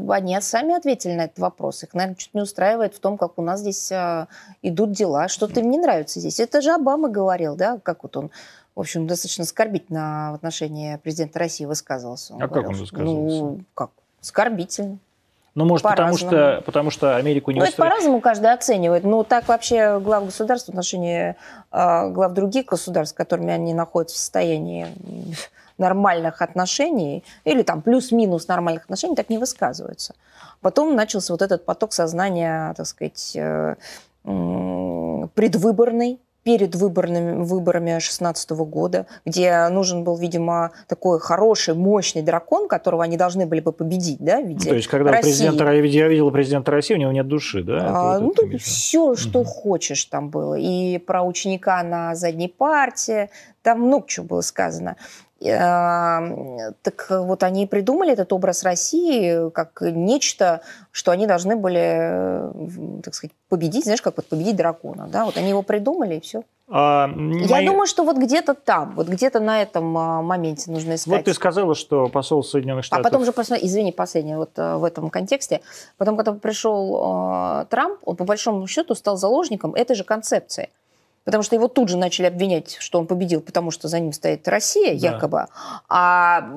[0.09, 1.81] они сами ответили на этот вопрос.
[1.81, 4.27] Их, наверное, чуть не устраивает в том, как у нас здесь а,
[4.61, 5.29] идут дела.
[5.29, 6.39] Что-то им не нравится здесь.
[6.39, 8.29] Это же Обама говорил, да, как вот он
[8.75, 12.35] в общем, достаточно скорбительно в отношении президента России высказывался.
[12.35, 13.37] Он а говорил, как он высказывался?
[13.37, 13.89] Ну, как?
[14.21, 14.99] Скорбительно.
[15.55, 19.03] Ну, может, потому что, потому что Америку не Ну, это по-разному каждый оценивает.
[19.03, 21.35] Ну, так вообще глав государств в отношении
[21.71, 24.87] э, глав других государств, с которыми они находятся в состоянии
[25.77, 30.13] нормальных отношений, или там плюс-минус нормальных отношений, так не высказываются.
[30.61, 33.75] Потом начался вот этот поток сознания, так сказать, э,
[34.23, 43.03] предвыборный, перед выборными, выборами 2016 года, где нужен был, видимо, такой хороший, мощный дракон, которого
[43.03, 45.29] они должны были бы победить, да, в виде То есть, когда России.
[45.29, 47.85] президент, я видела президента России, у него нет души, да?
[47.87, 49.49] А, вот ну, все, что угу.
[49.49, 50.55] хочешь там было.
[50.55, 53.29] И про ученика на задней парте,
[53.61, 54.95] там много чего было сказано.
[55.41, 60.61] Так вот они придумали этот образ России как нечто,
[60.91, 65.49] что они должны были, так сказать, победить, знаешь, как вот победить дракона, да, вот они
[65.49, 66.43] его придумали и все.
[66.71, 67.65] А, Я мои...
[67.65, 71.13] думаю, что вот где-то там, вот где-то на этом а, моменте нужно искать.
[71.13, 73.05] Вот ты сказала, что посол Соединенных Штатов...
[73.05, 75.61] А потом же, извини, последнее вот а, в этом контексте,
[75.97, 80.69] потом, когда пришел Трамп, он по большому счету стал заложником этой же концепции
[81.23, 84.47] потому что его тут же начали обвинять, что он победил, потому что за ним стоит
[84.47, 85.11] Россия, да.
[85.11, 85.47] якобы.
[85.87, 86.49] А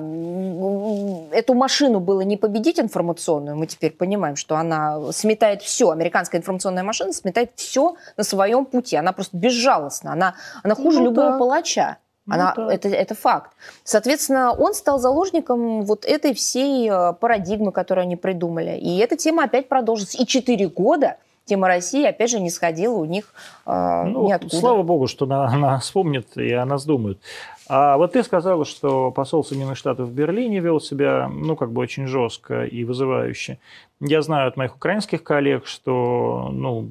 [1.31, 6.83] эту машину было не победить информационную, мы теперь понимаем, что она сметает все, американская информационная
[6.83, 11.37] машина сметает все на своем пути, она просто безжалостна, она, она хуже ну, любого да.
[11.37, 11.97] палача.
[12.25, 12.73] Ну она, ну, да.
[12.73, 13.51] это, это факт.
[13.83, 18.77] Соответственно, он стал заложником вот этой всей э, парадигмы, которую они придумали.
[18.77, 20.17] И эта тема опять продолжится.
[20.17, 23.33] И четыре года тема России, опять же, не сходила у них
[23.65, 24.55] э, ну, ниоткуда.
[24.55, 27.19] Слава богу, что она, она вспомнит и о нас думает.
[27.67, 31.81] А вот ты сказала, что посол Соединенных Штатов в Берлине вел себя, ну, как бы
[31.81, 33.57] очень жестко и вызывающе.
[34.01, 36.85] Я знаю от моих украинских коллег, что, ну,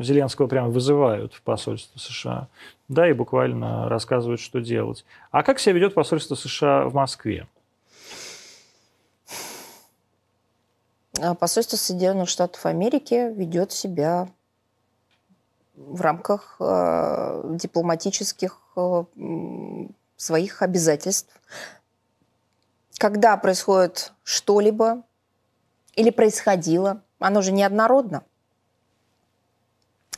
[0.00, 2.48] Зеленского прямо вызывают в посольство США,
[2.88, 5.04] да, и буквально рассказывают, что делать.
[5.30, 7.46] А как себя ведет посольство США в Москве?
[11.38, 14.28] Посольство Соединенных Штатов Америки ведет себя
[15.74, 19.04] в рамках э, дипломатических э,
[20.16, 21.32] своих обязательств.
[22.98, 25.04] Когда происходит что-либо
[25.94, 28.24] или происходило, оно же неоднородно.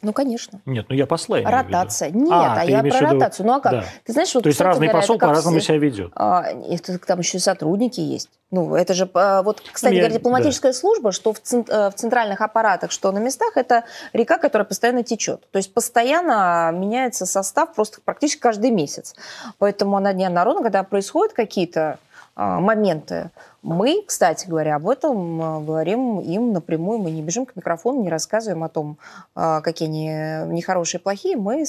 [0.02, 0.60] Ну, конечно.
[0.64, 2.10] Нет, ну я посла Ротация.
[2.10, 3.46] Нет, а, а я про ротацию.
[3.46, 3.72] Ну, а как?
[3.72, 3.84] Да.
[4.04, 5.68] Ты знаешь, вот, То есть разный говоря, посол по-разному все...
[5.68, 6.12] себя ведет.
[6.14, 8.30] А, это, там еще и сотрудники есть.
[8.50, 10.78] Ну, это же, а, вот, кстати я, говоря, дипломатическая да.
[10.78, 15.04] служба, что в, цент, э, в центральных аппаратах, что на местах, это река, которая постоянно
[15.04, 15.48] течет.
[15.50, 19.14] То есть постоянно меняется состав просто практически каждый месяц.
[19.58, 21.98] Поэтому на Дне народа, когда происходят какие-то
[22.40, 23.30] моменты,
[23.62, 26.98] мы, кстати говоря, об этом а, говорим им напрямую.
[26.98, 28.98] Мы не бежим к микрофону, не рассказываем о том,
[29.34, 31.36] а, какие они нехорошие, плохие.
[31.36, 31.64] Мы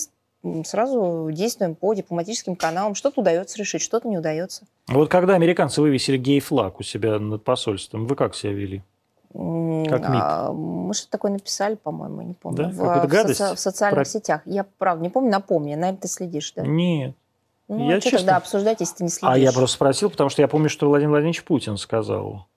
[0.63, 2.95] сразу действуем по дипломатическим каналам.
[2.95, 4.65] Что-то удается решить, что-то не удается.
[4.87, 8.81] Вот когда американцы вывесили гей-флаг у себя над посольством, вы как себя вели?
[9.33, 10.53] Как МИД?
[10.53, 12.57] Мы что-то такое написали, по-моему, не помню.
[12.57, 12.69] Да?
[12.69, 14.05] В, в, соци- в социальных Про...
[14.05, 14.41] сетях.
[14.45, 15.75] Я, правда, не помню, напомни.
[15.75, 16.63] Наверное, ты следишь, да?
[16.63, 17.15] Нет.
[17.71, 18.17] Ну, я а честно...
[18.17, 19.33] тогда обсуждать, если ты не следишь?
[19.33, 22.47] А я просто спросил, потому что я помню, что Владимир Владимирович Путин сказал.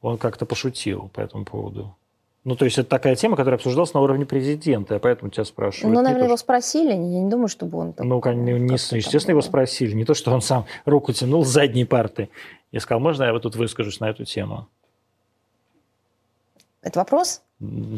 [0.00, 1.96] Он как-то пошутил по этому поводу.
[2.44, 5.92] Ну, то есть это такая тема, которая обсуждалась на уровне президента, я поэтому тебя спрашиваю.
[5.92, 7.92] Ну, наверное, его спросили, я не думаю, чтобы он...
[7.92, 9.94] Там, ну, не, не, естественно, его спросили.
[9.94, 12.30] Не то, что он сам руку тянул с задней парты
[12.70, 14.68] и сказал, можно я вот тут выскажусь на эту тему?
[16.82, 17.42] Это вопрос?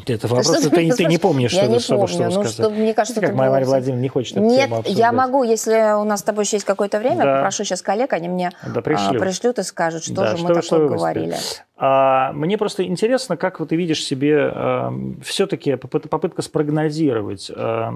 [0.07, 2.09] Это вопрос, что ты, ты не помнишь, я что, не что, помню.
[2.09, 3.71] что ну, что, мне кажется, как Мария было...
[3.71, 6.99] Владимировна не хочет эту Нет, я могу, если у нас с тобой еще есть какое-то
[6.99, 7.37] время, да.
[7.37, 9.17] попрошу сейчас коллег, они мне да, пришлют.
[9.17, 11.37] А, пришлют и скажут, что да, же что мы такое говорили.
[11.77, 14.93] А, мне просто интересно, как вот ты видишь себе а,
[15.23, 17.95] все-таки попытка спрогнозировать а,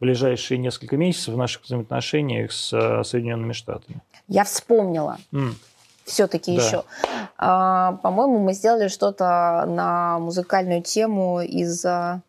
[0.00, 4.00] ближайшие несколько месяцев в наших взаимоотношениях с а, Соединенными Штатами.
[4.26, 5.18] Я вспомнила.
[5.32, 5.52] Mm
[6.04, 6.62] все-таки да.
[6.62, 6.84] еще.
[7.36, 12.22] А, по-моему, мы сделали что-то на музыкальную тему из-за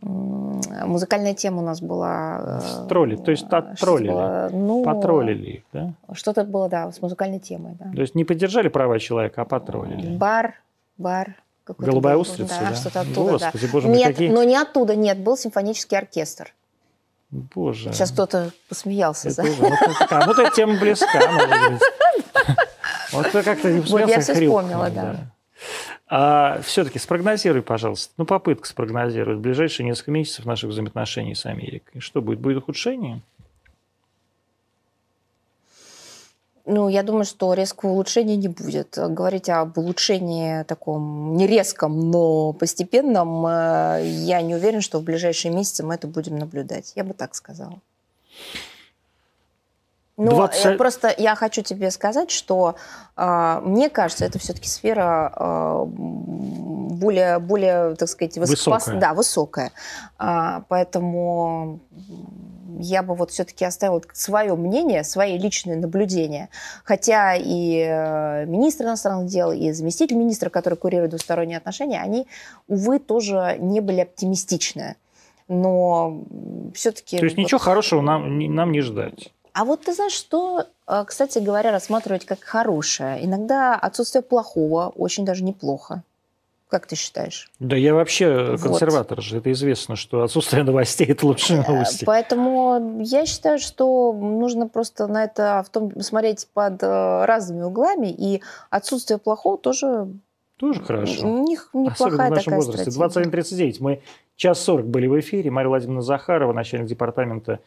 [0.00, 2.60] музыкальная тема у нас была.
[2.60, 5.92] С тролли, то есть оттроллили, было, ну, потроллили их, да?
[6.12, 7.90] Что-то было, да, с музыкальной темой, да.
[7.92, 10.16] То есть не поддержали права человека, а потроллили.
[10.16, 10.54] Бар,
[10.98, 11.34] бар.
[11.78, 12.70] Голубая устрица, да?
[12.70, 12.76] да?
[12.76, 13.72] что-то оттуда, Господи, да.
[13.72, 14.30] боже мой, нет, какие...
[14.30, 16.54] но не оттуда, нет, был симфонический оркестр.
[17.30, 17.92] Боже.
[17.92, 19.28] Сейчас кто-то посмеялся.
[19.28, 19.48] Это, за...
[19.48, 19.70] ну,
[20.10, 21.20] а, ну, эта тема близка.
[23.18, 25.16] Вот это как-то не Вот я все вспомнила, да.
[26.10, 32.00] А все-таки спрогнозируй, пожалуйста, ну попытка спрогнозировать в ближайшие несколько месяцев наших взаимоотношений с Америкой.
[32.00, 32.38] Что будет?
[32.38, 33.20] Будет ухудшение?
[36.70, 38.98] Ну, я думаю, что резкого улучшения не будет.
[38.98, 45.50] Говорить об улучшении таком не резком, но постепенном, э, я не уверен, что в ближайшие
[45.50, 46.92] месяцы мы это будем наблюдать.
[46.94, 47.80] Я бы так сказала.
[50.18, 50.64] Но 20...
[50.64, 52.74] я просто я хочу тебе сказать, что
[53.16, 58.98] э, мне кажется, это все-таки сфера э, более, более, так сказать, высокая.
[58.98, 59.70] Да, высокая.
[60.18, 61.80] Э, поэтому
[62.80, 66.48] я бы вот все-таки оставила свое мнение, свои личные наблюдения.
[66.84, 72.26] Хотя и э, министр иностранных дел, и заместитель министра, который курирует двусторонние отношения, они,
[72.66, 74.96] увы, тоже не были оптимистичны.
[75.48, 76.24] Но
[76.74, 77.18] все-таки...
[77.18, 77.42] То есть вот...
[77.42, 79.32] ничего хорошего нам, нам не ждать.
[79.58, 83.24] А вот ты знаешь, что, э, кстати говоря, рассматривать как хорошее?
[83.24, 86.04] Иногда отсутствие плохого очень даже неплохо.
[86.68, 87.50] Как ты считаешь?
[87.58, 89.24] Да я вообще консерватор вот.
[89.24, 89.38] же.
[89.38, 92.04] Это известно, что отсутствие новостей– это лучшие э, новости.
[92.04, 98.14] Поэтому я считаю, что нужно просто на это в том, смотреть под э, разными углами.
[98.16, 98.40] И
[98.70, 100.06] отсутствие плохого тоже
[100.56, 101.26] тоже хорошо.
[101.26, 102.90] У них неплохая Особенно в нашем возрасте.
[102.90, 103.76] 21.39.
[103.80, 104.02] Мы
[104.36, 105.50] час 40 были в эфире.
[105.50, 107.58] Мария Владимировна Захарова, начальник департамента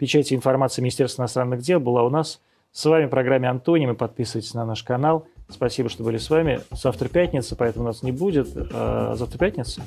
[0.00, 2.40] печати информации Министерства иностранных дел, была у нас.
[2.72, 3.94] С вами в программе «Антоним».
[3.94, 5.26] Подписывайтесь на наш канал.
[5.50, 6.60] Спасибо, что были с вами.
[6.70, 8.48] Завтра пятница, поэтому у нас не будет.
[8.72, 9.82] А, завтра пятница?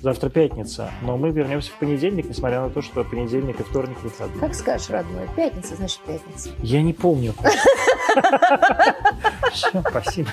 [0.00, 0.90] Завтра пятница.
[1.02, 4.40] Но мы вернемся в понедельник, несмотря на то, что понедельник и вторник выходные.
[4.40, 5.28] Как скажешь, родной?
[5.36, 6.50] Пятница, значит пятница.
[6.62, 7.34] Я не помню.
[9.52, 10.30] Все, спасибо.